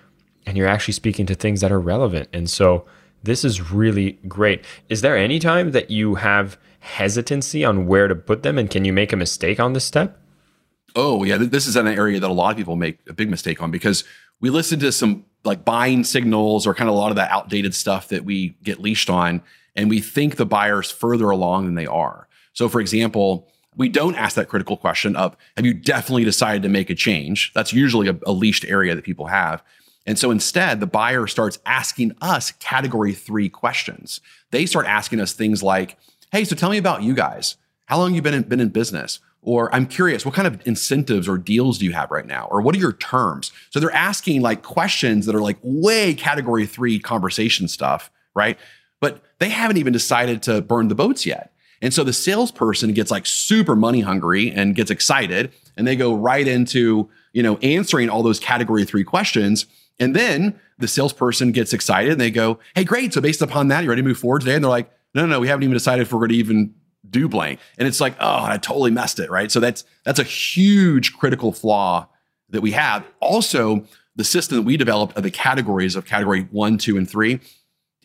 and 0.46 0.57
you're 0.57 0.68
actually 0.68 0.94
speaking 0.94 1.26
to 1.26 1.35
things 1.35 1.61
that 1.61 1.72
are 1.72 1.81
relevant. 1.81 2.29
And 2.33 2.48
so, 2.48 2.87
this 3.22 3.44
is 3.44 3.70
really 3.70 4.12
great. 4.26 4.64
Is 4.88 5.03
there 5.03 5.16
any 5.16 5.38
time 5.38 5.72
that 5.72 5.90
you 5.90 6.14
have 6.14 6.59
hesitancy 6.79 7.62
on 7.64 7.87
where 7.87 8.09
to 8.09 8.14
put 8.14 8.42
them 8.42 8.57
and 8.57 8.70
can 8.70 8.87
you 8.87 8.94
make 8.94 9.12
a 9.12 9.16
mistake 9.16 9.61
on 9.61 9.74
this 9.74 9.85
step? 9.85 10.18
Oh, 10.96 11.22
yeah. 11.22 11.37
This 11.37 11.66
is 11.66 11.76
an 11.76 11.87
area 11.87 12.18
that 12.18 12.31
a 12.31 12.33
lot 12.33 12.50
of 12.50 12.57
people 12.57 12.76
make 12.76 12.98
a 13.09 13.12
big 13.12 13.29
mistake 13.29 13.62
on 13.62 13.70
because 13.70 14.05
we 14.40 14.50
listen 14.50 14.81
to 14.81 14.90
some 14.90 15.24
like 15.44 15.64
buying 15.64 16.05
signals 16.05 16.66
or 16.66 16.74
kind 16.74 16.88
of 16.88 16.94
a 16.94 16.98
lot 16.98 17.11
of 17.11 17.16
that 17.16 17.31
outdated 17.31 17.74
stuff 17.74 18.09
that 18.09 18.24
we 18.24 18.57
get 18.62 18.81
leashed 18.81 19.09
on, 19.09 19.42
and 19.76 19.88
we 19.88 20.00
think 20.00 20.37
the 20.37 20.46
buyer's 20.46 20.90
further 20.90 21.31
along 21.31 21.66
than 21.66 21.74
they 21.74 21.87
are. 21.87 22.29
So, 22.53 22.68
for 22.68 22.81
example, 22.81 23.48
we 23.76 23.88
don't 23.88 24.16
ask 24.16 24.37
that 24.37 24.48
critical 24.48 24.76
question 24.76 25.16
of, 25.16 25.37
have 25.56 25.64
you 25.64 25.74
definitely 25.74 26.24
decided 26.24 26.62
to 26.62 26.68
make 26.68 26.90
a 26.90 26.94
change? 26.94 27.52
That's 27.54 27.72
usually 27.72 28.09
a, 28.09 28.18
a 28.26 28.33
leashed 28.33 28.64
area 28.64 28.94
that 28.94 29.04
people 29.04 29.26
have. 29.26 29.62
And 30.06 30.18
so 30.18 30.30
instead, 30.30 30.80
the 30.80 30.87
buyer 30.87 31.26
starts 31.26 31.59
asking 31.66 32.16
us 32.20 32.52
category 32.52 33.12
three 33.12 33.48
questions. 33.48 34.20
They 34.50 34.66
start 34.66 34.87
asking 34.87 35.20
us 35.20 35.33
things 35.33 35.62
like, 35.62 35.96
hey, 36.33 36.44
so 36.44 36.56
tell 36.56 36.70
me 36.70 36.78
about 36.78 37.02
you 37.02 37.14
guys. 37.14 37.56
How 37.87 37.98
long 37.98 38.14
you 38.14 38.22
been 38.22 38.35
in, 38.35 38.42
been 38.42 38.61
in 38.61 38.70
business? 38.70 39.20
Or 39.42 39.74
I'm 39.74 39.87
curious, 39.87 40.26
what 40.26 40.35
kind 40.35 40.46
of 40.46 40.61
incentives 40.66 41.28
or 41.28 41.38
deals 41.38 41.78
do 41.78 41.85
you 41.87 41.92
have 41.92 42.11
right 42.11 42.26
now? 42.26 42.48
Or 42.50 42.61
what 42.61 42.74
are 42.74 42.78
your 42.78 42.92
terms? 42.92 43.52
So 43.70 43.80
they're 43.80 43.90
asking 43.90 44.42
like 44.42 44.62
questions 44.62 45.26
that 45.26 45.35
are 45.35 45.40
like 45.40 45.59
way 45.62 46.12
category 46.14 46.66
three 46.66 46.98
conversation 46.98 47.66
stuff, 47.68 48.11
right? 48.35 48.59
But 49.00 49.22
they 49.38 49.48
haven't 49.48 49.78
even 49.78 49.92
decided 49.92 50.42
to 50.42 50.61
burn 50.61 50.88
the 50.88 50.94
boats 50.94 51.24
yet. 51.24 51.52
And 51.83 51.95
so 51.95 52.05
the 52.05 52.12
salesperson 52.12 52.93
gets 52.93 53.11
like 53.11 53.27
super 53.27 53.75
money 53.75 54.01
hungry 54.01 54.51
and 54.51 54.75
gets 54.75 54.90
excited 54.90 55.53
and 55.77 55.87
they 55.87 55.97
go 55.97 56.14
right 56.14 56.47
into, 56.47 57.09
you 57.33 57.43
know, 57.43 57.57
answering 57.59 58.11
all 58.11 58.23
those 58.23 58.38
category 58.38 58.85
three 58.85 59.05
questions. 59.05 59.66
And 59.99 60.14
then 60.14 60.59
the 60.79 60.88
salesperson 60.88 61.53
gets 61.53 61.73
excited 61.73 62.12
and 62.12 62.21
they 62.21 62.31
go, 62.31 62.59
Hey, 62.75 62.85
great. 62.85 63.14
So 63.14 63.21
based 63.21 63.43
upon 63.43 63.69
that, 63.69 63.83
you 63.83 63.88
ready 63.88 64.03
to 64.03 64.09
move 64.09 64.19
forward 64.19 64.40
today? 64.40 64.55
And 64.55 64.64
they're 64.64 64.71
like, 64.71 64.90
no, 65.14 65.23
no, 65.23 65.29
no, 65.29 65.40
we 65.40 65.49
haven't 65.49 65.64
even 65.64 65.75
decided 65.75 66.03
if 66.03 66.12
we're 66.12 66.21
going 66.21 66.31
to 66.31 66.37
even 66.37 66.75
do 67.09 67.29
blank. 67.29 67.59
And 67.79 67.88
it's 67.88 68.01
like, 68.01 68.14
oh, 68.21 68.45
I 68.45 68.59
totally 68.59 68.90
messed 68.90 69.19
it. 69.19 69.31
Right. 69.31 69.51
So 69.51 69.59
that's, 69.59 69.85
that's 70.05 70.19
a 70.19 70.25
huge 70.25 71.16
critical 71.16 71.53
flaw 71.53 72.09
that 72.51 72.61
we 72.61 72.73
have. 72.73 73.05
Also, 73.21 73.85
the 74.16 74.25
system 74.25 74.57
that 74.59 74.62
we 74.62 74.77
developed 74.77 75.16
of 75.16 75.23
the 75.23 75.31
categories 75.31 75.97
of 75.97 76.05
category 76.05 76.43
one, 76.51 76.79
two, 76.79 76.97
and 76.97 77.09
three, 77.09 77.40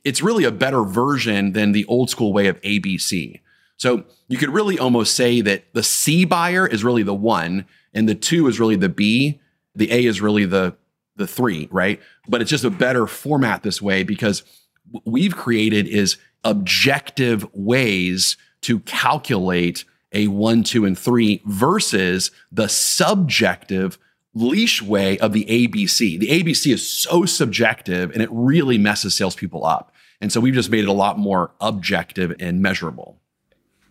it's 0.04 0.22
really 0.22 0.44
a 0.44 0.52
better 0.52 0.84
version 0.84 1.54
than 1.54 1.72
the 1.72 1.86
old 1.86 2.10
school 2.10 2.32
way 2.32 2.48
of 2.48 2.60
ABC. 2.62 3.42
So 3.78 4.06
you 4.28 4.38
could 4.38 4.50
really 4.50 4.80
almost 4.80 5.16
say 5.16 5.42
that 5.42 5.74
the 5.74 5.84
C 5.84 6.26
buyer 6.26 6.66
is 6.66 6.84
really 6.84 7.04
the 7.04 7.14
one, 7.14 7.66
and 7.94 8.08
the 8.08 8.16
two 8.16 8.48
is 8.48 8.60
really 8.60 8.76
the 8.76 8.90
B. 8.90 9.40
The 9.76 9.92
A 9.92 10.06
is 10.06 10.22
really 10.22 10.46
the 10.46 10.76
the 11.18 11.28
three, 11.28 11.68
right? 11.72 12.00
But 12.28 12.42
it's 12.42 12.52
just 12.52 12.64
a 12.64 12.70
better 12.70 13.08
format 13.08 13.64
this 13.64 13.82
way 13.82 14.04
because 14.04 14.44
what 14.92 15.04
we've 15.06 15.36
created 15.36 15.88
is 15.88 16.18
objective 16.44 17.48
ways 17.54 18.38
to 18.62 18.80
calculate 18.80 19.86
a 20.12 20.28
one, 20.28 20.64
two, 20.64 20.86
and 20.86 20.98
three 20.98 21.42
versus 21.46 22.32
the 22.52 22.68
subjective 22.68 23.98
leash 24.34 24.82
way 24.82 25.18
of 25.20 25.34
the 25.34 25.46
ABC. 25.46 26.20
The 26.20 26.28
ABC 26.28 26.74
is 26.74 26.88
so 26.88 27.26
subjective 27.26 28.12
and 28.12 28.22
it 28.22 28.30
really 28.32 28.78
messes 28.78 29.16
salespeople 29.16 29.66
up. 29.66 29.94
And 30.22 30.32
so 30.32 30.40
we've 30.40 30.54
just 30.54 30.70
made 30.70 30.84
it 30.84 30.90
a 30.90 30.94
lot 30.94 31.18
more 31.18 31.52
objective 31.62 32.36
and 32.40 32.62
measurable. 32.62 33.20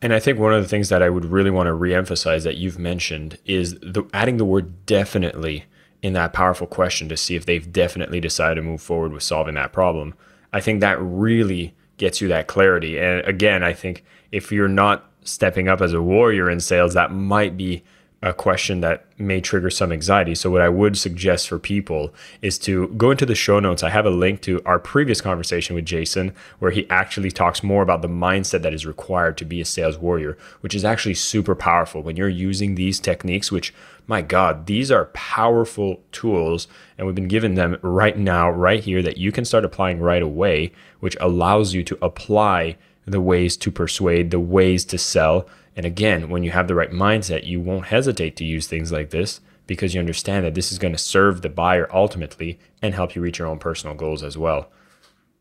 And 0.04 0.12
I 0.12 0.20
think 0.20 0.38
one 0.38 0.52
of 0.52 0.62
the 0.62 0.68
things 0.68 0.90
that 0.90 1.02
I 1.02 1.08
would 1.08 1.24
really 1.24 1.50
want 1.50 1.66
to 1.66 1.72
reemphasize 1.72 2.42
that 2.44 2.58
you've 2.58 2.78
mentioned 2.78 3.38
is 3.46 3.78
the, 3.80 4.04
adding 4.12 4.36
the 4.36 4.44
word 4.44 4.84
definitely 4.84 5.64
in 6.02 6.12
that 6.12 6.34
powerful 6.34 6.66
question 6.66 7.08
to 7.08 7.16
see 7.16 7.36
if 7.36 7.46
they've 7.46 7.72
definitely 7.72 8.20
decided 8.20 8.56
to 8.56 8.62
move 8.62 8.82
forward 8.82 9.14
with 9.14 9.22
solving 9.22 9.54
that 9.54 9.72
problem. 9.72 10.12
I 10.52 10.60
think 10.60 10.82
that 10.82 11.00
really 11.00 11.74
gets 11.96 12.20
you 12.20 12.28
that 12.28 12.48
clarity. 12.48 12.98
And 12.98 13.26
again, 13.26 13.62
I 13.62 13.72
think 13.72 14.04
if 14.30 14.52
you're 14.52 14.68
not 14.68 15.10
stepping 15.22 15.68
up 15.68 15.80
as 15.80 15.94
a 15.94 16.02
warrior 16.02 16.50
in 16.50 16.60
sales, 16.60 16.92
that 16.92 17.10
might 17.10 17.56
be 17.56 17.82
a 18.24 18.32
question 18.32 18.80
that 18.80 19.04
may 19.18 19.38
trigger 19.38 19.68
some 19.68 19.92
anxiety. 19.92 20.34
So, 20.34 20.50
what 20.50 20.62
I 20.62 20.70
would 20.70 20.96
suggest 20.96 21.46
for 21.46 21.58
people 21.58 22.14
is 22.40 22.58
to 22.60 22.88
go 22.88 23.10
into 23.10 23.26
the 23.26 23.34
show 23.34 23.60
notes. 23.60 23.82
I 23.82 23.90
have 23.90 24.06
a 24.06 24.10
link 24.10 24.40
to 24.42 24.62
our 24.64 24.78
previous 24.78 25.20
conversation 25.20 25.76
with 25.76 25.84
Jason, 25.84 26.32
where 26.58 26.70
he 26.70 26.88
actually 26.88 27.30
talks 27.30 27.62
more 27.62 27.82
about 27.82 28.00
the 28.00 28.08
mindset 28.08 28.62
that 28.62 28.72
is 28.72 28.86
required 28.86 29.36
to 29.38 29.44
be 29.44 29.60
a 29.60 29.64
sales 29.64 29.98
warrior, 29.98 30.38
which 30.60 30.74
is 30.74 30.86
actually 30.86 31.14
super 31.14 31.54
powerful 31.54 32.02
when 32.02 32.16
you're 32.16 32.28
using 32.28 32.74
these 32.74 32.98
techniques, 32.98 33.52
which, 33.52 33.74
my 34.06 34.22
God, 34.22 34.66
these 34.66 34.90
are 34.90 35.06
powerful 35.06 36.00
tools. 36.10 36.66
And 36.96 37.06
we've 37.06 37.14
been 37.14 37.28
given 37.28 37.56
them 37.56 37.76
right 37.82 38.16
now, 38.16 38.50
right 38.50 38.82
here, 38.82 39.02
that 39.02 39.18
you 39.18 39.32
can 39.32 39.44
start 39.44 39.66
applying 39.66 40.00
right 40.00 40.22
away, 40.22 40.72
which 41.00 41.16
allows 41.20 41.74
you 41.74 41.84
to 41.84 41.98
apply 42.00 42.78
the 43.06 43.20
ways 43.20 43.58
to 43.58 43.70
persuade, 43.70 44.30
the 44.30 44.40
ways 44.40 44.86
to 44.86 44.96
sell 44.96 45.46
and 45.76 45.84
again, 45.84 46.28
when 46.28 46.42
you 46.42 46.50
have 46.52 46.68
the 46.68 46.74
right 46.74 46.90
mindset, 46.90 47.46
you 47.46 47.60
won't 47.60 47.86
hesitate 47.86 48.36
to 48.36 48.44
use 48.44 48.66
things 48.66 48.92
like 48.92 49.10
this 49.10 49.40
because 49.66 49.94
you 49.94 50.00
understand 50.00 50.44
that 50.44 50.54
this 50.54 50.70
is 50.70 50.78
going 50.78 50.92
to 50.92 50.98
serve 50.98 51.42
the 51.42 51.48
buyer 51.48 51.88
ultimately 51.92 52.58
and 52.82 52.94
help 52.94 53.14
you 53.14 53.22
reach 53.22 53.38
your 53.38 53.48
own 53.48 53.58
personal 53.58 53.94
goals 53.94 54.22
as 54.22 54.38
well. 54.38 54.70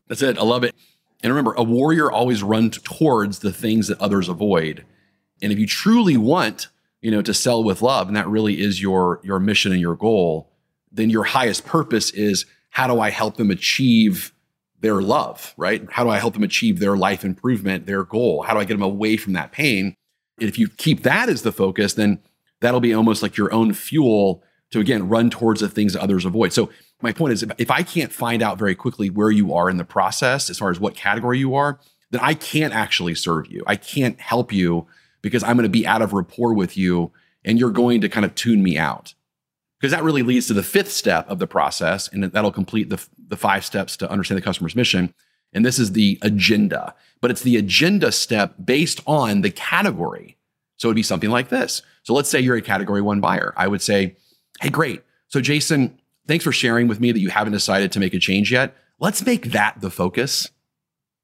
That's 0.08 0.22
it. 0.22 0.38
I 0.38 0.42
love 0.42 0.64
it. 0.64 0.74
And 1.22 1.32
remember, 1.32 1.54
a 1.54 1.62
warrior 1.62 2.10
always 2.10 2.42
runs 2.42 2.78
towards 2.78 3.38
the 3.38 3.52
things 3.52 3.88
that 3.88 4.00
others 4.00 4.28
avoid. 4.28 4.84
And 5.40 5.52
if 5.52 5.58
you 5.58 5.66
truly 5.66 6.16
want, 6.16 6.68
you 7.00 7.10
know, 7.10 7.22
to 7.22 7.32
sell 7.32 7.62
with 7.62 7.82
love, 7.82 8.08
and 8.08 8.16
that 8.16 8.28
really 8.28 8.60
is 8.60 8.82
your 8.82 9.20
your 9.22 9.38
mission 9.38 9.72
and 9.72 9.80
your 9.80 9.96
goal, 9.96 10.50
then 10.90 11.10
your 11.10 11.24
highest 11.24 11.64
purpose 11.64 12.10
is 12.10 12.44
how 12.70 12.86
do 12.86 13.00
I 13.00 13.10
help 13.10 13.36
them 13.36 13.50
achieve 13.50 14.32
their 14.80 15.00
love, 15.00 15.54
right? 15.56 15.86
How 15.90 16.04
do 16.04 16.10
I 16.10 16.18
help 16.18 16.34
them 16.34 16.42
achieve 16.42 16.78
their 16.78 16.96
life 16.96 17.24
improvement, 17.24 17.86
their 17.86 18.04
goal? 18.04 18.42
How 18.42 18.52
do 18.52 18.60
I 18.60 18.64
get 18.64 18.74
them 18.74 18.82
away 18.82 19.16
from 19.16 19.32
that 19.34 19.52
pain? 19.52 19.96
If 20.38 20.58
you 20.58 20.68
keep 20.68 21.02
that 21.02 21.28
as 21.28 21.42
the 21.42 21.52
focus, 21.52 21.94
then 21.94 22.20
that'll 22.60 22.80
be 22.80 22.94
almost 22.94 23.22
like 23.22 23.36
your 23.36 23.52
own 23.52 23.72
fuel 23.72 24.42
to 24.70 24.80
again 24.80 25.08
run 25.08 25.30
towards 25.30 25.60
the 25.60 25.68
things 25.68 25.92
that 25.92 26.02
others 26.02 26.24
avoid. 26.24 26.52
So 26.52 26.70
my 27.02 27.12
point 27.12 27.32
is 27.32 27.44
if 27.58 27.70
I 27.70 27.82
can't 27.82 28.12
find 28.12 28.42
out 28.42 28.58
very 28.58 28.74
quickly 28.74 29.10
where 29.10 29.30
you 29.30 29.54
are 29.54 29.70
in 29.70 29.76
the 29.76 29.84
process 29.84 30.50
as 30.50 30.58
far 30.58 30.70
as 30.70 30.80
what 30.80 30.94
category 30.94 31.38
you 31.38 31.54
are, 31.54 31.78
then 32.10 32.20
I 32.22 32.34
can't 32.34 32.74
actually 32.74 33.14
serve 33.14 33.46
you. 33.50 33.62
I 33.66 33.76
can't 33.76 34.20
help 34.20 34.52
you 34.52 34.86
because 35.22 35.42
I'm 35.42 35.56
going 35.56 35.64
to 35.64 35.68
be 35.68 35.86
out 35.86 36.02
of 36.02 36.12
rapport 36.12 36.54
with 36.54 36.76
you 36.76 37.12
and 37.44 37.58
you're 37.58 37.70
going 37.70 38.00
to 38.00 38.08
kind 38.08 38.24
of 38.24 38.34
tune 38.34 38.62
me 38.62 38.78
out. 38.78 39.14
Because 39.80 39.92
that 39.92 40.04
really 40.04 40.22
leads 40.22 40.46
to 40.46 40.54
the 40.54 40.62
fifth 40.62 40.90
step 40.90 41.28
of 41.28 41.38
the 41.38 41.46
process 41.46 42.08
and 42.08 42.24
that'll 42.24 42.52
complete 42.52 42.88
the, 42.88 43.04
the 43.28 43.36
five 43.36 43.64
steps 43.64 43.96
to 43.98 44.10
understand 44.10 44.38
the 44.38 44.44
customer's 44.44 44.74
mission. 44.74 45.12
And 45.54 45.64
this 45.64 45.78
is 45.78 45.92
the 45.92 46.18
agenda, 46.22 46.94
but 47.20 47.30
it's 47.30 47.42
the 47.42 47.56
agenda 47.56 48.12
step 48.12 48.54
based 48.62 49.00
on 49.06 49.40
the 49.40 49.50
category. 49.50 50.36
So 50.76 50.88
it'd 50.88 50.96
be 50.96 51.02
something 51.02 51.30
like 51.30 51.48
this. 51.48 51.82
So 52.02 52.12
let's 52.12 52.28
say 52.28 52.40
you're 52.40 52.56
a 52.56 52.62
category 52.62 53.00
one 53.00 53.20
buyer. 53.20 53.54
I 53.56 53.68
would 53.68 53.80
say, 53.80 54.16
Hey, 54.60 54.70
great. 54.70 55.02
So 55.28 55.40
Jason, 55.40 55.98
thanks 56.26 56.44
for 56.44 56.52
sharing 56.52 56.88
with 56.88 57.00
me 57.00 57.12
that 57.12 57.20
you 57.20 57.30
haven't 57.30 57.52
decided 57.52 57.92
to 57.92 58.00
make 58.00 58.14
a 58.14 58.18
change 58.18 58.52
yet. 58.52 58.76
Let's 58.98 59.24
make 59.24 59.52
that 59.52 59.80
the 59.80 59.90
focus. 59.90 60.50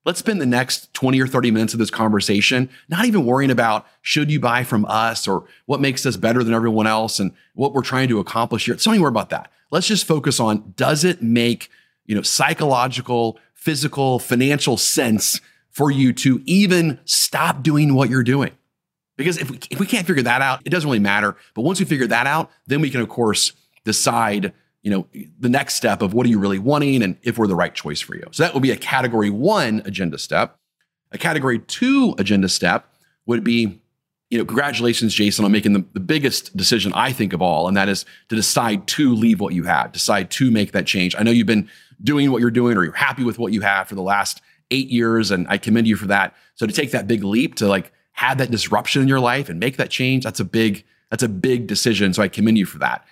Let's 0.05 0.19
spend 0.19 0.40
the 0.40 0.47
next 0.47 0.93
20 0.95 1.21
or 1.21 1.27
30 1.27 1.51
minutes 1.51 1.75
of 1.75 1.79
this 1.79 1.90
conversation 1.90 2.71
not 2.88 3.05
even 3.05 3.27
worrying 3.27 3.51
about 3.51 3.87
should 4.01 4.31
you 4.31 4.40
buy 4.40 4.64
from 4.64 4.87
us 4.87 5.29
or 5.29 5.45
what 5.66 5.81
makes 5.81 6.07
us 6.07 6.16
better 6.16 6.43
than 6.43 6.55
everyone 6.55 6.87
else 6.87 7.21
and 7.21 7.33
what 7.55 7.75
we're 7.75 7.83
trying 7.83 8.09
to 8.09 8.19
accomplish 8.19 8.64
here. 8.64 8.75
Don't 8.75 8.99
more 8.99 9.09
about 9.09 9.31
that. 9.31 9.53
Let's 9.71 9.87
just 9.87 10.07
focus 10.07 10.40
on 10.40 10.73
does 10.77 11.05
it 11.05 11.23
make, 11.23 11.71
you 12.07 12.15
know, 12.15 12.23
psychological, 12.23 13.39
physical, 13.55 14.19
financial 14.19 14.77
sense 14.77 15.41
for 15.71 15.91
you 15.91 16.13
to 16.13 16.43
even 16.47 16.99
stop 17.05 17.63
doing 17.63 17.95
what 17.95 18.11
you're 18.11 18.25
doing. 18.25 18.53
Because 19.17 19.39
if 19.39 19.51
we, 19.51 19.61
if 19.71 19.79
we 19.79 19.87
can't 19.87 20.07
figure 20.07 20.23
that 20.23 20.41
out, 20.41 20.63
it 20.65 20.71
doesn't 20.71 20.89
really 20.89 20.99
matter. 20.99 21.37
But 21.55 21.63
once 21.63 21.79
we 21.79 21.85
figure 21.85 22.07
that 22.07 22.27
out, 22.27 22.51
then 22.67 22.81
we 22.81 22.91
can, 22.91 23.01
of 23.01 23.09
course, 23.09 23.53
decide, 23.85 24.53
you 24.83 24.91
know, 24.91 25.07
the 25.39 25.49
next 25.49 25.75
step 25.75 26.01
of 26.03 26.15
what 26.15 26.27
are 26.27 26.31
you 26.31 26.39
really 26.39 26.59
wanting 26.59 27.03
and 27.03 27.17
if 27.23 27.39
we're 27.39 27.47
the 27.47 27.55
right 27.55 27.75
choice 27.75 28.01
for 28.01 28.17
you. 28.17 28.27
So 28.33 28.43
that 28.43 28.55
would 28.55 28.63
be 28.63 28.71
a 28.71 28.77
category 28.77 29.31
one 29.31 29.83
agenda 29.85 30.19
step. 30.19 30.57
A 31.13 31.19
category 31.19 31.59
two 31.59 32.15
agenda 32.19 32.49
step 32.49 32.87
would 33.27 33.45
be, 33.45 33.80
you 34.31 34.38
know, 34.38 34.45
congratulations, 34.45 35.12
Jason, 35.12 35.45
on 35.45 35.53
making 35.53 35.73
the, 35.73 35.85
the 35.93 36.01
biggest 36.01 36.57
decision 36.57 36.93
I 36.95 37.12
think 37.12 37.33
of 37.33 37.43
all, 37.43 37.66
and 37.66 37.77
that 37.77 37.88
is 37.88 38.05
to 38.29 38.37
decide 38.37 38.87
to 38.88 39.14
leave 39.14 39.40
what 39.40 39.55
you 39.55 39.64
have, 39.64 39.93
decide 39.93 40.31
to 40.33 40.51
make 40.51 40.73
that 40.73 40.87
change. 40.87 41.16
I 41.19 41.25
know 41.25 41.33
you've 41.33 41.49
been 41.49 41.69
doing 42.03 42.31
what 42.31 42.40
you're 42.40 42.51
doing 42.51 42.77
or 42.77 42.85
you're 42.85 42.93
happy 42.93 43.25
with 43.25 43.38
what 43.38 43.53
you 43.53 43.61
have 43.61 43.88
for 43.88 43.97
the 43.97 44.03
last 44.03 44.40
eight 44.71 44.88
years. 44.88 45.31
And 45.31 45.47
I 45.49 45.59
commend 45.59 45.88
you 45.88 45.97
for 45.97 46.07
that. 46.07 46.35
So 46.55 46.66
to 46.66 46.73
take 46.73 46.93
that 46.93 47.07
big 47.07 47.25
leap 47.25 47.57
to 47.57 47.66
like 47.66 47.93
have 48.12 48.38
that 48.38 48.51
disruption 48.51 49.03
in 49.03 49.09
your 49.09 49.21
life 49.21 49.49
and 49.49 49.59
make 49.59 49.77
that 49.77 49.90
change, 49.90 50.25
that's 50.25 50.40
a 50.40 50.45
big, 50.45 50.85
that's 51.11 51.23
a 51.23 51.29
big 51.29 51.66
decision. 51.66 52.14
So 52.14 52.23
I 52.23 52.29
commend 52.29 52.59
you 52.59 52.66
for 52.66 52.79
that. 52.79 53.05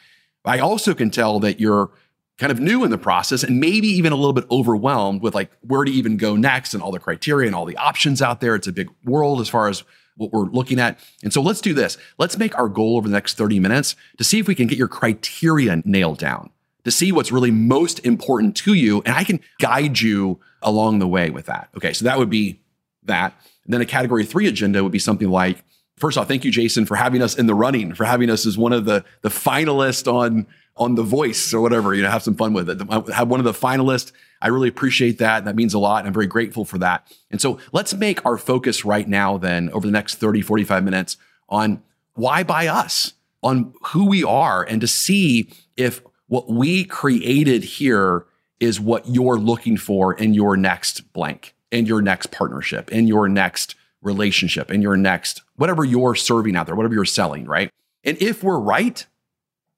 I 0.45 0.61
also 0.61 0.95
can 0.95 1.11
tell 1.11 1.41
that 1.41 1.61
you're 1.61 1.91
kind 2.39 2.53
of 2.53 2.61
new 2.61 2.85
in 2.85 2.91
the 2.91 2.99
process 2.99 3.43
and 3.43 3.59
maybe 3.59 3.89
even 3.89 4.13
a 4.13 4.17
little 4.17 4.33
bit 4.33 4.47
overwhelmed 4.51 5.21
with 5.21 5.35
like 5.35 5.51
where 5.63 5.85
to 5.85 5.91
even 5.91 6.17
go 6.17 6.37
next 6.37 6.73
and 6.73 6.83
all 6.83 6.93
the 6.93 7.01
criteria 7.01 7.49
and 7.49 7.57
all 7.57 7.65
the 7.65 7.77
options 7.77 8.23
out 8.23 8.41
there. 8.41 8.55
It's 8.55 8.69
a 8.69 8.73
big 8.73 8.89
world 9.05 9.41
as 9.41 9.49
far 9.49 9.69
as 9.69 9.83
what 10.19 10.33
we're 10.33 10.45
looking 10.45 10.79
at. 10.79 10.99
And 11.23 11.33
so 11.33 11.41
let's 11.41 11.61
do 11.61 11.73
this. 11.73 11.97
Let's 12.19 12.37
make 12.37 12.57
our 12.59 12.69
goal 12.69 12.97
over 12.97 13.09
the 13.09 13.15
next 13.15 13.39
30 13.39 13.61
minutes 13.61 13.97
to 14.19 14.25
see 14.25 14.39
if 14.39 14.47
we 14.47 14.55
can 14.55 14.67
get 14.67 14.77
your 14.77 14.89
criteria 14.89 15.81
nailed 15.85 16.19
down 16.19 16.51
to 16.85 16.91
see 16.91 17.13
what's 17.13 17.33
really 17.33 17.51
most 17.51 17.99
important 18.01 18.57
to 18.57 18.75
you. 18.75 19.03
And 19.05 19.15
I 19.15 19.25
can 19.25 19.41
guide 19.59 20.01
you 20.01 20.41
along 20.63 20.99
the 20.99 21.09
way 21.09 21.31
with 21.31 21.47
that. 21.47 21.69
Okay, 21.77 21.93
so 21.93 22.05
that 22.05 22.19
would 22.19 22.31
be 22.31 22.61
that. 23.05 23.35
And 23.65 23.75
then 23.75 23.81
a 23.81 23.87
category 23.87 24.25
three 24.25 24.47
agenda 24.47 24.83
would 24.83 24.93
be 24.93 24.99
something 24.99 25.29
like 25.29 25.65
First 25.99 26.19
off, 26.19 26.29
thank 26.29 26.45
you, 26.45 26.51
Jason, 26.51 26.87
for 26.87 26.97
having 26.97 27.23
us 27.23 27.37
in 27.37 27.47
the 27.47 27.55
running, 27.55 27.95
for 27.95 28.05
having 28.05 28.31
us 28.31 28.47
as 28.47 28.57
one 28.57 28.73
of 28.73 28.85
the 28.85 29.05
the 29.23 29.29
finalists 29.29 30.13
on 30.13 30.47
on 30.77 30.95
The 30.95 31.03
Voice 31.03 31.53
or 31.53 31.61
whatever. 31.61 31.95
You 31.95 32.03
know, 32.03 32.11
have 32.11 32.23
some 32.23 32.37
fun 32.37 32.53
with 32.53 32.71
it. 32.71 32.81
Uh, 32.89 33.03
have 33.13 33.29
one 33.29 33.41
of 33.41 33.45
the 33.45 33.53
finalists. 33.53 34.13
I 34.41 34.49
really 34.49 34.69
appreciate 34.69 35.19
that. 35.19 35.45
That 35.45 35.57
means 35.57 35.75
a 35.75 35.79
lot. 35.79 35.99
And 36.01 36.09
I'm 36.09 36.15
very 36.15 36.27
grateful 36.27 36.65
for 36.65 36.79
that. 36.79 37.13
And 37.31 37.41
so 37.41 37.59
let's 37.73 37.95
make 37.95 38.25
our 38.25 38.39
focus 38.39 38.85
right 38.85 39.09
now, 39.09 39.37
then, 39.39 39.71
over 39.71 39.87
the 39.87 39.93
next 39.93 40.17
30, 40.17 40.43
45 40.43 40.85
minutes 40.85 41.17
on 41.49 41.83
why 42.15 42.43
buy 42.43 42.67
us, 42.67 43.15
on 43.43 43.75
who 43.89 44.07
we 44.07 44.25
are, 44.25 44.63
and 44.65 44.81
to 44.81 44.87
see 44.87 45.51
if 45.77 46.03
what 46.27 46.49
we 46.49 46.85
created 46.85 47.65
here 47.65 48.27
is 48.61 48.81
what 48.81 49.09
you're 49.09 49.39
looking 49.39 49.77
for 49.77 50.15
in 50.15 50.35
your 50.35 50.57
next 50.57 51.13
blank, 51.13 51.55
in 51.71 51.87
your 51.87 52.03
next 52.03 52.31
partnership, 52.31 52.91
in 52.91 53.07
your 53.07 53.29
next 53.29 53.77
relationship, 54.03 54.71
in 54.71 54.83
your 54.83 54.97
next, 54.97 55.43
whatever 55.57 55.85
you're 55.85 56.15
serving 56.15 56.57
out 56.57 56.67
there, 56.67 56.77
whatever 56.77 56.95
you're 56.95 57.05
selling, 57.05 57.45
right? 57.45 57.71
And 58.05 58.21
if 58.23 58.43
we're 58.43 58.59
right, 58.59 59.05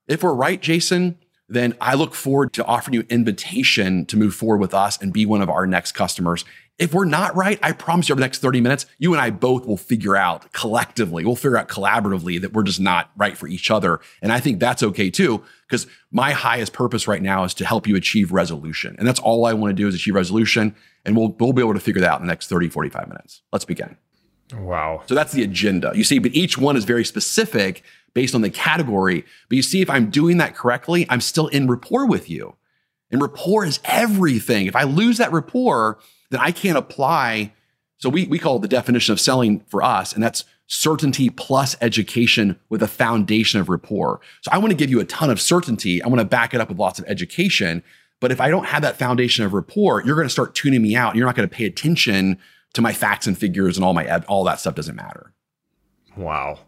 if 0.06 0.22
we're 0.22 0.34
right, 0.34 0.60
Jason, 0.60 1.18
then 1.50 1.74
I 1.80 1.94
look 1.94 2.14
forward 2.14 2.52
to 2.54 2.64
offering 2.64 2.94
you 2.94 3.04
invitation 3.10 4.06
to 4.06 4.16
move 4.16 4.34
forward 4.34 4.60
with 4.60 4.72
us 4.72 5.00
and 5.02 5.12
be 5.12 5.26
one 5.26 5.42
of 5.42 5.50
our 5.50 5.66
next 5.66 5.92
customers. 5.92 6.44
If 6.78 6.94
we're 6.94 7.04
not 7.04 7.36
right, 7.36 7.58
I 7.62 7.72
promise 7.72 8.08
you 8.08 8.14
over 8.14 8.20
the 8.20 8.24
next 8.24 8.38
30 8.38 8.60
minutes, 8.60 8.86
you 8.98 9.12
and 9.12 9.20
I 9.20 9.30
both 9.30 9.66
will 9.66 9.76
figure 9.76 10.16
out 10.16 10.52
collectively, 10.52 11.24
we'll 11.24 11.36
figure 11.36 11.58
out 11.58 11.68
collaboratively 11.68 12.40
that 12.40 12.52
we're 12.52 12.62
just 12.62 12.80
not 12.80 13.10
right 13.16 13.36
for 13.36 13.48
each 13.48 13.70
other. 13.70 14.00
And 14.22 14.32
I 14.32 14.40
think 14.40 14.60
that's 14.60 14.82
okay 14.82 15.10
too, 15.10 15.44
because 15.68 15.86
my 16.10 16.30
highest 16.30 16.72
purpose 16.72 17.08
right 17.08 17.20
now 17.20 17.44
is 17.44 17.52
to 17.54 17.66
help 17.66 17.86
you 17.86 17.96
achieve 17.96 18.32
resolution. 18.32 18.94
And 18.98 19.06
that's 19.06 19.20
all 19.20 19.44
I 19.44 19.52
want 19.52 19.70
to 19.70 19.74
do 19.74 19.88
is 19.88 19.94
achieve 19.94 20.14
resolution. 20.14 20.74
And 21.04 21.16
we'll, 21.16 21.36
we'll 21.38 21.52
be 21.52 21.62
able 21.62 21.74
to 21.74 21.80
figure 21.80 22.00
that 22.00 22.10
out 22.10 22.20
in 22.20 22.26
the 22.26 22.32
next 22.32 22.46
30, 22.46 22.68
45 22.68 23.08
minutes. 23.08 23.42
Let's 23.52 23.64
begin. 23.64 23.96
Wow. 24.52 25.02
So 25.06 25.14
that's 25.14 25.32
the 25.32 25.42
agenda. 25.42 25.92
You 25.94 26.04
see, 26.04 26.18
but 26.18 26.34
each 26.34 26.58
one 26.58 26.76
is 26.76 26.84
very 26.84 27.04
specific 27.04 27.82
based 28.14 28.34
on 28.34 28.42
the 28.42 28.50
category. 28.50 29.24
But 29.48 29.56
you 29.56 29.62
see, 29.62 29.80
if 29.80 29.90
I'm 29.90 30.10
doing 30.10 30.38
that 30.38 30.54
correctly, 30.54 31.06
I'm 31.08 31.20
still 31.20 31.48
in 31.48 31.68
rapport 31.68 32.06
with 32.06 32.28
you. 32.28 32.56
And 33.10 33.20
rapport 33.20 33.64
is 33.64 33.80
everything. 33.84 34.66
If 34.66 34.76
I 34.76 34.84
lose 34.84 35.18
that 35.18 35.32
rapport, 35.32 35.98
then 36.30 36.40
I 36.40 36.52
can't 36.52 36.78
apply. 36.78 37.52
So 37.98 38.08
we, 38.08 38.26
we 38.26 38.38
call 38.38 38.56
it 38.56 38.62
the 38.62 38.68
definition 38.68 39.12
of 39.12 39.20
selling 39.20 39.60
for 39.68 39.82
us, 39.82 40.12
and 40.12 40.22
that's 40.22 40.44
certainty 40.66 41.28
plus 41.28 41.76
education 41.80 42.58
with 42.68 42.82
a 42.82 42.88
foundation 42.88 43.60
of 43.60 43.68
rapport. 43.68 44.20
So 44.42 44.50
I 44.52 44.58
want 44.58 44.70
to 44.70 44.76
give 44.76 44.90
you 44.90 45.00
a 45.00 45.04
ton 45.04 45.28
of 45.28 45.40
certainty. 45.40 46.02
I 46.02 46.06
want 46.06 46.20
to 46.20 46.24
back 46.24 46.54
it 46.54 46.60
up 46.60 46.68
with 46.68 46.78
lots 46.78 47.00
of 47.00 47.04
education. 47.08 47.82
But 48.20 48.30
if 48.30 48.40
I 48.40 48.48
don't 48.48 48.66
have 48.66 48.82
that 48.82 48.96
foundation 48.96 49.44
of 49.44 49.52
rapport, 49.52 50.02
you're 50.04 50.14
going 50.14 50.26
to 50.26 50.32
start 50.32 50.54
tuning 50.54 50.80
me 50.80 50.94
out. 50.94 51.16
You're 51.16 51.26
not 51.26 51.34
going 51.34 51.48
to 51.48 51.54
pay 51.54 51.64
attention 51.64 52.38
to 52.74 52.82
my 52.82 52.92
facts 52.92 53.26
and 53.26 53.36
figures 53.36 53.76
and 53.76 53.84
all 53.84 53.94
my 53.94 54.20
all 54.28 54.44
that 54.44 54.60
stuff 54.60 54.74
doesn't 54.74 54.96
matter. 54.96 55.32
Wow. 56.16 56.60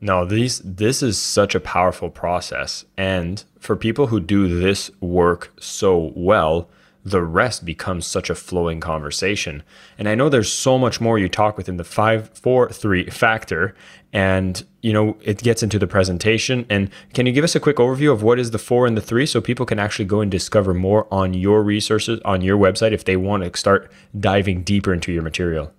No, 0.00 0.24
these 0.24 0.60
this 0.64 1.02
is 1.02 1.18
such 1.18 1.54
a 1.54 1.60
powerful 1.60 2.10
process 2.10 2.84
and 2.96 3.44
for 3.58 3.76
people 3.76 4.06
who 4.06 4.20
do 4.20 4.60
this 4.60 4.90
work 5.00 5.52
so 5.60 6.12
well, 6.16 6.70
the 7.04 7.22
rest 7.22 7.64
becomes 7.64 8.06
such 8.06 8.28
a 8.28 8.34
flowing 8.34 8.80
conversation. 8.80 9.62
And 9.98 10.08
I 10.08 10.14
know 10.14 10.28
there's 10.28 10.52
so 10.52 10.78
much 10.78 11.00
more 11.00 11.18
you 11.18 11.28
talk 11.28 11.56
within 11.56 11.76
the 11.76 11.84
five, 11.84 12.30
four, 12.30 12.68
three 12.70 13.08
factor. 13.08 13.74
And, 14.12 14.62
you 14.82 14.92
know, 14.92 15.16
it 15.22 15.42
gets 15.42 15.62
into 15.62 15.78
the 15.78 15.86
presentation. 15.86 16.66
And 16.68 16.90
can 17.14 17.26
you 17.26 17.32
give 17.32 17.44
us 17.44 17.54
a 17.54 17.60
quick 17.60 17.76
overview 17.76 18.12
of 18.12 18.22
what 18.22 18.38
is 18.38 18.50
the 18.50 18.58
four 18.58 18.86
and 18.86 18.96
the 18.96 19.02
three 19.02 19.24
so 19.24 19.40
people 19.40 19.66
can 19.66 19.78
actually 19.78 20.04
go 20.04 20.20
and 20.20 20.30
discover 20.30 20.74
more 20.74 21.06
on 21.12 21.32
your 21.32 21.62
resources 21.62 22.20
on 22.24 22.42
your 22.42 22.58
website 22.58 22.92
if 22.92 23.04
they 23.04 23.16
want 23.16 23.44
to 23.44 23.58
start 23.58 23.90
diving 24.18 24.62
deeper 24.62 24.92
into 24.92 25.12
your 25.12 25.22
material? 25.22 25.72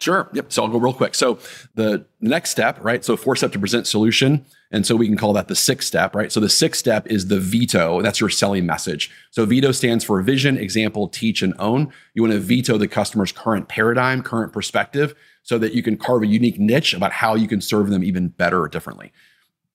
Sure. 0.00 0.30
Yep. 0.32 0.52
So 0.52 0.62
I'll 0.62 0.68
go 0.68 0.78
real 0.78 0.92
quick. 0.92 1.14
So 1.16 1.40
the 1.74 2.06
next 2.20 2.50
step, 2.50 2.78
right? 2.84 3.04
So 3.04 3.16
four 3.16 3.34
step 3.34 3.50
to 3.52 3.58
present 3.58 3.86
solution. 3.86 4.46
And 4.70 4.86
so 4.86 4.94
we 4.94 5.08
can 5.08 5.16
call 5.16 5.32
that 5.32 5.48
the 5.48 5.56
sixth 5.56 5.88
step, 5.88 6.14
right? 6.14 6.30
So 6.30 6.38
the 6.38 6.48
sixth 6.48 6.78
step 6.78 7.06
is 7.08 7.26
the 7.26 7.40
veto. 7.40 8.00
That's 8.00 8.20
your 8.20 8.28
selling 8.28 8.64
message. 8.64 9.10
So 9.30 9.44
veto 9.44 9.72
stands 9.72 10.04
for 10.04 10.22
vision, 10.22 10.56
example, 10.56 11.08
teach, 11.08 11.42
and 11.42 11.54
own. 11.58 11.92
You 12.14 12.22
want 12.22 12.32
to 12.32 12.38
veto 12.38 12.78
the 12.78 12.86
customer's 12.86 13.32
current 13.32 13.68
paradigm, 13.68 14.22
current 14.22 14.52
perspective, 14.52 15.14
so 15.42 15.58
that 15.58 15.72
you 15.72 15.82
can 15.82 15.96
carve 15.96 16.22
a 16.22 16.26
unique 16.26 16.60
niche 16.60 16.94
about 16.94 17.12
how 17.12 17.34
you 17.34 17.48
can 17.48 17.60
serve 17.60 17.90
them 17.90 18.04
even 18.04 18.28
better 18.28 18.60
or 18.60 18.68
differently. 18.68 19.12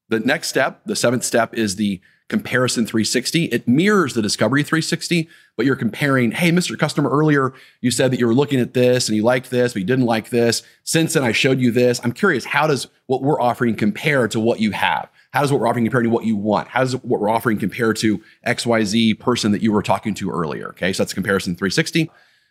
The 0.09 0.19
next 0.19 0.47
step, 0.47 0.81
the 0.85 0.95
seventh 0.95 1.23
step, 1.23 1.53
is 1.53 1.75
the 1.75 1.99
comparison 2.29 2.85
360. 2.85 3.45
It 3.45 3.67
mirrors 3.67 4.13
the 4.13 4.21
discovery 4.21 4.63
360, 4.63 5.27
but 5.55 5.65
you're 5.65 5.75
comparing, 5.75 6.31
hey, 6.31 6.51
Mr. 6.51 6.77
Customer, 6.77 7.09
earlier 7.09 7.53
you 7.81 7.91
said 7.91 8.11
that 8.11 8.19
you 8.19 8.27
were 8.27 8.33
looking 8.33 8.59
at 8.59 8.73
this 8.73 9.07
and 9.07 9.15
you 9.15 9.23
liked 9.23 9.49
this, 9.49 9.73
but 9.73 9.81
you 9.81 9.85
didn't 9.85 10.05
like 10.05 10.29
this. 10.29 10.63
Since 10.83 11.13
then, 11.13 11.23
I 11.23 11.31
showed 11.31 11.59
you 11.59 11.71
this. 11.71 11.99
I'm 12.03 12.13
curious, 12.13 12.45
how 12.45 12.67
does 12.67 12.87
what 13.07 13.21
we're 13.21 13.41
offering 13.41 13.75
compare 13.75 14.27
to 14.29 14.39
what 14.39 14.59
you 14.59 14.71
have? 14.71 15.09
How 15.31 15.41
does 15.41 15.51
what 15.51 15.61
we're 15.61 15.67
offering 15.67 15.85
compare 15.85 16.03
to 16.03 16.09
what 16.09 16.25
you 16.25 16.35
want? 16.35 16.67
How 16.69 16.81
does 16.81 16.95
what 16.95 17.19
we're 17.19 17.29
offering 17.29 17.57
compare 17.57 17.93
to 17.93 18.21
XYZ 18.47 19.19
person 19.19 19.51
that 19.51 19.61
you 19.61 19.71
were 19.71 19.83
talking 19.83 20.13
to 20.15 20.29
earlier? 20.29 20.69
Okay, 20.69 20.93
so 20.93 21.03
that's 21.03 21.13
comparison 21.13 21.55
360. 21.55 22.09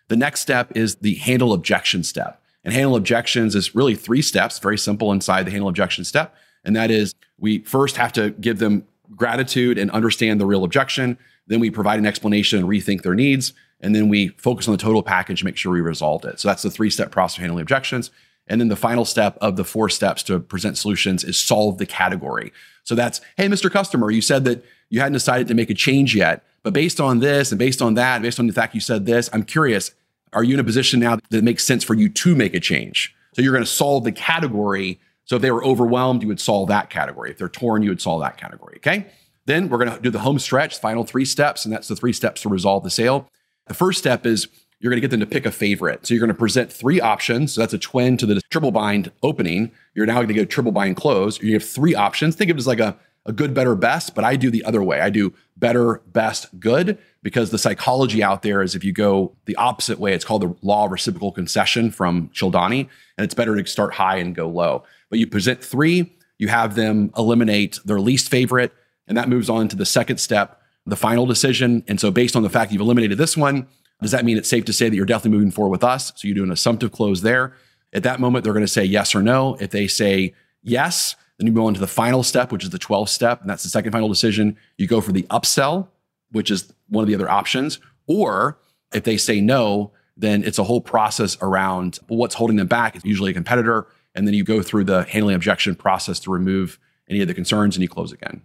The 0.08 0.16
next 0.16 0.40
step 0.40 0.72
is 0.76 0.96
the 0.96 1.14
handle 1.14 1.52
objection 1.52 2.02
step. 2.02 2.40
And 2.64 2.74
handle 2.74 2.96
objections 2.96 3.54
is 3.54 3.74
really 3.74 3.94
three 3.94 4.22
steps, 4.22 4.58
very 4.58 4.78
simple 4.78 5.12
inside 5.12 5.46
the 5.46 5.50
handle 5.50 5.68
objection 5.68 6.04
step. 6.04 6.34
And 6.64 6.76
that 6.76 6.90
is 6.90 7.14
we 7.38 7.58
first 7.60 7.96
have 7.96 8.12
to 8.12 8.30
give 8.30 8.58
them 8.58 8.86
gratitude 9.22 9.78
and 9.78 9.88
understand 9.92 10.40
the 10.40 10.46
real 10.46 10.64
objection. 10.64 11.16
Then 11.46 11.60
we 11.60 11.70
provide 11.70 12.00
an 12.00 12.06
explanation 12.06 12.58
and 12.58 12.68
rethink 12.68 13.02
their 13.02 13.14
needs. 13.14 13.52
And 13.80 13.94
then 13.94 14.08
we 14.08 14.28
focus 14.30 14.66
on 14.66 14.72
the 14.72 14.82
total 14.82 15.02
package, 15.02 15.44
make 15.44 15.56
sure 15.56 15.70
we 15.70 15.80
resolved 15.80 16.24
it. 16.24 16.40
So 16.40 16.48
that's 16.48 16.62
the 16.62 16.70
three 16.72 16.90
step 16.90 17.12
process 17.12 17.38
handling 17.38 17.62
objections. 17.62 18.10
And 18.48 18.60
then 18.60 18.66
the 18.66 18.74
final 18.74 19.04
step 19.04 19.38
of 19.40 19.54
the 19.54 19.62
four 19.64 19.88
steps 19.88 20.24
to 20.24 20.40
present 20.40 20.76
solutions 20.76 21.22
is 21.22 21.38
solve 21.38 21.78
the 21.78 21.86
category. 21.86 22.52
So 22.82 22.96
that's, 22.96 23.20
hey, 23.36 23.46
Mr. 23.46 23.70
Customer, 23.70 24.10
you 24.10 24.20
said 24.20 24.44
that 24.44 24.64
you 24.90 24.98
hadn't 24.98 25.12
decided 25.12 25.46
to 25.48 25.54
make 25.54 25.70
a 25.70 25.74
change 25.74 26.16
yet, 26.16 26.44
but 26.64 26.72
based 26.72 27.00
on 27.00 27.20
this 27.20 27.52
and 27.52 27.60
based 27.60 27.80
on 27.80 27.94
that, 27.94 28.22
based 28.22 28.40
on 28.40 28.48
the 28.48 28.52
fact 28.52 28.74
you 28.74 28.80
said 28.80 29.06
this, 29.06 29.30
I'm 29.32 29.44
curious, 29.44 29.92
are 30.32 30.42
you 30.42 30.54
in 30.54 30.60
a 30.60 30.64
position 30.64 30.98
now 30.98 31.16
that 31.30 31.38
it 31.38 31.44
makes 31.44 31.64
sense 31.64 31.84
for 31.84 31.94
you 31.94 32.08
to 32.08 32.34
make 32.34 32.54
a 32.54 32.60
change? 32.60 33.14
So 33.34 33.42
you're 33.42 33.52
going 33.52 33.64
to 33.64 33.70
solve 33.70 34.02
the 34.02 34.12
category 34.12 34.98
so 35.24 35.36
if 35.36 35.42
they 35.42 35.50
were 35.50 35.64
overwhelmed, 35.64 36.22
you 36.22 36.28
would 36.28 36.40
solve 36.40 36.68
that 36.68 36.90
category. 36.90 37.30
If 37.30 37.38
they're 37.38 37.48
torn, 37.48 37.82
you 37.82 37.90
would 37.90 38.00
solve 38.00 38.22
that 38.22 38.36
category. 38.36 38.76
Okay. 38.78 39.06
Then 39.46 39.68
we're 39.68 39.78
going 39.78 39.90
to 39.90 40.00
do 40.00 40.10
the 40.10 40.20
home 40.20 40.38
stretch, 40.38 40.78
final 40.78 41.04
three 41.04 41.24
steps, 41.24 41.64
and 41.64 41.74
that's 41.74 41.88
the 41.88 41.96
three 41.96 42.12
steps 42.12 42.42
to 42.42 42.48
resolve 42.48 42.84
the 42.84 42.90
sale. 42.90 43.28
The 43.66 43.74
first 43.74 43.98
step 43.98 44.24
is 44.26 44.48
you're 44.78 44.90
going 44.90 45.00
to 45.00 45.00
get 45.00 45.10
them 45.10 45.20
to 45.20 45.26
pick 45.26 45.46
a 45.46 45.52
favorite. 45.52 46.06
So 46.06 46.14
you're 46.14 46.20
going 46.20 46.28
to 46.28 46.38
present 46.38 46.72
three 46.72 47.00
options. 47.00 47.54
So 47.54 47.60
that's 47.60 47.72
a 47.72 47.78
twin 47.78 48.16
to 48.18 48.26
the 48.26 48.40
triple 48.50 48.72
bind 48.72 49.12
opening. 49.22 49.70
You're 49.94 50.06
now 50.06 50.14
going 50.14 50.28
to 50.28 50.40
a 50.40 50.46
triple 50.46 50.72
bind 50.72 50.96
close. 50.96 51.40
You 51.40 51.52
have 51.54 51.64
three 51.64 51.94
options. 51.94 52.34
Think 52.34 52.50
of 52.50 52.56
it 52.56 52.60
as 52.60 52.66
like 52.66 52.80
a, 52.80 52.96
a 53.24 53.32
good, 53.32 53.54
better, 53.54 53.76
best, 53.76 54.14
but 54.14 54.24
I 54.24 54.34
do 54.34 54.50
the 54.50 54.64
other 54.64 54.82
way. 54.82 55.00
I 55.00 55.10
do 55.10 55.32
better, 55.56 56.02
best, 56.06 56.58
good 56.58 56.98
because 57.22 57.50
the 57.50 57.58
psychology 57.58 58.22
out 58.22 58.42
there 58.42 58.62
is 58.62 58.74
if 58.74 58.82
you 58.82 58.92
go 58.92 59.36
the 59.44 59.54
opposite 59.54 60.00
way, 60.00 60.12
it's 60.14 60.24
called 60.24 60.42
the 60.42 60.56
law 60.62 60.86
of 60.86 60.90
reciprocal 60.90 61.30
concession 61.30 61.92
from 61.92 62.30
Cialdini, 62.32 62.88
and 63.16 63.24
it's 63.24 63.34
better 63.34 63.56
to 63.56 63.70
start 63.70 63.94
high 63.94 64.16
and 64.16 64.34
go 64.34 64.48
low. 64.48 64.82
But 65.12 65.18
you 65.18 65.26
present 65.26 65.62
three, 65.62 66.16
you 66.38 66.48
have 66.48 66.74
them 66.74 67.12
eliminate 67.18 67.78
their 67.84 68.00
least 68.00 68.30
favorite, 68.30 68.72
and 69.06 69.18
that 69.18 69.28
moves 69.28 69.50
on 69.50 69.68
to 69.68 69.76
the 69.76 69.84
second 69.84 70.16
step, 70.16 70.62
the 70.86 70.96
final 70.96 71.26
decision. 71.26 71.84
And 71.86 72.00
so, 72.00 72.10
based 72.10 72.34
on 72.34 72.42
the 72.42 72.48
fact 72.48 72.72
you've 72.72 72.80
eliminated 72.80 73.18
this 73.18 73.36
one, 73.36 73.66
does 74.00 74.12
that 74.12 74.24
mean 74.24 74.38
it's 74.38 74.48
safe 74.48 74.64
to 74.64 74.72
say 74.72 74.88
that 74.88 74.96
you're 74.96 75.04
definitely 75.04 75.36
moving 75.36 75.50
forward 75.50 75.70
with 75.70 75.84
us? 75.84 76.14
So 76.16 76.28
you 76.28 76.34
do 76.34 76.42
an 76.42 76.50
assumptive 76.50 76.92
close 76.92 77.20
there. 77.20 77.52
At 77.92 78.04
that 78.04 78.20
moment, 78.20 78.42
they're 78.42 78.54
going 78.54 78.64
to 78.64 78.72
say 78.72 78.86
yes 78.86 79.14
or 79.14 79.22
no. 79.22 79.54
If 79.60 79.70
they 79.70 79.86
say 79.86 80.32
yes, 80.62 81.14
then 81.36 81.46
you 81.46 81.52
go 81.52 81.66
on 81.66 81.74
to 81.74 81.80
the 81.80 81.86
final 81.86 82.22
step, 82.22 82.50
which 82.50 82.64
is 82.64 82.70
the 82.70 82.78
12th 82.78 83.10
step, 83.10 83.42
and 83.42 83.50
that's 83.50 83.64
the 83.64 83.68
second 83.68 83.92
final 83.92 84.08
decision. 84.08 84.56
You 84.78 84.86
go 84.86 85.02
for 85.02 85.12
the 85.12 85.24
upsell, 85.24 85.88
which 86.30 86.50
is 86.50 86.72
one 86.88 87.02
of 87.02 87.08
the 87.08 87.14
other 87.14 87.30
options. 87.30 87.80
Or 88.06 88.58
if 88.94 89.04
they 89.04 89.18
say 89.18 89.42
no, 89.42 89.92
then 90.16 90.42
it's 90.42 90.58
a 90.58 90.64
whole 90.64 90.80
process 90.80 91.36
around 91.42 91.98
what's 92.08 92.34
holding 92.34 92.56
them 92.56 92.66
back. 92.66 92.96
It's 92.96 93.04
usually 93.04 93.32
a 93.32 93.34
competitor. 93.34 93.88
And 94.14 94.26
then 94.26 94.34
you 94.34 94.44
go 94.44 94.62
through 94.62 94.84
the 94.84 95.04
handling 95.04 95.34
objection 95.34 95.74
process 95.74 96.20
to 96.20 96.30
remove 96.30 96.78
any 97.08 97.20
of 97.20 97.28
the 97.28 97.34
concerns 97.34 97.76
and 97.76 97.82
you 97.82 97.88
close 97.88 98.12
again. 98.12 98.42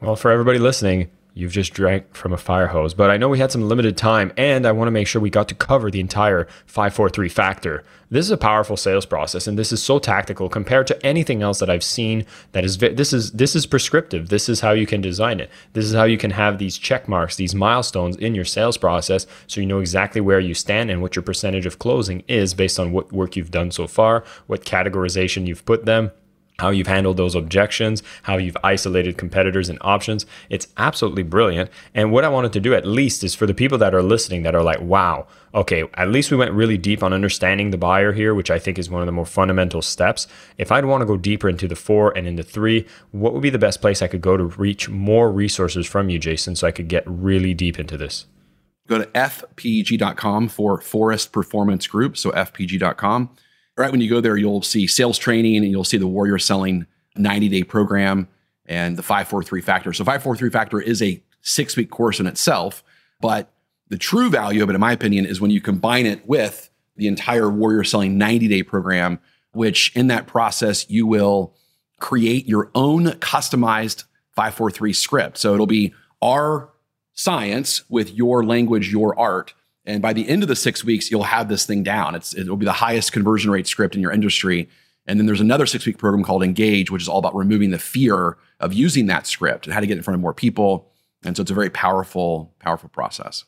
Well, 0.00 0.16
for 0.16 0.30
everybody 0.30 0.58
listening, 0.58 1.10
You've 1.40 1.52
just 1.52 1.72
drank 1.72 2.14
from 2.14 2.34
a 2.34 2.36
fire 2.36 2.66
hose. 2.66 2.92
But 2.92 3.10
I 3.10 3.16
know 3.16 3.28
we 3.28 3.38
had 3.38 3.50
some 3.50 3.66
limited 3.66 3.96
time 3.96 4.30
and 4.36 4.66
I 4.66 4.72
want 4.72 4.88
to 4.88 4.92
make 4.92 5.06
sure 5.06 5.22
we 5.22 5.30
got 5.30 5.48
to 5.48 5.54
cover 5.54 5.90
the 5.90 6.00
entire 6.00 6.46
543 6.66 7.28
factor. 7.30 7.82
This 8.10 8.26
is 8.26 8.30
a 8.30 8.36
powerful 8.36 8.76
sales 8.76 9.06
process 9.06 9.46
and 9.46 9.58
this 9.58 9.72
is 9.72 9.82
so 9.82 9.98
tactical 9.98 10.50
compared 10.50 10.86
to 10.88 11.06
anything 11.06 11.42
else 11.42 11.58
that 11.60 11.70
I've 11.70 11.82
seen 11.82 12.26
that 12.52 12.64
is 12.64 12.76
this 12.76 13.12
is 13.12 13.32
this 13.32 13.56
is 13.56 13.64
prescriptive. 13.64 14.28
This 14.28 14.48
is 14.48 14.60
how 14.60 14.72
you 14.72 14.86
can 14.86 15.00
design 15.00 15.40
it. 15.40 15.48
This 15.72 15.86
is 15.86 15.94
how 15.94 16.04
you 16.04 16.18
can 16.18 16.32
have 16.32 16.58
these 16.58 16.76
check 16.76 17.08
marks, 17.08 17.36
these 17.36 17.54
milestones 17.54 18.16
in 18.16 18.34
your 18.34 18.44
sales 18.44 18.76
process 18.76 19.26
so 19.46 19.60
you 19.60 19.66
know 19.66 19.78
exactly 19.78 20.20
where 20.20 20.40
you 20.40 20.52
stand 20.52 20.90
and 20.90 21.00
what 21.00 21.16
your 21.16 21.22
percentage 21.22 21.64
of 21.64 21.78
closing 21.78 22.22
is 22.28 22.52
based 22.52 22.78
on 22.78 22.92
what 22.92 23.12
work 23.12 23.36
you've 23.36 23.50
done 23.50 23.70
so 23.70 23.86
far, 23.86 24.24
what 24.46 24.64
categorization 24.64 25.46
you've 25.46 25.64
put 25.64 25.86
them 25.86 26.10
how 26.60 26.70
you've 26.70 26.86
handled 26.86 27.16
those 27.16 27.34
objections, 27.34 28.02
how 28.22 28.36
you've 28.36 28.56
isolated 28.62 29.18
competitors 29.18 29.68
and 29.68 29.78
options. 29.80 30.26
It's 30.48 30.68
absolutely 30.76 31.22
brilliant. 31.22 31.70
And 31.94 32.12
what 32.12 32.24
I 32.24 32.28
wanted 32.28 32.52
to 32.52 32.60
do 32.60 32.74
at 32.74 32.86
least 32.86 33.24
is 33.24 33.34
for 33.34 33.46
the 33.46 33.54
people 33.54 33.78
that 33.78 33.94
are 33.94 34.02
listening 34.02 34.42
that 34.42 34.54
are 34.54 34.62
like, 34.62 34.80
wow, 34.80 35.26
okay, 35.54 35.84
at 35.94 36.10
least 36.10 36.30
we 36.30 36.36
went 36.36 36.52
really 36.52 36.78
deep 36.78 37.02
on 37.02 37.12
understanding 37.12 37.70
the 37.70 37.78
buyer 37.78 38.12
here, 38.12 38.34
which 38.34 38.50
I 38.50 38.58
think 38.58 38.78
is 38.78 38.90
one 38.90 39.02
of 39.02 39.06
the 39.06 39.12
more 39.12 39.26
fundamental 39.26 39.82
steps. 39.82 40.26
If 40.58 40.70
I'd 40.70 40.84
want 40.84 41.02
to 41.02 41.06
go 41.06 41.16
deeper 41.16 41.48
into 41.48 41.66
the 41.66 41.76
four 41.76 42.16
and 42.16 42.26
into 42.26 42.42
three, 42.42 42.86
what 43.10 43.32
would 43.32 43.42
be 43.42 43.50
the 43.50 43.58
best 43.58 43.80
place 43.80 44.02
I 44.02 44.08
could 44.08 44.20
go 44.20 44.36
to 44.36 44.44
reach 44.44 44.88
more 44.88 45.32
resources 45.32 45.86
from 45.86 46.10
you, 46.10 46.18
Jason, 46.18 46.56
so 46.56 46.66
I 46.66 46.72
could 46.72 46.88
get 46.88 47.04
really 47.06 47.54
deep 47.54 47.78
into 47.78 47.96
this? 47.96 48.26
Go 48.86 48.98
to 48.98 49.06
fpg.com 49.06 50.48
for 50.48 50.80
Forrest 50.80 51.32
Performance 51.32 51.86
Group. 51.86 52.16
So 52.16 52.32
fpg.com 52.32 53.30
right 53.80 53.90
when 53.90 54.00
you 54.00 54.10
go 54.10 54.20
there, 54.20 54.36
you'll 54.36 54.62
see 54.62 54.86
sales 54.86 55.18
training 55.18 55.56
and 55.56 55.66
you'll 55.66 55.84
see 55.84 55.96
the 55.96 56.06
Warrior 56.06 56.38
Selling 56.38 56.86
90 57.16 57.48
day 57.48 57.62
program 57.62 58.28
and 58.66 58.96
the 58.96 59.02
543 59.02 59.60
factor. 59.60 59.92
So, 59.92 60.04
543 60.04 60.50
factor 60.50 60.80
is 60.80 61.02
a 61.02 61.22
six 61.40 61.76
week 61.76 61.90
course 61.90 62.20
in 62.20 62.26
itself, 62.26 62.84
but 63.20 63.52
the 63.88 63.98
true 63.98 64.30
value 64.30 64.62
of 64.62 64.70
it, 64.70 64.74
in 64.74 64.80
my 64.80 64.92
opinion, 64.92 65.26
is 65.26 65.40
when 65.40 65.50
you 65.50 65.60
combine 65.60 66.06
it 66.06 66.26
with 66.26 66.70
the 66.96 67.08
entire 67.08 67.50
Warrior 67.50 67.82
Selling 67.82 68.18
90 68.18 68.48
day 68.48 68.62
program, 68.62 69.18
which 69.52 69.94
in 69.96 70.06
that 70.08 70.26
process, 70.26 70.88
you 70.88 71.06
will 71.06 71.54
create 71.98 72.46
your 72.46 72.70
own 72.74 73.06
customized 73.06 74.04
543 74.36 74.92
script. 74.92 75.38
So, 75.38 75.54
it'll 75.54 75.66
be 75.66 75.94
our 76.22 76.70
science 77.14 77.88
with 77.88 78.12
your 78.12 78.44
language, 78.44 78.92
your 78.92 79.18
art 79.18 79.54
and 79.86 80.02
by 80.02 80.12
the 80.12 80.28
end 80.28 80.42
of 80.42 80.48
the 80.48 80.56
six 80.56 80.84
weeks, 80.84 81.10
you'll 81.10 81.22
have 81.22 81.48
this 81.48 81.64
thing 81.64 81.82
down. 81.82 82.14
It's, 82.14 82.34
it 82.34 82.48
will 82.48 82.56
be 82.56 82.66
the 82.66 82.72
highest 82.72 83.12
conversion 83.12 83.50
rate 83.50 83.66
script 83.66 83.94
in 83.94 84.02
your 84.02 84.12
industry. 84.12 84.68
And 85.06 85.18
then 85.18 85.26
there's 85.26 85.40
another 85.40 85.66
six 85.66 85.86
week 85.86 85.98
program 85.98 86.22
called 86.22 86.42
Engage, 86.42 86.90
which 86.90 87.02
is 87.02 87.08
all 87.08 87.18
about 87.18 87.34
removing 87.34 87.70
the 87.70 87.78
fear 87.78 88.36
of 88.60 88.72
using 88.72 89.06
that 89.06 89.26
script 89.26 89.66
and 89.66 89.74
how 89.74 89.80
to 89.80 89.86
get 89.86 89.96
in 89.96 90.02
front 90.02 90.16
of 90.16 90.20
more 90.20 90.34
people. 90.34 90.90
And 91.24 91.36
so 91.36 91.40
it's 91.42 91.50
a 91.50 91.54
very 91.54 91.70
powerful, 91.70 92.52
powerful 92.58 92.88
process. 92.90 93.44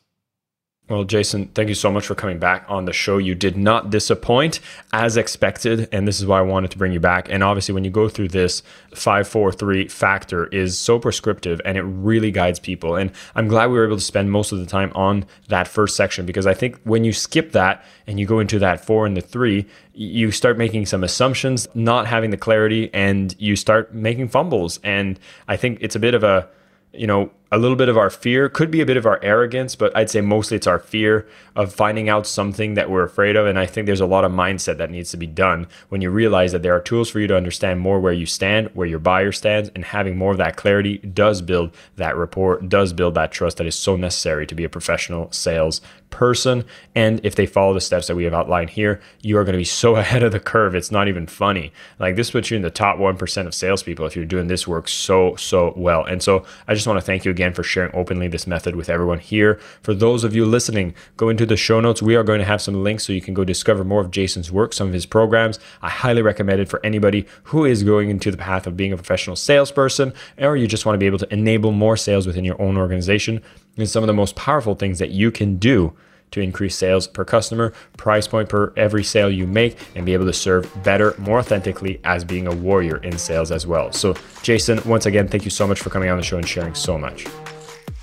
Well, 0.89 1.05
Jason, 1.05 1.47
thank 1.55 1.69
you 1.69 1.75
so 1.75 1.89
much 1.89 2.05
for 2.05 2.13
coming 2.13 2.39
back 2.39 2.65
on 2.67 2.83
the 2.83 2.91
show. 2.91 3.17
You 3.17 3.35
did 3.35 3.55
not 3.55 3.89
disappoint 3.89 4.59
as 4.91 5.15
expected, 5.15 5.87
and 5.93 6.05
this 6.05 6.19
is 6.19 6.25
why 6.25 6.39
I 6.39 6.41
wanted 6.41 6.71
to 6.71 6.77
bring 6.77 6.91
you 6.91 6.99
back. 6.99 7.29
And 7.29 7.41
obviously, 7.41 7.73
when 7.73 7.85
you 7.85 7.89
go 7.89 8.09
through 8.09 8.27
this 8.27 8.61
543 8.93 9.87
factor 9.87 10.47
is 10.47 10.77
so 10.77 10.99
prescriptive 10.99 11.61
and 11.63 11.77
it 11.77 11.83
really 11.83 12.31
guides 12.31 12.59
people. 12.59 12.97
And 12.97 13.11
I'm 13.33 13.47
glad 13.47 13.67
we 13.67 13.77
were 13.77 13.85
able 13.85 13.95
to 13.95 14.03
spend 14.03 14.29
most 14.29 14.51
of 14.51 14.59
the 14.59 14.65
time 14.65 14.91
on 14.93 15.25
that 15.47 15.69
first 15.69 15.95
section 15.95 16.25
because 16.25 16.45
I 16.45 16.53
think 16.53 16.81
when 16.83 17.05
you 17.05 17.13
skip 17.13 17.53
that 17.53 17.85
and 18.05 18.19
you 18.19 18.25
go 18.25 18.39
into 18.39 18.59
that 18.59 18.85
4 18.85 19.05
and 19.05 19.15
the 19.15 19.21
3, 19.21 19.65
you 19.93 20.31
start 20.31 20.57
making 20.57 20.85
some 20.87 21.01
assumptions, 21.01 21.65
not 21.73 22.07
having 22.07 22.31
the 22.31 22.37
clarity, 22.37 22.89
and 22.93 23.33
you 23.39 23.55
start 23.55 23.93
making 23.93 24.27
fumbles. 24.27 24.81
And 24.83 25.17
I 25.47 25.55
think 25.55 25.77
it's 25.79 25.95
a 25.95 25.99
bit 25.99 26.13
of 26.13 26.25
a 26.25 26.49
you 26.93 27.07
know, 27.07 27.31
a 27.53 27.57
little 27.59 27.77
bit 27.77 27.87
of 27.87 27.99
our 27.99 28.09
fear, 28.09 28.49
could 28.49 28.71
be 28.71 28.81
a 28.81 28.85
bit 28.85 28.97
of 28.97 29.05
our 29.05 29.19
arrogance, 29.21 29.75
but 29.75 29.95
I'd 29.95 30.09
say 30.09 30.21
mostly 30.21 30.57
it's 30.57 30.65
our 30.65 30.79
fear 30.79 31.27
of 31.55 31.71
finding 31.71 32.09
out 32.09 32.25
something 32.25 32.73
that 32.73 32.89
we're 32.89 33.03
afraid 33.03 33.35
of. 33.35 33.45
And 33.45 33.59
I 33.59 33.67
think 33.67 33.85
there's 33.85 34.01
a 34.01 34.07
lot 34.07 34.25
of 34.25 34.31
mindset 34.31 34.77
that 34.77 34.89
needs 34.89 35.11
to 35.11 35.17
be 35.17 35.27
done 35.27 35.67
when 35.89 36.01
you 36.01 36.09
realize 36.09 36.51
that 36.53 36.63
there 36.63 36.75
are 36.75 36.81
tools 36.81 37.11
for 37.11 37.19
you 37.19 37.27
to 37.27 37.37
understand 37.37 37.79
more 37.79 37.99
where 37.99 38.11
you 38.11 38.25
stand, 38.25 38.71
where 38.73 38.87
your 38.87 38.97
buyer 38.97 39.31
stands, 39.31 39.69
and 39.75 39.85
having 39.85 40.17
more 40.17 40.31
of 40.31 40.39
that 40.39 40.55
clarity 40.55 40.97
does 40.97 41.43
build 41.43 41.75
that 41.97 42.17
rapport, 42.17 42.59
does 42.59 42.91
build 42.91 43.13
that 43.13 43.31
trust 43.31 43.57
that 43.57 43.67
is 43.67 43.75
so 43.75 43.95
necessary 43.95 44.47
to 44.47 44.55
be 44.55 44.63
a 44.63 44.69
professional 44.69 45.31
sales 45.31 45.79
person. 46.09 46.63
And 46.95 47.23
if 47.23 47.35
they 47.35 47.45
follow 47.45 47.73
the 47.73 47.81
steps 47.81 48.07
that 48.07 48.15
we 48.15 48.23
have 48.23 48.33
outlined 48.33 48.71
here, 48.71 48.99
you 49.21 49.37
are 49.37 49.43
going 49.43 49.53
to 49.53 49.59
be 49.59 49.63
so 49.63 49.95
ahead 50.03 50.23
of 50.23 50.31
the 50.31 50.39
curve. 50.39 50.73
It's 50.73 50.91
not 50.91 51.07
even 51.07 51.27
funny. 51.27 51.71
Like 51.99 52.15
this 52.15 52.31
puts 52.31 52.49
you 52.49 52.57
in 52.57 52.63
the 52.63 52.71
top 52.71 52.97
1% 52.97 53.45
of 53.45 53.53
salespeople 53.53 54.07
if 54.07 54.15
you're 54.15 54.25
doing 54.25 54.47
this 54.47 54.67
work 54.67 54.87
so, 54.87 55.35
so 55.35 55.73
well. 55.75 56.03
And 56.03 56.23
so 56.23 56.45
I 56.67 56.73
just 56.73 56.87
want 56.87 56.97
to 56.97 57.05
thank 57.05 57.25
you 57.25 57.31
again 57.31 57.42
again 57.43 57.53
for 57.53 57.63
sharing 57.63 57.93
openly 57.93 58.29
this 58.29 58.47
method 58.47 58.75
with 58.75 58.89
everyone 58.89 59.19
here. 59.19 59.59
For 59.81 59.93
those 59.93 60.23
of 60.23 60.33
you 60.33 60.45
listening, 60.45 60.95
go 61.17 61.27
into 61.27 61.45
the 61.45 61.57
show 61.57 61.81
notes. 61.81 62.01
We 62.01 62.15
are 62.15 62.23
going 62.23 62.39
to 62.39 62.45
have 62.45 62.61
some 62.61 62.83
links 62.83 63.05
so 63.05 63.11
you 63.11 63.21
can 63.21 63.33
go 63.33 63.43
discover 63.43 63.83
more 63.83 63.99
of 63.99 64.11
Jason's 64.11 64.49
work, 64.49 64.71
some 64.71 64.87
of 64.87 64.93
his 64.93 65.05
programs. 65.05 65.59
I 65.81 65.89
highly 65.89 66.21
recommend 66.21 66.61
it 66.61 66.69
for 66.69 66.79
anybody 66.85 67.25
who 67.45 67.65
is 67.65 67.83
going 67.83 68.09
into 68.09 68.31
the 68.31 68.37
path 68.37 68.65
of 68.65 68.77
being 68.77 68.93
a 68.93 68.97
professional 68.97 69.35
salesperson 69.35 70.13
or 70.37 70.55
you 70.55 70.67
just 70.67 70.85
want 70.85 70.95
to 70.95 70.99
be 70.99 71.05
able 71.05 71.17
to 71.17 71.33
enable 71.33 71.73
more 71.73 71.97
sales 71.97 72.25
within 72.25 72.45
your 72.45 72.61
own 72.61 72.77
organization. 72.77 73.41
And 73.77 73.89
some 73.89 74.03
of 74.03 74.07
the 74.07 74.13
most 74.13 74.35
powerful 74.35 74.75
things 74.75 74.99
that 74.99 75.09
you 75.09 75.29
can 75.29 75.57
do 75.57 75.93
to 76.33 76.41
increase 76.41 76.75
sales 76.75 77.07
per 77.07 77.23
customer, 77.23 77.73
price 77.97 78.27
point 78.27 78.49
per 78.49 78.73
every 78.75 79.03
sale 79.03 79.31
you 79.31 79.47
make, 79.47 79.77
and 79.95 80.05
be 80.05 80.13
able 80.13 80.25
to 80.25 80.33
serve 80.33 80.69
better, 80.83 81.15
more 81.17 81.39
authentically 81.39 81.99
as 82.03 82.23
being 82.23 82.47
a 82.47 82.55
warrior 82.55 82.97
in 82.97 83.17
sales 83.17 83.51
as 83.51 83.65
well. 83.65 83.91
So, 83.91 84.15
Jason, 84.41 84.81
once 84.85 85.05
again, 85.05 85.27
thank 85.27 85.45
you 85.45 85.51
so 85.51 85.65
much 85.65 85.79
for 85.79 85.89
coming 85.89 86.09
on 86.09 86.17
the 86.17 86.23
show 86.23 86.37
and 86.37 86.47
sharing 86.47 86.75
so 86.75 86.97
much. 86.97 87.25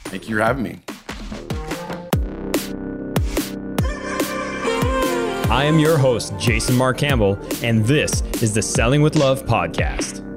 Thank 0.05 0.29
you 0.29 0.37
for 0.37 0.43
having 0.43 0.63
me. 0.63 0.81
I 5.51 5.65
am 5.65 5.81
your 5.81 5.99
host, 5.99 6.33
Jason 6.39 6.77
Marc 6.77 6.99
Campbell, 6.99 7.37
and 7.63 7.85
this 7.85 8.23
is 8.41 8.55
the 8.55 8.63
Selling 8.63 9.03
with 9.03 9.17
Love 9.17 9.45
podcast. 9.47 10.30